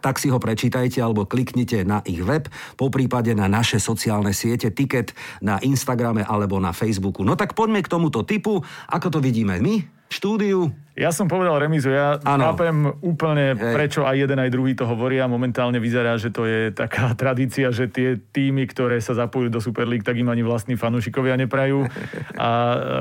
tak 0.00 0.16
si 0.16 0.32
ho 0.32 0.38
prečítajte 0.40 1.02
alebo 1.02 1.28
kliknite 1.28 1.84
na 1.84 2.00
ich 2.08 2.22
web, 2.24 2.48
po 2.78 2.88
prípade 2.88 3.34
na 3.36 3.50
naše 3.50 3.76
sociálne 3.76 4.32
siete, 4.32 4.72
tiket 4.72 5.12
na 5.44 5.60
Instagrame 5.60 6.24
alebo 6.24 6.56
na 6.62 6.72
Facebooku. 6.72 7.26
No 7.26 7.36
tak 7.36 7.52
poďme 7.52 7.84
k 7.84 7.92
tomuto 7.92 8.24
typu, 8.24 8.62
ako 8.88 9.08
to 9.12 9.18
vidíme 9.20 9.58
my 9.60 10.02
štúdiu. 10.12 10.68
Ja 10.92 11.08
som 11.08 11.24
povedal 11.24 11.56
remizu, 11.56 11.88
ja 11.88 12.20
ano. 12.20 12.52
chápem 12.52 12.84
úplne, 13.00 13.56
Hej. 13.56 13.72
prečo 13.72 14.00
aj 14.04 14.28
jeden, 14.28 14.36
aj 14.36 14.52
druhý 14.52 14.76
to 14.76 14.84
hovoria. 14.84 15.24
Momentálne 15.24 15.80
vyzerá, 15.80 16.20
že 16.20 16.28
to 16.28 16.44
je 16.44 16.68
taká 16.68 17.12
tradícia, 17.20 17.72
že 17.72 17.88
tie 17.88 18.20
týmy, 18.20 18.68
ktoré 18.68 19.00
sa 19.00 19.16
zapojujú 19.16 19.48
do 19.48 19.60
Super 19.64 19.88
League, 19.88 20.04
tak 20.04 20.20
im 20.20 20.28
ani 20.28 20.44
vlastní 20.44 20.76
fanúšikovia 20.76 21.40
neprajú. 21.40 21.88
A 22.36 22.48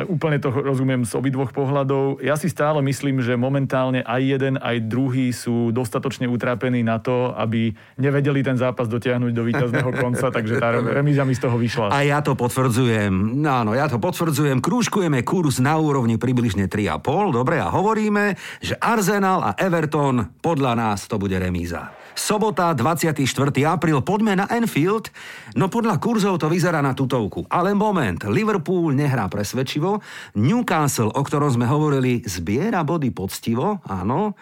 úplne 0.07 0.39
to 0.39 0.55
rozumiem 0.55 1.03
z 1.03 1.19
obidvoch 1.19 1.51
pohľadov. 1.51 2.23
Ja 2.23 2.39
si 2.39 2.47
stále 2.47 2.79
myslím, 2.79 3.19
že 3.19 3.35
momentálne 3.35 4.07
aj 4.07 4.21
jeden, 4.23 4.55
aj 4.63 4.87
druhý 4.87 5.35
sú 5.35 5.75
dostatočne 5.75 6.31
utrápení 6.31 6.87
na 6.87 7.03
to, 7.03 7.35
aby 7.35 7.75
nevedeli 7.99 8.39
ten 8.39 8.55
zápas 8.55 8.87
dotiahnuť 8.87 9.31
do 9.35 9.43
víťazného 9.43 9.91
konca, 10.03 10.31
takže 10.31 10.63
tá 10.63 10.79
remíza 10.79 11.27
mi 11.27 11.35
z 11.35 11.43
toho 11.43 11.59
vyšla. 11.59 11.91
A 11.91 12.07
ja 12.07 12.23
to 12.23 12.39
potvrdzujem. 12.39 13.43
Áno, 13.43 13.75
ja 13.75 13.91
to 13.91 13.99
potvrdzujem. 13.99 14.63
Krúžkujeme 14.63 15.27
kurz 15.27 15.59
na 15.59 15.75
úrovni 15.75 16.15
približne 16.15 16.71
3,5. 16.71 17.35
Dobre, 17.35 17.59
a 17.59 17.80
hovoríme, 17.81 18.37
že 18.61 18.77
Arsenal 18.77 19.41
a 19.41 19.51
Everton 19.57 20.37
podľa 20.37 20.77
nás 20.77 21.09
to 21.09 21.17
bude 21.17 21.33
remíza. 21.41 21.97
Sobota, 22.13 22.69
24. 22.77 23.25
apríl, 23.65 23.97
poďme 24.05 24.37
na 24.37 24.45
Enfield. 24.53 25.09
No 25.57 25.73
podľa 25.73 25.97
kurzov 25.97 26.37
to 26.37 26.51
vyzerá 26.51 26.77
na 26.85 26.93
tutovku. 26.93 27.49
Ale 27.49 27.73
moment, 27.73 28.21
Liverpool 28.29 28.93
nehrá 28.93 29.25
presvedčivo, 29.25 30.03
Newcastle, 30.37 31.09
o 31.09 31.21
ktorom 31.25 31.49
sme 31.49 31.65
hovorili, 31.65 32.21
zbiera 32.21 32.85
body 32.85 33.09
poctivo, 33.09 33.81
áno. 33.89 34.37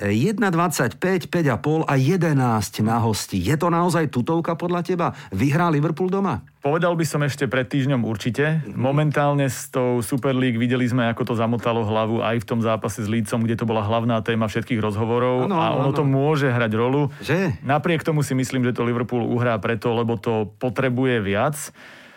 1,25, 0.00 0.96
5,5 1.28 1.84
a 1.84 1.94
11 2.00 2.32
na 2.80 2.96
hosti. 3.02 3.36
Je 3.36 3.56
to 3.60 3.68
naozaj 3.68 4.08
tutovka 4.08 4.56
podľa 4.56 4.80
teba? 4.80 5.06
Vyhrá 5.28 5.68
Liverpool 5.68 6.08
doma? 6.08 6.40
Povedal 6.62 6.94
by 6.94 7.02
som 7.02 7.20
ešte 7.26 7.50
pred 7.50 7.66
týždňom 7.66 8.06
určite. 8.06 8.62
Momentálne 8.70 9.50
s 9.50 9.66
tou 9.66 9.98
Super 9.98 10.32
League 10.32 10.56
videli 10.56 10.86
sme, 10.86 11.10
ako 11.10 11.32
to 11.32 11.34
zamotalo 11.34 11.82
hlavu 11.82 12.22
aj 12.22 12.38
v 12.38 12.48
tom 12.48 12.62
zápase 12.62 13.02
s 13.02 13.10
Lícom, 13.10 13.42
kde 13.42 13.58
to 13.58 13.66
bola 13.66 13.82
hlavná 13.82 14.22
téma 14.22 14.46
všetkých 14.46 14.78
rozhovorov 14.78 15.50
ano, 15.50 15.58
a 15.58 15.74
ono 15.74 15.90
ano. 15.90 15.98
to 15.98 16.06
môže 16.06 16.48
hrať 16.48 16.72
rolu. 16.78 17.10
Že? 17.18 17.60
Napriek 17.66 18.06
tomu 18.06 18.22
si 18.22 18.38
myslím, 18.38 18.62
že 18.62 18.72
to 18.72 18.86
Liverpool 18.86 19.26
uhrá 19.26 19.58
preto, 19.58 19.90
lebo 19.90 20.16
to 20.16 20.54
potrebuje 20.62 21.18
viac. 21.20 21.58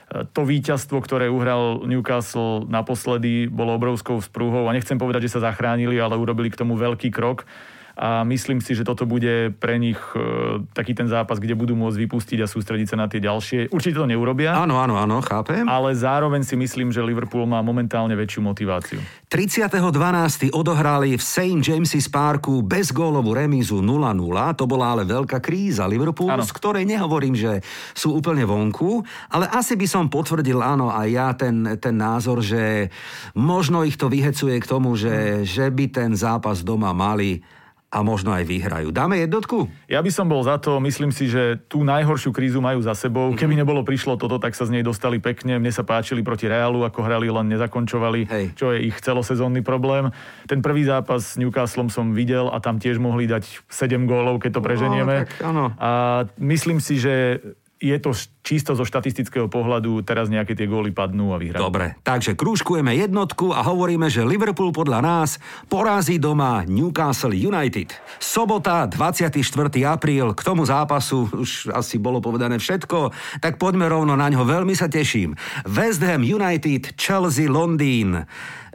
To 0.05 0.41
víťazstvo, 0.45 1.01
ktoré 1.01 1.33
uhral 1.33 1.81
Newcastle 1.89 2.69
naposledy, 2.69 3.49
bolo 3.49 3.73
obrovskou 3.73 4.21
sprúhou 4.21 4.69
a 4.69 4.75
nechcem 4.75 5.01
povedať, 5.01 5.25
že 5.25 5.33
sa 5.39 5.49
zachránili, 5.49 5.97
ale 5.97 6.13
urobili 6.13 6.53
k 6.53 6.61
tomu 6.61 6.77
veľký 6.77 7.09
krok 7.09 7.49
a 7.95 8.27
myslím 8.27 8.59
si, 8.59 8.75
že 8.75 8.83
toto 8.83 9.07
bude 9.07 9.55
pre 9.55 9.79
nich 9.79 9.95
e, 10.11 10.59
taký 10.75 10.91
ten 10.91 11.07
zápas, 11.07 11.39
kde 11.39 11.55
budú 11.55 11.79
môcť 11.79 11.95
vypustiť 11.95 12.43
a 12.43 12.47
sústrediť 12.47 12.91
sa 12.91 12.97
na 12.99 13.07
tie 13.07 13.23
ďalšie. 13.23 13.71
Určite 13.71 14.03
to 14.03 14.07
neurobia. 14.11 14.51
Áno, 14.51 14.75
áno, 14.83 14.99
áno, 14.99 15.23
chápem. 15.23 15.63
Ale 15.63 15.95
zároveň 15.95 16.43
si 16.43 16.59
myslím, 16.59 16.91
že 16.91 16.99
Liverpool 16.99 17.47
má 17.47 17.63
momentálne 17.63 18.11
väčšiu 18.19 18.43
motiváciu. 18.43 18.99
30.12. 19.31 20.51
odohrali 20.51 21.15
v 21.15 21.23
St. 21.23 21.63
James's 21.63 22.11
Parku 22.11 22.59
bezgólovú 22.59 23.31
remízu 23.31 23.79
0-0. 23.79 24.11
To 24.59 24.65
bola 24.67 24.91
ale 24.91 25.07
veľká 25.07 25.39
kríza 25.39 25.87
Liverpoolu, 25.87 26.43
z 26.43 26.51
ktorej 26.51 26.83
nehovorím, 26.83 27.39
že 27.39 27.63
sú 27.95 28.19
úplne 28.19 28.43
vonku, 28.43 29.07
ale 29.31 29.47
asi 29.55 29.79
by 29.79 29.87
som 29.87 30.11
potvrdil, 30.11 30.59
áno, 30.59 30.91
aj 30.91 31.07
ja 31.07 31.31
ten, 31.31 31.79
ten 31.79 31.95
názor, 31.95 32.43
že 32.43 32.91
možno 33.39 33.87
ich 33.87 33.95
to 33.95 34.11
vyhecuje 34.11 34.59
k 34.59 34.67
tomu, 34.67 34.99
že, 34.99 35.47
že 35.47 35.71
by 35.71 35.85
ten 35.87 36.11
zápas 36.11 36.59
doma 36.59 36.91
mali 36.91 37.54
a 37.95 38.03
možno 38.03 38.35
aj 38.35 38.43
vyhrajú. 38.43 38.91
Dáme 38.91 39.15
jednotku? 39.23 39.71
Ja 39.87 40.03
by 40.03 40.11
som 40.11 40.27
bol 40.27 40.43
za 40.43 40.59
to, 40.59 40.83
myslím 40.83 41.15
si, 41.15 41.31
že 41.31 41.63
tú 41.71 41.87
najhoršiu 41.87 42.35
krízu 42.35 42.59
majú 42.59 42.83
za 42.83 42.91
sebou. 42.91 43.31
Mm-hmm. 43.31 43.39
Keby 43.39 43.53
nebolo 43.55 43.87
prišlo 43.87 44.19
toto, 44.19 44.35
tak 44.35 44.51
sa 44.51 44.67
z 44.67 44.75
nej 44.75 44.83
dostali 44.83 45.23
pekne. 45.23 45.55
Mne 45.55 45.71
sa 45.71 45.87
páčili 45.87 46.19
proti 46.19 46.51
Realu, 46.51 46.83
ako 46.83 46.99
hrali, 47.07 47.31
len 47.31 47.47
nezakončovali, 47.55 48.27
Hej. 48.27 48.45
čo 48.59 48.75
je 48.75 48.91
ich 48.91 48.99
celosezónny 48.99 49.63
problém. 49.63 50.11
Ten 50.43 50.59
prvý 50.59 50.83
zápas 50.83 51.23
s 51.23 51.39
Newcastlom 51.39 51.87
som 51.87 52.11
videl 52.11 52.51
a 52.51 52.59
tam 52.59 52.83
tiež 52.83 52.99
mohli 52.99 53.31
dať 53.31 53.63
7 53.71 54.03
gólov, 54.03 54.43
keď 54.43 54.59
to 54.59 54.61
preženieme. 54.61 55.15
No, 55.15 55.23
tak, 55.23 55.31
áno. 55.39 55.65
A 55.79 55.91
myslím 56.35 56.83
si, 56.83 56.99
že 56.99 57.39
je 57.75 57.97
to 57.99 58.15
čisto 58.39 58.71
zo 58.71 58.87
štatistického 58.87 59.51
pohľadu, 59.51 59.99
teraz 60.07 60.31
nejaké 60.31 60.55
tie 60.55 60.63
góly 60.63 60.95
padnú 60.95 61.35
a 61.35 61.41
vyhrajú. 61.41 61.59
Dobre, 61.59 61.99
takže 62.07 62.37
krúžkujeme 62.37 62.95
jednotku 62.95 63.51
a 63.51 63.65
hovoríme, 63.67 64.07
že 64.07 64.23
Liverpool 64.23 64.71
podľa 64.71 65.03
nás 65.03 65.29
porazí 65.67 66.15
doma 66.15 66.63
Newcastle 66.63 67.35
United. 67.35 67.91
Sobota, 68.21 68.87
24. 68.87 69.43
apríl, 69.83 70.31
k 70.31 70.41
tomu 70.45 70.63
zápasu 70.63 71.27
už 71.35 71.75
asi 71.75 71.99
bolo 71.99 72.23
povedané 72.23 72.61
všetko, 72.61 73.11
tak 73.43 73.59
poďme 73.59 73.91
rovno 73.91 74.15
na 74.15 74.31
ňo, 74.31 74.47
veľmi 74.47 74.71
sa 74.71 74.87
teším. 74.87 75.35
West 75.67 75.99
Ham 75.99 76.23
United, 76.23 76.95
Chelsea, 76.95 77.51
Londýn. 77.51 78.23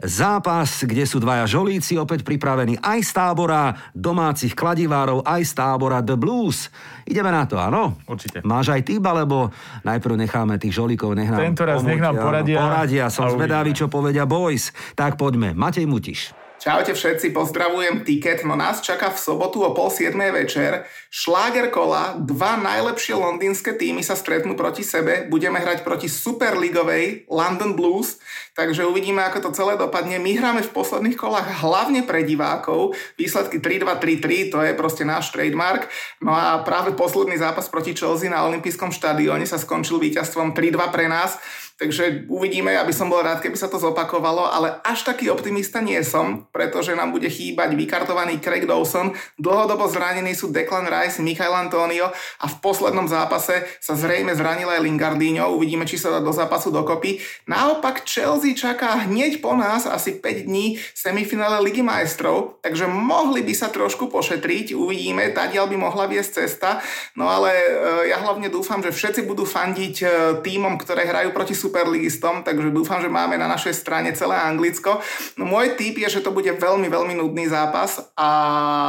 Zápas, 0.01 0.81
kde 0.81 1.05
sú 1.05 1.21
dvaja 1.21 1.45
žolíci 1.45 1.93
opäť 1.93 2.25
pripravení 2.25 2.81
aj 2.81 3.05
z 3.05 3.11
tábora 3.13 3.77
domácich 3.93 4.57
kladivárov, 4.57 5.21
aj 5.21 5.41
z 5.45 5.53
tábora 5.53 6.01
The 6.01 6.17
Blues. 6.17 6.73
Ideme 7.05 7.29
na 7.29 7.45
to, 7.45 7.61
áno? 7.61 8.01
Určite. 8.09 8.41
Máš 8.41 8.73
aj 8.73 8.81
typ, 8.89 9.03
alebo 9.05 9.53
najprv 9.85 10.17
necháme 10.17 10.57
tých 10.57 10.73
žolíkov, 10.73 11.13
nech 11.13 11.29
nám 11.29 11.53
Tento 11.53 11.63
raz 11.69 11.85
nech 11.85 12.01
nám 12.01 12.17
poradia. 12.17 12.57
Poradia, 12.57 13.05
som 13.13 13.29
zvedavý, 13.29 13.77
čo 13.77 13.85
povedia 13.93 14.25
boys. 14.25 14.73
Tak 14.97 15.21
poďme, 15.21 15.53
Matej 15.53 15.85
Mutiš. 15.85 16.33
Čaute 16.61 16.93
všetci, 16.93 17.33
pozdravujem 17.33 18.05
Ticket, 18.05 18.45
no 18.45 18.53
nás 18.53 18.85
čaká 18.85 19.09
v 19.09 19.17
sobotu 19.17 19.65
o 19.65 19.73
pol 19.73 19.89
7 19.89 20.13
večer. 20.29 20.85
Šláger 21.09 21.73
kola, 21.73 22.13
dva 22.21 22.53
najlepšie 22.53 23.17
londýnske 23.17 23.73
týmy 23.73 24.05
sa 24.05 24.13
stretnú 24.13 24.53
proti 24.53 24.85
sebe, 24.85 25.25
budeme 25.25 25.57
hrať 25.57 25.81
proti 25.81 26.05
superligovej 26.05 27.25
London 27.33 27.73
Blues, 27.73 28.21
takže 28.55 28.87
uvidíme, 28.87 29.23
ako 29.23 29.49
to 29.49 29.55
celé 29.55 29.79
dopadne. 29.79 30.19
My 30.19 30.35
hráme 30.35 30.61
v 30.65 30.73
posledných 30.73 31.17
kolách 31.17 31.63
hlavne 31.63 32.03
pre 32.03 32.23
divákov, 32.27 32.93
výsledky 33.15 33.63
3-2-3-3, 33.63 34.51
to 34.51 34.57
je 34.61 34.73
proste 34.75 35.03
náš 35.07 35.31
trademark. 35.31 35.87
No 36.19 36.35
a 36.35 36.59
práve 36.61 36.93
posledný 36.93 37.39
zápas 37.39 37.71
proti 37.71 37.95
Chelsea 37.95 38.31
na 38.31 38.43
olympijskom 38.47 38.91
štadióne 38.91 39.47
sa 39.47 39.59
skončil 39.59 39.99
víťazstvom 39.99 40.51
3-2 40.51 40.95
pre 40.95 41.07
nás. 41.07 41.39
Takže 41.81 42.29
uvidíme, 42.29 42.77
aby 42.77 42.93
som 42.93 43.09
bol 43.09 43.25
rád, 43.25 43.41
keby 43.41 43.57
sa 43.57 43.65
to 43.65 43.81
zopakovalo, 43.81 44.45
ale 44.45 44.77
až 44.85 45.01
taký 45.01 45.33
optimista 45.33 45.81
nie 45.81 45.97
som, 46.05 46.45
pretože 46.53 46.93
nám 46.93 47.09
bude 47.09 47.25
chýbať 47.25 47.73
vykartovaný 47.73 48.37
Craig 48.37 48.69
Dawson, 48.69 49.17
dlhodobo 49.41 49.89
zranení 49.89 50.37
sú 50.37 50.53
Declan 50.53 50.85
Rice, 50.85 51.25
Michael 51.25 51.57
Antonio 51.57 52.13
a 52.13 52.45
v 52.45 52.55
poslednom 52.61 53.09
zápase 53.09 53.65
sa 53.81 53.97
zrejme 53.97 54.37
zranil 54.37 54.69
aj 54.69 54.77
Lingardinho, 54.77 55.57
uvidíme, 55.57 55.89
či 55.89 55.97
sa 55.97 56.13
dá 56.13 56.21
do 56.21 56.29
zápasu 56.29 56.69
dokopy. 56.69 57.17
Naopak 57.49 58.05
Chelsea 58.05 58.31
čaká 58.57 59.05
hneď 59.05 59.45
po 59.45 59.53
nás 59.53 59.85
asi 59.85 60.17
5 60.17 60.49
dní 60.49 60.81
semifinále 60.97 61.61
Ligy 61.61 61.85
majstrov, 61.85 62.57
takže 62.65 62.89
mohli 62.89 63.45
by 63.45 63.53
sa 63.53 63.69
trošku 63.69 64.09
pošetriť, 64.09 64.73
uvidíme, 64.73 65.29
tadiaľ 65.29 65.69
by 65.69 65.77
mohla 65.77 66.09
viesť 66.09 66.41
cesta, 66.41 66.81
no 67.13 67.29
ale 67.29 67.53
e, 67.53 67.65
ja 68.09 68.17
hlavne 68.25 68.49
dúfam, 68.49 68.81
že 68.81 68.89
všetci 68.89 69.29
budú 69.29 69.45
fandiť 69.45 69.95
e, 70.01 70.05
týmom, 70.41 70.81
ktoré 70.81 71.05
hrajú 71.05 71.29
proti 71.29 71.53
superligistom, 71.53 72.41
takže 72.41 72.73
dúfam, 72.73 72.97
že 72.97 73.13
máme 73.13 73.37
na 73.37 73.45
našej 73.45 73.77
strane 73.77 74.09
celé 74.17 74.33
Anglicko. 74.33 74.97
No 75.37 75.45
môj 75.45 75.77
tip 75.77 76.01
je, 76.01 76.09
že 76.09 76.25
to 76.25 76.33
bude 76.33 76.49
veľmi, 76.49 76.89
veľmi 76.89 77.13
nudný 77.21 77.45
zápas 77.45 78.01
a 78.17 78.29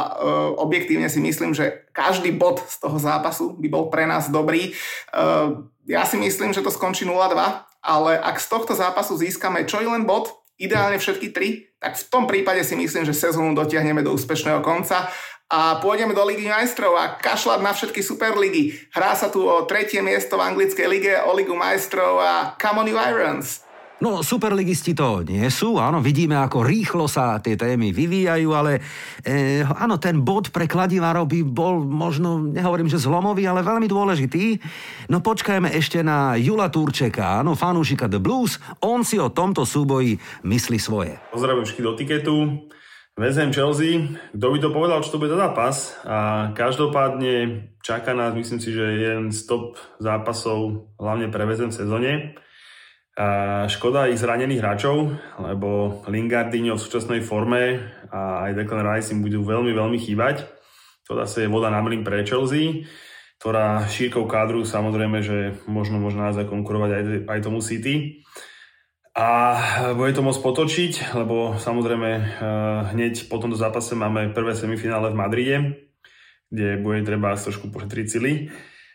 e, 0.01 0.05
objektívne 0.57 1.05
si 1.05 1.21
myslím, 1.21 1.53
že 1.53 1.85
každý 1.93 2.33
bod 2.33 2.65
z 2.65 2.81
toho 2.81 2.97
zápasu 2.97 3.53
by 3.53 3.67
bol 3.69 3.93
pre 3.93 4.09
nás 4.09 4.25
dobrý. 4.33 4.73
Ja 5.85 6.09
si 6.09 6.17
myslím, 6.17 6.49
že 6.49 6.65
to 6.65 6.73
skončí 6.73 7.05
0-2, 7.05 7.37
ale 7.83 8.15
ak 8.15 8.39
z 8.39 8.47
tohto 8.47 8.73
zápasu 8.73 9.19
získame 9.19 9.67
čo 9.67 9.83
i 9.83 9.87
len 9.87 10.07
bod, 10.07 10.31
ideálne 10.55 10.95
všetky 10.97 11.35
tri, 11.35 11.67
tak 11.83 11.99
v 11.99 12.07
tom 12.07 12.23
prípade 12.23 12.63
si 12.63 12.79
myslím, 12.79 13.03
že 13.03 13.11
sezónu 13.11 13.51
dotiahneme 13.51 13.99
do 13.99 14.15
úspešného 14.15 14.63
konca 14.63 15.11
a 15.51 15.77
pôjdeme 15.83 16.15
do 16.15 16.23
Ligy 16.23 16.47
majstrov 16.47 16.95
a 16.95 17.19
kašľať 17.19 17.59
na 17.59 17.75
všetky 17.75 17.99
superligy. 17.99 18.73
Hrá 18.95 19.13
sa 19.13 19.27
tu 19.27 19.43
o 19.43 19.67
tretie 19.67 19.99
miesto 19.99 20.39
v 20.39 20.45
anglickej 20.47 20.87
lige, 20.87 21.13
o 21.27 21.35
Ligu 21.35 21.53
majstrov 21.53 22.23
a 22.23 22.55
come 22.55 22.81
on 22.81 22.87
you 22.87 22.97
Irons. 22.97 23.61
No, 24.01 24.25
superligisti 24.25 24.97
to 24.97 25.21
nie 25.21 25.45
sú, 25.53 25.77
áno, 25.77 26.01
vidíme, 26.01 26.33
ako 26.35 26.65
rýchlo 26.65 27.05
sa 27.05 27.37
tie 27.37 27.53
témy 27.53 27.93
vyvíjajú, 27.93 28.49
ale 28.51 28.81
e, 29.21 29.61
áno, 29.63 30.01
ten 30.01 30.25
bod 30.25 30.49
pre 30.49 30.65
kladivárov 30.65 31.29
by 31.29 31.39
bol 31.45 31.85
možno, 31.85 32.41
nehovorím, 32.41 32.89
že 32.89 32.97
zlomový, 32.97 33.45
ale 33.45 33.61
veľmi 33.61 33.85
dôležitý. 33.85 34.59
No 35.13 35.21
počkajme 35.21 35.71
ešte 35.77 36.01
na 36.01 36.35
Jula 36.35 36.73
Turčeka, 36.73 37.45
áno, 37.45 37.53
fanúšika 37.53 38.09
The 38.09 38.17
Blues, 38.17 38.57
on 38.81 39.05
si 39.05 39.21
o 39.21 39.29
tomto 39.29 39.61
súboji 39.61 40.17
myslí 40.41 40.77
svoje. 40.81 41.13
Pozdravujem 41.29 41.63
všetky 41.69 41.83
do 41.85 41.93
tiketu. 41.93 42.35
Vezem 43.13 43.53
Chelsea, 43.53 44.09
kto 44.33 44.47
by 44.49 44.57
to 44.57 44.73
povedal, 44.73 44.99
čo 45.05 45.13
to 45.13 45.21
bude 45.21 45.37
zápas 45.37 45.93
a 46.01 46.49
každopádne 46.57 47.69
čaká 47.85 48.17
nás, 48.17 48.33
myslím 48.33 48.57
si, 48.57 48.73
že 48.73 48.81
jeden 48.81 49.29
z 49.29 49.45
top 49.45 49.77
zápasov, 50.01 50.89
hlavne 50.97 51.29
pre 51.29 51.45
Vezem 51.45 51.69
v 51.69 51.77
sezóne. 51.77 52.11
Škoda 53.69 54.09
ich 54.09 54.17
zranených 54.17 54.57
hráčov, 54.57 55.13
lebo 55.37 56.01
Lingardinho 56.09 56.73
v 56.73 56.81
súčasnej 56.81 57.21
forme 57.21 57.93
a 58.09 58.49
aj 58.49 58.57
Declan 58.57 58.81
Rice 58.81 59.13
im 59.13 59.21
budú 59.21 59.45
veľmi, 59.45 59.69
veľmi 59.69 60.01
chýbať. 60.01 60.49
To 61.05 61.13
zase 61.21 61.45
je 61.45 61.51
voda 61.53 61.69
na 61.69 61.77
mlin 61.85 62.01
pre 62.01 62.25
Chelsea, 62.25 62.89
ktorá 63.37 63.85
šírkou 63.85 64.25
kádru 64.25 64.65
samozrejme, 64.65 65.21
že 65.21 65.53
možno 65.69 66.01
možno 66.01 66.25
nás 66.25 66.33
aj 66.41 66.49
konkurovať 66.49 66.89
aj, 66.89 67.03
aj 67.29 67.39
tomu 67.45 67.61
City. 67.61 68.25
A 69.13 69.29
bude 69.93 70.09
to 70.17 70.25
môcť 70.25 70.41
potočiť, 70.41 71.13
lebo 71.13 71.53
samozrejme 71.61 72.09
eh, 72.17 72.23
hneď 72.97 73.29
po 73.29 73.37
tomto 73.37 73.53
zápase 73.53 73.93
máme 73.93 74.33
prvé 74.33 74.57
semifinále 74.57 75.13
v 75.13 75.19
Madride, 75.21 75.57
kde 76.49 76.81
bude 76.81 77.05
treba 77.05 77.37
trošku 77.37 77.69
pošetriť 77.69 78.05
sily. 78.09 78.33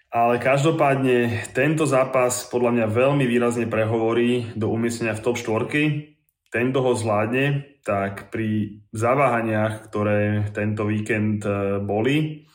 Ale 0.09 0.41
každopádne 0.41 1.53
tento 1.53 1.85
zápas 1.85 2.49
podľa 2.49 2.73
mňa 2.73 2.87
veľmi 2.89 3.29
výrazne 3.29 3.69
prehovorí 3.69 4.57
do 4.57 4.73
umiestnenia 4.73 5.13
v 5.13 5.21
top 5.21 5.37
4. 5.37 6.49
Ten, 6.49 6.73
kto 6.73 6.81
ho 6.81 6.93
zvládne, 6.97 7.77
tak 7.85 8.33
pri 8.33 8.81
zaváhaniach, 8.97 9.85
ktoré 9.85 10.49
tento 10.57 10.89
víkend 10.89 11.45
eh, 11.45 11.77
boli, 11.85 12.49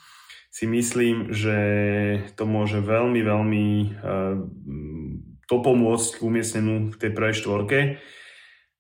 si 0.50 0.66
myslím, 0.66 1.30
že 1.30 1.58
to 2.34 2.50
môže 2.50 2.82
veľmi, 2.82 3.22
veľmi 3.22 3.66
eh, 4.02 4.36
to 5.46 5.56
pomôcť 5.62 6.10
k 6.18 6.26
umiestnenú 6.26 6.90
v 6.90 6.98
tej 6.98 7.12
prvej 7.14 7.38
štvorke. 7.38 7.80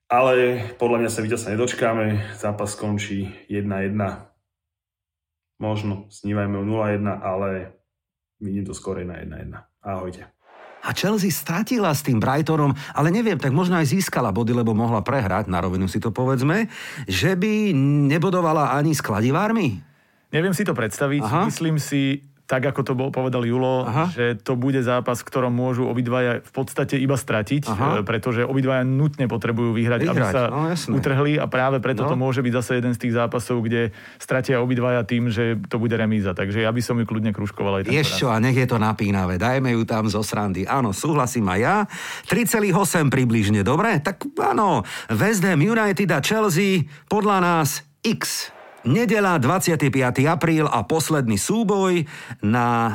Ale 0.09 0.65
podľa 0.82 0.97
mňa 1.05 1.09
sa 1.13 1.21
víťazstva 1.21 1.53
nedočkáme, 1.53 2.38
zápas 2.41 2.74
skončí 2.74 3.30
1-1. 3.53 3.93
Možno 5.61 6.09
snívajme 6.09 6.57
o 6.57 6.65
0-1, 6.65 7.05
ale 7.21 7.82
vidím 8.43 8.67
to 8.67 8.75
skôr 8.75 8.99
na 9.07 9.23
1-1. 9.23 9.55
Ahojte. 9.79 10.27
A 10.83 10.91
Chelsea 10.91 11.31
stratila 11.31 11.95
s 11.95 12.03
tým 12.03 12.19
Brightonom, 12.19 12.75
ale 12.91 13.07
neviem, 13.07 13.39
tak 13.39 13.55
možno 13.55 13.79
aj 13.79 13.87
získala 13.87 14.35
body, 14.35 14.51
lebo 14.51 14.75
mohla 14.75 14.99
prehrať, 14.99 15.47
na 15.47 15.63
rovinu 15.63 15.87
si 15.87 16.03
to 16.03 16.11
povedzme, 16.11 16.67
že 17.07 17.39
by 17.39 17.71
nebodovala 18.11 18.75
ani 18.75 18.91
s 18.91 18.99
kladivármi? 18.99 19.79
Neviem 20.35 20.51
si 20.51 20.67
to 20.67 20.75
predstaviť. 20.75 21.23
Aha. 21.23 21.47
Myslím 21.47 21.79
si, 21.79 22.27
tak 22.43 22.59
ako 22.75 22.81
to 22.83 22.93
bol, 22.93 23.07
povedal 23.07 23.47
Julo, 23.47 23.87
Aha. 23.87 24.11
že 24.11 24.35
to 24.35 24.59
bude 24.59 24.79
zápas, 24.83 25.23
v 25.23 25.27
ktorom 25.31 25.55
môžu 25.55 25.87
obidvaja 25.87 26.43
v 26.43 26.51
podstate 26.51 26.99
iba 26.99 27.15
stratiť, 27.15 27.63
Aha. 27.71 27.89
E, 27.99 28.07
pretože 28.07 28.43
obidvaja 28.43 28.83
nutne 28.83 29.31
potrebujú 29.31 29.71
vyhrať, 29.71 30.01
vyhrať. 30.03 30.11
aby 30.11 30.21
sa 30.27 30.41
no, 30.51 30.99
utrhli 30.99 31.39
a 31.39 31.47
práve 31.47 31.79
preto 31.79 32.03
no. 32.03 32.11
to 32.11 32.15
môže 32.19 32.43
byť 32.43 32.53
zase 32.53 32.71
jeden 32.83 32.93
z 32.93 32.99
tých 32.99 33.13
zápasov, 33.15 33.63
kde 33.63 33.95
stratia 34.19 34.59
obidvaja 34.59 35.07
tým, 35.07 35.31
že 35.31 35.55
to 35.71 35.79
bude 35.79 35.95
remíza. 35.95 36.35
Takže 36.35 36.61
ja 36.67 36.69
by 36.69 36.81
som 36.83 36.99
ju 36.99 37.07
kľudne 37.07 37.31
kruškoval 37.31 37.81
aj 37.81 37.83
čo, 38.03 38.27
a 38.29 38.37
nech 38.43 38.59
je 38.59 38.67
to 38.67 38.77
napínavé. 38.77 39.39
Dajme 39.39 39.73
ju 39.73 39.81
tam 39.87 40.11
zo 40.11 40.21
srandy. 40.21 40.67
Áno, 40.67 40.93
súhlasím 40.93 41.47
aj 41.47 41.59
ja. 41.59 41.75
3,8 42.27 43.07
približne, 43.07 43.65
dobre? 43.65 44.03
Tak 44.03 44.35
áno, 44.37 44.83
West 45.09 45.41
Ham 45.47 45.63
United 45.63 46.11
a 46.11 46.19
Chelsea 46.19 46.85
podľa 47.09 47.37
nás 47.41 47.81
X. 48.03 48.52
Nedela 48.84 49.39
25. 49.39 49.88
apríl 50.27 50.67
a 50.67 50.84
posledný 50.84 51.39
súboj 51.39 52.03
na 52.43 52.67
e, 52.67 52.91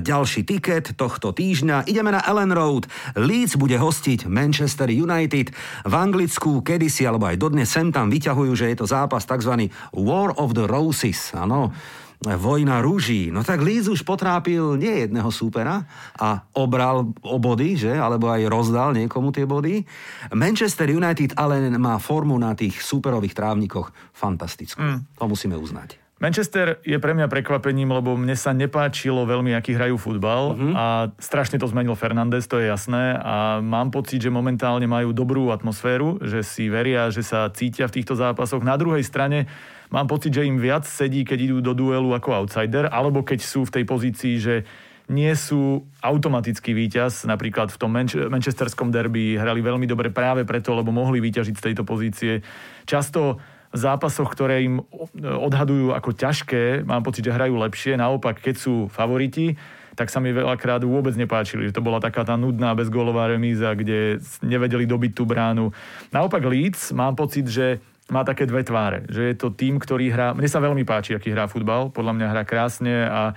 ďalší 0.00 0.48
tiket 0.48 0.96
tohto 0.96 1.36
týždňa. 1.36 1.84
Ideme 1.84 2.08
na 2.08 2.24
Ellen 2.24 2.56
Road. 2.56 2.88
Leeds 3.20 3.60
bude 3.60 3.76
hostiť 3.76 4.32
Manchester 4.32 4.88
United. 4.88 5.52
V 5.84 5.92
Anglicku 5.92 6.64
kedysi, 6.64 7.04
alebo 7.04 7.28
aj 7.28 7.36
dodnes 7.36 7.68
sem 7.68 7.92
tam 7.92 8.08
vyťahujú, 8.08 8.52
že 8.56 8.72
je 8.72 8.76
to 8.80 8.88
zápas 8.88 9.28
tzv. 9.28 9.68
War 9.92 10.32
of 10.40 10.56
the 10.56 10.64
Roses. 10.64 11.36
Áno 11.36 11.76
Vojna 12.24 12.80
rúží. 12.80 13.28
No 13.28 13.44
tak 13.44 13.60
Leeds 13.60 13.92
už 13.92 14.00
potrápil 14.00 14.80
nie 14.80 15.04
jedného 15.04 15.28
súpera 15.28 15.84
a 16.16 16.48
obral 16.56 17.12
o 17.20 17.36
body, 17.36 17.76
že? 17.76 17.92
Alebo 17.92 18.32
aj 18.32 18.48
rozdal 18.48 18.96
niekomu 18.96 19.30
tie 19.36 19.44
body. 19.44 19.84
Manchester 20.32 20.88
United 20.88 21.36
ale 21.36 21.68
má 21.76 22.00
formu 22.00 22.34
na 22.40 22.56
tých 22.56 22.80
súperových 22.80 23.36
trávnikoch 23.36 23.92
fantastickú. 24.16 24.80
Mm. 24.80 24.98
To 25.20 25.24
musíme 25.28 25.56
uznať. 25.60 26.05
Manchester 26.16 26.80
je 26.80 26.96
pre 26.96 27.12
mňa 27.12 27.28
prekvapením, 27.28 27.92
lebo 27.92 28.16
mne 28.16 28.32
sa 28.40 28.56
nepáčilo 28.56 29.28
veľmi, 29.28 29.52
aký 29.52 29.76
hrajú 29.76 30.00
futbal 30.00 30.56
mm-hmm. 30.56 30.72
a 30.72 31.12
strašne 31.20 31.60
to 31.60 31.68
zmenil 31.68 31.92
Fernández, 31.92 32.48
to 32.48 32.56
je 32.56 32.72
jasné 32.72 33.20
a 33.20 33.60
mám 33.60 33.92
pocit, 33.92 34.24
že 34.24 34.32
momentálne 34.32 34.88
majú 34.88 35.12
dobrú 35.12 35.52
atmosféru, 35.52 36.16
že 36.24 36.40
si 36.40 36.72
veria, 36.72 37.12
že 37.12 37.20
sa 37.20 37.52
cítia 37.52 37.84
v 37.84 38.00
týchto 38.00 38.16
zápasoch. 38.16 38.64
Na 38.64 38.80
druhej 38.80 39.04
strane 39.04 39.44
mám 39.92 40.08
pocit, 40.08 40.32
že 40.32 40.48
im 40.48 40.56
viac 40.56 40.88
sedí, 40.88 41.20
keď 41.20 41.52
idú 41.52 41.58
do 41.60 41.76
duelu 41.76 42.08
ako 42.16 42.48
outsider, 42.48 42.88
alebo 42.88 43.20
keď 43.20 43.44
sú 43.44 43.68
v 43.68 43.74
tej 43.76 43.84
pozícii, 43.84 44.34
že 44.40 44.64
nie 45.12 45.30
sú 45.38 45.86
automatický 46.02 46.74
víťaz. 46.74 47.28
Napríklad 47.28 47.70
v 47.70 47.78
tom 47.78 47.92
Manch- 47.94 48.26
manchesterskom 48.26 48.90
derby 48.90 49.38
hrali 49.38 49.62
veľmi 49.62 49.86
dobre 49.86 50.10
práve 50.10 50.42
preto, 50.42 50.74
lebo 50.74 50.90
mohli 50.90 51.22
vyťažiť 51.22 51.54
z 51.54 51.64
tejto 51.70 51.84
pozície. 51.86 52.42
Často 52.88 53.38
zápasoch, 53.76 54.32
ktoré 54.32 54.64
im 54.64 54.82
odhadujú 55.20 55.92
ako 55.92 56.10
ťažké, 56.16 56.82
mám 56.82 57.04
pocit, 57.04 57.22
že 57.22 57.36
hrajú 57.36 57.54
lepšie. 57.60 58.00
Naopak, 58.00 58.40
keď 58.40 58.54
sú 58.56 58.74
favoriti, 58.88 59.54
tak 59.96 60.12
sa 60.12 60.20
mi 60.20 60.28
veľakrát 60.28 60.84
vôbec 60.84 61.16
nepáčili. 61.16 61.72
Že 61.72 61.80
to 61.80 61.86
bola 61.86 62.00
taká 62.00 62.20
tá 62.24 62.36
nudná 62.36 62.76
bezgólová 62.76 63.32
remíza, 63.32 63.72
kde 63.72 64.20
nevedeli 64.44 64.84
dobiť 64.84 65.12
tú 65.16 65.24
bránu. 65.24 65.72
Naopak 66.12 66.44
Leeds, 66.44 66.92
mám 66.92 67.16
pocit, 67.16 67.48
že 67.48 67.80
má 68.12 68.22
také 68.22 68.44
dve 68.44 68.60
tváre. 68.62 69.08
Že 69.08 69.22
je 69.32 69.34
to 69.34 69.48
tým, 69.50 69.80
ktorý 69.80 70.12
hrá... 70.12 70.36
Mne 70.36 70.46
sa 70.46 70.60
veľmi 70.60 70.84
páči, 70.84 71.16
aký 71.16 71.32
hrá 71.32 71.48
futbal. 71.48 71.88
Podľa 71.90 72.12
mňa 72.12 72.26
hrá 72.28 72.42
krásne 72.44 73.08
a 73.08 73.32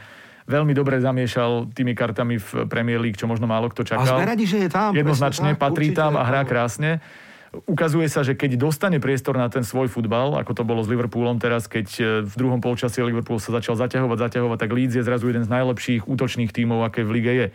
veľmi 0.45 0.75
dobre 0.75 0.99
zamiešal 0.99 1.73
tými 1.73 1.95
kartami 1.95 2.37
v 2.37 2.67
Premier 2.67 2.99
League, 3.01 3.17
čo 3.17 3.25
možno 3.25 3.47
málo 3.47 3.71
kto 3.71 3.85
čakal. 3.85 4.05
A 4.05 4.19
sme 4.19 4.29
radi, 4.29 4.45
že 4.45 4.65
je 4.65 4.69
tam. 4.69 4.91
Jednoznačne, 4.93 5.55
tak, 5.55 5.61
patrí 5.63 5.95
tam 5.95 6.19
a 6.19 6.27
hrá 6.27 6.43
krásne. 6.43 7.01
Ukazuje 7.49 8.05
sa, 8.05 8.21
že 8.21 8.37
keď 8.37 8.61
dostane 8.61 9.01
priestor 9.01 9.33
na 9.33 9.49
ten 9.49 9.65
svoj 9.65 9.89
futbal, 9.89 10.37
ako 10.37 10.53
to 10.53 10.61
bolo 10.61 10.85
s 10.85 10.91
Liverpoolom 10.91 11.41
teraz, 11.41 11.65
keď 11.65 11.87
e, 11.97 12.01
v 12.21 12.33
druhom 12.37 12.61
polčasí 12.61 13.01
Liverpool 13.01 13.41
sa 13.41 13.57
začal 13.57 13.73
zaťahovať, 13.73 14.17
zaťahovať, 14.29 14.57
tak 14.61 14.69
Leeds 14.69 14.93
je 14.93 15.01
zrazu 15.01 15.33
jeden 15.33 15.41
z 15.41 15.49
najlepších 15.49 16.05
útočných 16.05 16.53
tímov, 16.53 16.85
aké 16.85 17.01
v 17.01 17.13
lige 17.17 17.33
je. 17.33 17.47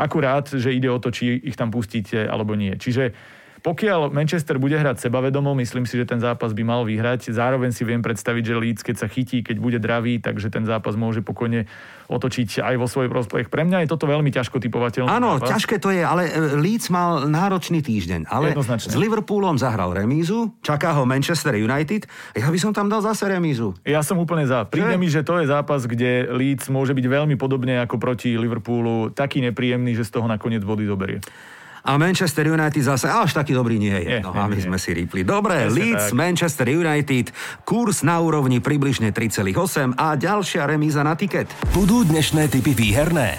Akurát, 0.00 0.48
že 0.48 0.72
ide 0.72 0.88
o 0.88 0.96
to, 0.96 1.12
či 1.12 1.36
ich 1.44 1.60
tam 1.60 1.68
pustíte 1.68 2.24
alebo 2.24 2.56
nie. 2.56 2.72
Čiže 2.80 3.12
pokiaľ 3.64 4.12
Manchester 4.12 4.60
bude 4.60 4.76
hrať 4.76 5.08
sebavedomo, 5.08 5.56
myslím 5.56 5.88
si, 5.88 5.96
že 5.96 6.04
ten 6.04 6.20
zápas 6.20 6.52
by 6.52 6.60
mal 6.60 6.84
vyhrať. 6.84 7.32
Zároveň 7.32 7.72
si 7.72 7.80
viem 7.88 8.04
predstaviť, 8.04 8.44
že 8.44 8.54
Leeds, 8.60 8.82
keď 8.84 8.96
sa 9.00 9.08
chytí, 9.08 9.40
keď 9.40 9.56
bude 9.56 9.80
dravý, 9.80 10.20
takže 10.20 10.52
ten 10.52 10.68
zápas 10.68 10.92
môže 11.00 11.24
pokojne 11.24 11.64
otočiť 12.12 12.60
aj 12.60 12.76
vo 12.76 12.84
svoj 12.84 13.08
prospech. 13.08 13.48
Pre 13.48 13.64
mňa 13.64 13.88
je 13.88 13.88
toto 13.88 14.04
veľmi 14.04 14.28
ťažko 14.28 14.60
typovateľné. 14.60 15.08
Áno, 15.08 15.40
zápas. 15.40 15.56
ťažké 15.56 15.80
to 15.80 15.88
je, 15.96 16.04
ale 16.04 16.28
e, 16.28 16.60
Leeds 16.60 16.92
mal 16.92 17.24
náročný 17.24 17.80
týždeň. 17.80 18.28
Ale 18.28 18.52
Jednoznačne. 18.52 18.92
s 18.92 18.96
Liverpoolom 19.00 19.56
zahral 19.56 19.96
remízu, 19.96 20.52
čaká 20.60 20.92
ho 21.00 21.08
Manchester 21.08 21.56
United. 21.56 22.04
Ja 22.36 22.52
by 22.52 22.58
som 22.60 22.76
tam 22.76 22.92
dal 22.92 23.00
zase 23.00 23.32
remízu. 23.32 23.72
Ja 23.88 24.04
som 24.04 24.20
úplne 24.20 24.44
za. 24.44 24.68
Príde 24.68 25.00
mi, 25.00 25.08
že 25.08 25.24
to 25.24 25.40
je 25.40 25.48
zápas, 25.48 25.88
kde 25.88 26.28
Leeds 26.28 26.68
môže 26.68 26.92
byť 26.92 27.06
veľmi 27.08 27.40
podobne 27.40 27.80
ako 27.80 27.96
proti 27.96 28.36
Liverpoolu, 28.36 29.16
taký 29.16 29.40
nepríjemný, 29.40 29.96
že 29.96 30.04
z 30.04 30.20
toho 30.20 30.28
nakoniec 30.28 30.60
body 30.60 30.84
zoberie. 30.84 31.24
A 31.84 32.00
Manchester 32.00 32.48
United 32.48 32.80
zase 32.80 33.12
až 33.12 33.36
taký 33.36 33.52
dobrý 33.52 33.76
nie 33.76 33.92
je. 33.92 34.24
No, 34.24 34.32
aby 34.32 34.56
sme 34.56 34.80
si 34.80 34.96
rýpli. 34.96 35.20
Dobre, 35.20 35.68
Leeds, 35.68 36.10
tak. 36.10 36.16
Manchester 36.16 36.72
United, 36.72 37.28
kurz 37.68 38.00
na 38.00 38.16
úrovni 38.24 38.64
približne 38.64 39.12
3,8 39.12 39.92
a 39.92 40.16
ďalšia 40.16 40.64
remíza 40.64 41.04
na 41.04 41.12
tiket. 41.12 41.44
Budú 41.76 42.08
dnešné 42.08 42.48
typy 42.48 42.72
výherné? 42.72 43.36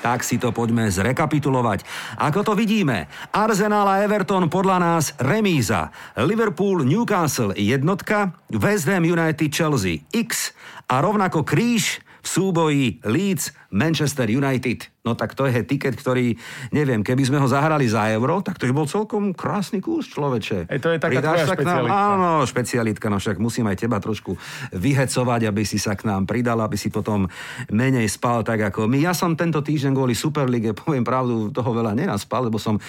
Tak 0.00 0.24
si 0.24 0.40
to 0.40 0.56
poďme 0.56 0.88
zrekapitulovať. 0.88 1.84
Ako 2.16 2.44
to 2.44 2.52
vidíme, 2.56 3.08
Arsenal 3.32 3.88
a 3.88 4.00
Everton 4.04 4.48
podľa 4.48 4.76
nás 4.80 5.12
remíza. 5.20 5.92
Liverpool, 6.16 6.84
Newcastle 6.84 7.52
jednotka, 7.56 8.32
West 8.52 8.88
Ham 8.88 9.04
United, 9.04 9.52
Chelsea 9.52 10.04
X 10.12 10.56
a 10.88 11.00
rovnako 11.00 11.44
kríž 11.44 12.04
v 12.24 12.26
súboji 12.28 12.84
Leeds, 13.04 13.52
Manchester 13.74 14.30
United. 14.30 14.86
No 15.04 15.12
tak 15.18 15.36
to 15.36 15.44
je 15.44 15.60
tiket, 15.66 15.98
ktorý, 15.98 16.32
neviem, 16.72 17.04
keby 17.04 17.28
sme 17.28 17.36
ho 17.36 17.44
zahrali 17.44 17.84
za 17.84 18.08
euro, 18.14 18.40
tak 18.40 18.56
to 18.56 18.64
by 18.70 18.72
bol 18.72 18.88
celkom 18.88 19.36
krásny 19.36 19.84
kus, 19.84 20.08
človeče. 20.08 20.70
Ej, 20.70 20.80
to 20.80 20.94
je 20.94 20.98
taká 21.02 21.20
Pridáš 21.20 21.44
tvoja 21.44 21.46
špecialitka. 21.52 21.92
Nám, 21.92 22.14
áno, 22.16 22.30
špecialitka, 22.48 23.06
no 23.12 23.18
však 23.20 23.36
musím 23.36 23.68
aj 23.68 23.76
teba 23.84 24.00
trošku 24.00 24.32
vyhecovať, 24.72 25.40
aby 25.50 25.62
si 25.68 25.76
sa 25.76 25.92
k 25.92 26.08
nám 26.08 26.24
pridal, 26.24 26.56
aby 26.64 26.80
si 26.80 26.88
potom 26.88 27.28
menej 27.68 28.08
spal 28.08 28.40
tak 28.46 28.64
ako 28.64 28.88
my. 28.88 29.02
Ja 29.04 29.12
som 29.12 29.36
tento 29.36 29.60
týždeň 29.60 29.92
kvôli 29.92 30.16
Superlige, 30.16 30.72
poviem 30.72 31.04
pravdu, 31.04 31.52
toho 31.52 31.70
veľa 31.74 31.92
nenaspal, 31.92 32.48
lebo 32.48 32.56
som 32.56 32.80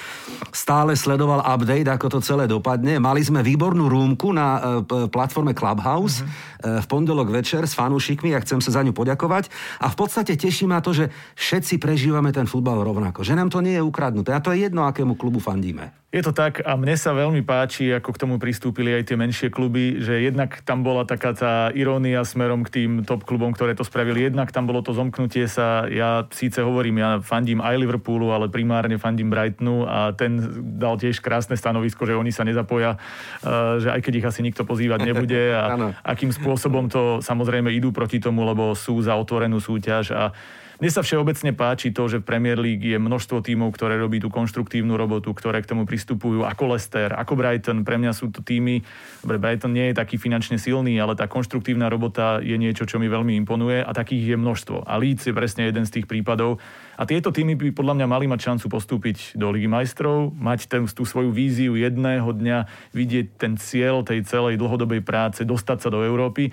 stále 0.55 0.95
sledoval 0.95 1.43
update, 1.43 1.91
ako 1.91 2.15
to 2.15 2.19
celé 2.23 2.47
dopadne. 2.47 2.95
Mali 2.95 3.25
sme 3.25 3.43
výbornú 3.43 3.91
rúmku 3.91 4.31
na 4.31 4.79
e, 4.87 5.11
platforme 5.11 5.51
Clubhouse 5.51 6.23
mm-hmm. 6.23 6.79
v 6.79 6.85
pondelok 6.87 7.27
večer 7.27 7.67
s 7.67 7.75
fanúšikmi 7.75 8.31
a 8.31 8.39
chcem 8.39 8.63
sa 8.63 8.79
za 8.79 8.81
ňu 8.87 8.95
poďakovať. 8.95 9.51
A 9.83 9.91
v 9.91 9.95
podstate 9.99 10.39
teší 10.39 10.63
ma 10.75 10.83
to, 10.83 10.91
že 10.91 11.07
všetci 11.39 11.79
prežívame 11.79 12.35
ten 12.35 12.43
futbal 12.43 12.83
rovnako. 12.83 13.23
Že 13.23 13.39
nám 13.39 13.47
to 13.47 13.63
nie 13.63 13.79
je 13.79 13.83
ukradnuté. 13.87 14.35
A 14.35 14.43
to 14.43 14.51
je 14.51 14.67
jedno, 14.67 14.83
akému 14.83 15.15
klubu 15.15 15.39
fandíme. 15.39 15.95
Je 16.15 16.23
to 16.23 16.31
tak 16.31 16.63
a 16.63 16.79
mne 16.79 16.95
sa 16.95 17.11
veľmi 17.11 17.43
páči, 17.43 17.91
ako 17.91 18.15
k 18.15 18.21
tomu 18.23 18.39
pristúpili 18.39 18.95
aj 18.95 19.03
tie 19.11 19.19
menšie 19.19 19.51
kluby, 19.51 19.99
že 19.99 20.23
jednak 20.23 20.63
tam 20.63 20.79
bola 20.79 21.03
taká 21.03 21.35
tá 21.35 21.67
irónia 21.75 22.23
smerom 22.23 22.63
k 22.63 22.71
tým 22.71 22.91
top 23.03 23.27
klubom, 23.27 23.51
ktoré 23.51 23.75
to 23.75 23.83
spravili. 23.83 24.23
Jednak 24.23 24.47
tam 24.55 24.63
bolo 24.63 24.79
to 24.79 24.95
zomknutie 24.95 25.43
sa. 25.51 25.83
Ja 25.91 26.23
síce 26.31 26.63
hovorím, 26.63 27.03
ja 27.03 27.19
fandím 27.19 27.59
aj 27.59 27.75
Liverpoolu, 27.83 28.31
ale 28.31 28.47
primárne 28.47 28.95
fandím 28.95 29.27
Brightonu 29.27 29.83
a 29.83 30.15
ten 30.15 30.39
dal 30.79 30.95
tiež 30.95 31.19
krásne 31.19 31.59
stanovisko, 31.59 32.07
že 32.07 32.15
oni 32.15 32.31
sa 32.31 32.47
nezapoja, 32.47 32.95
eh, 33.43 33.83
že 33.83 33.91
aj 33.91 33.99
keď 33.99 34.13
ich 34.15 34.27
asi 34.31 34.39
nikto 34.39 34.63
pozývať 34.63 35.03
nebude 35.03 35.51
a 35.59 35.91
akým 35.99 36.31
spôsobom 36.31 36.87
to 36.87 37.19
samozrejme 37.19 37.67
idú 37.75 37.91
proti 37.91 38.23
tomu, 38.23 38.47
lebo 38.47 38.71
sú 38.71 39.03
za 39.03 39.19
otvorenú 39.19 39.59
súťaž 39.59 40.15
a 40.15 40.31
mne 40.75 40.91
sa 40.91 40.99
všeobecne 40.99 41.55
páči 41.55 41.95
to, 41.95 42.11
že 42.11 42.19
v 42.19 42.27
Premier 42.27 42.59
League 42.59 42.83
je 42.83 42.99
množstvo 42.99 43.39
tímov, 43.39 43.71
ktoré 43.71 43.95
robí 43.95 44.19
tú 44.19 44.27
konštruktívnu 44.27 44.99
robotu, 44.99 45.31
ktoré 45.31 45.63
k 45.63 45.71
tomu 45.71 45.87
pristupujú 45.87 46.43
ako 46.43 46.75
Leicester, 46.75 47.15
ako 47.15 47.39
Brighton. 47.39 47.87
Pre 47.87 47.95
mňa 47.95 48.11
sú 48.11 48.27
to 48.27 48.43
týmy, 48.43 48.83
dobre, 49.23 49.39
Brighton 49.39 49.71
nie 49.71 49.91
je 49.91 49.95
taký 49.95 50.19
finančne 50.19 50.59
silný, 50.59 50.99
ale 50.99 51.15
tá 51.15 51.31
konštruktívna 51.31 51.87
robota 51.87 52.43
je 52.43 52.59
niečo, 52.59 52.83
čo 52.83 52.99
mi 52.99 53.07
veľmi 53.07 53.39
imponuje 53.39 53.79
a 53.79 53.91
takých 53.95 54.35
je 54.35 54.37
množstvo. 54.37 54.83
A 54.83 54.99
Leeds 54.99 55.23
je 55.23 55.31
presne 55.31 55.71
jeden 55.71 55.87
z 55.87 56.01
tých 56.01 56.11
prípadov. 56.11 56.59
A 56.99 57.07
tieto 57.07 57.31
týmy 57.31 57.55
by 57.55 57.71
podľa 57.71 57.95
mňa 57.95 58.07
mali 58.11 58.25
mať 58.27 58.39
šancu 58.51 58.65
postúpiť 58.67 59.39
do 59.39 59.51
Ligy 59.51 59.71
majstrov, 59.71 60.35
mať 60.35 60.67
ten, 60.67 60.83
tú 60.91 61.07
svoju 61.07 61.31
víziu 61.31 61.79
jedného 61.79 62.27
dňa, 62.27 62.91
vidieť 62.91 63.39
ten 63.39 63.55
cieľ 63.55 64.03
tej 64.03 64.27
celej 64.27 64.59
dlhodobej 64.59 65.03
práce, 65.03 65.47
dostať 65.47 65.87
sa 65.87 65.89
do 65.91 66.03
Európy. 66.03 66.51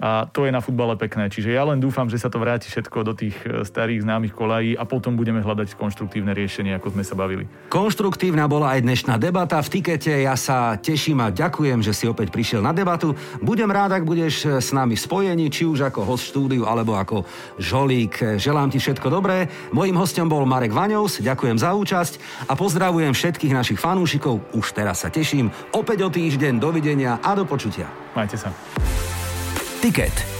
A 0.00 0.24
to 0.24 0.48
je 0.48 0.50
na 0.50 0.64
futbale 0.64 0.96
pekné. 0.96 1.28
Čiže 1.28 1.52
ja 1.52 1.68
len 1.68 1.76
dúfam, 1.76 2.08
že 2.08 2.16
sa 2.16 2.32
to 2.32 2.40
vráti 2.40 2.72
všetko 2.72 3.04
do 3.04 3.12
tých 3.12 3.36
e, 3.44 3.68
starých 3.68 4.08
známych 4.08 4.32
kolají 4.32 4.72
a 4.72 4.88
potom 4.88 5.12
budeme 5.12 5.44
hľadať 5.44 5.76
konštruktívne 5.76 6.32
riešenie, 6.32 6.72
ako 6.80 6.96
sme 6.96 7.04
sa 7.04 7.12
bavili. 7.12 7.44
Konštruktívna 7.68 8.48
bola 8.48 8.72
aj 8.72 8.80
dnešná 8.80 9.20
debata 9.20 9.60
v 9.60 9.68
tikete. 9.68 10.24
Ja 10.24 10.40
sa 10.40 10.80
teším 10.80 11.20
a 11.20 11.28
ďakujem, 11.28 11.84
že 11.84 11.92
si 11.92 12.08
opäť 12.08 12.32
prišiel 12.32 12.64
na 12.64 12.72
debatu. 12.72 13.12
Budem 13.44 13.68
rád, 13.68 14.00
ak 14.00 14.08
budeš 14.08 14.48
e, 14.48 14.64
s 14.64 14.72
nami 14.72 14.96
v 14.96 15.04
spojení, 15.04 15.52
či 15.52 15.68
už 15.68 15.92
ako 15.92 16.08
host 16.08 16.32
štúdiu 16.32 16.64
alebo 16.64 16.96
ako 16.96 17.28
žolík. 17.60 18.40
Želám 18.40 18.72
ti 18.72 18.80
všetko 18.80 19.12
dobré. 19.12 19.52
Mojím 19.76 20.00
hostom 20.00 20.32
bol 20.32 20.48
Marek 20.48 20.72
Vaňous. 20.72 21.20
Ďakujem 21.20 21.60
za 21.60 21.76
účasť 21.76 22.48
a 22.48 22.56
pozdravujem 22.56 23.12
všetkých 23.12 23.52
našich 23.52 23.76
fanúšikov. 23.76 24.56
Už 24.56 24.72
teraz 24.72 25.04
sa 25.04 25.12
teším. 25.12 25.52
Opäť 25.76 26.08
o 26.08 26.08
týždeň. 26.08 26.56
Dovidenia 26.56 27.20
a 27.20 27.36
do 27.36 27.44
počutia. 27.44 27.84
Majte 28.16 28.40
sa. 28.40 28.48
Ticket 29.80 30.39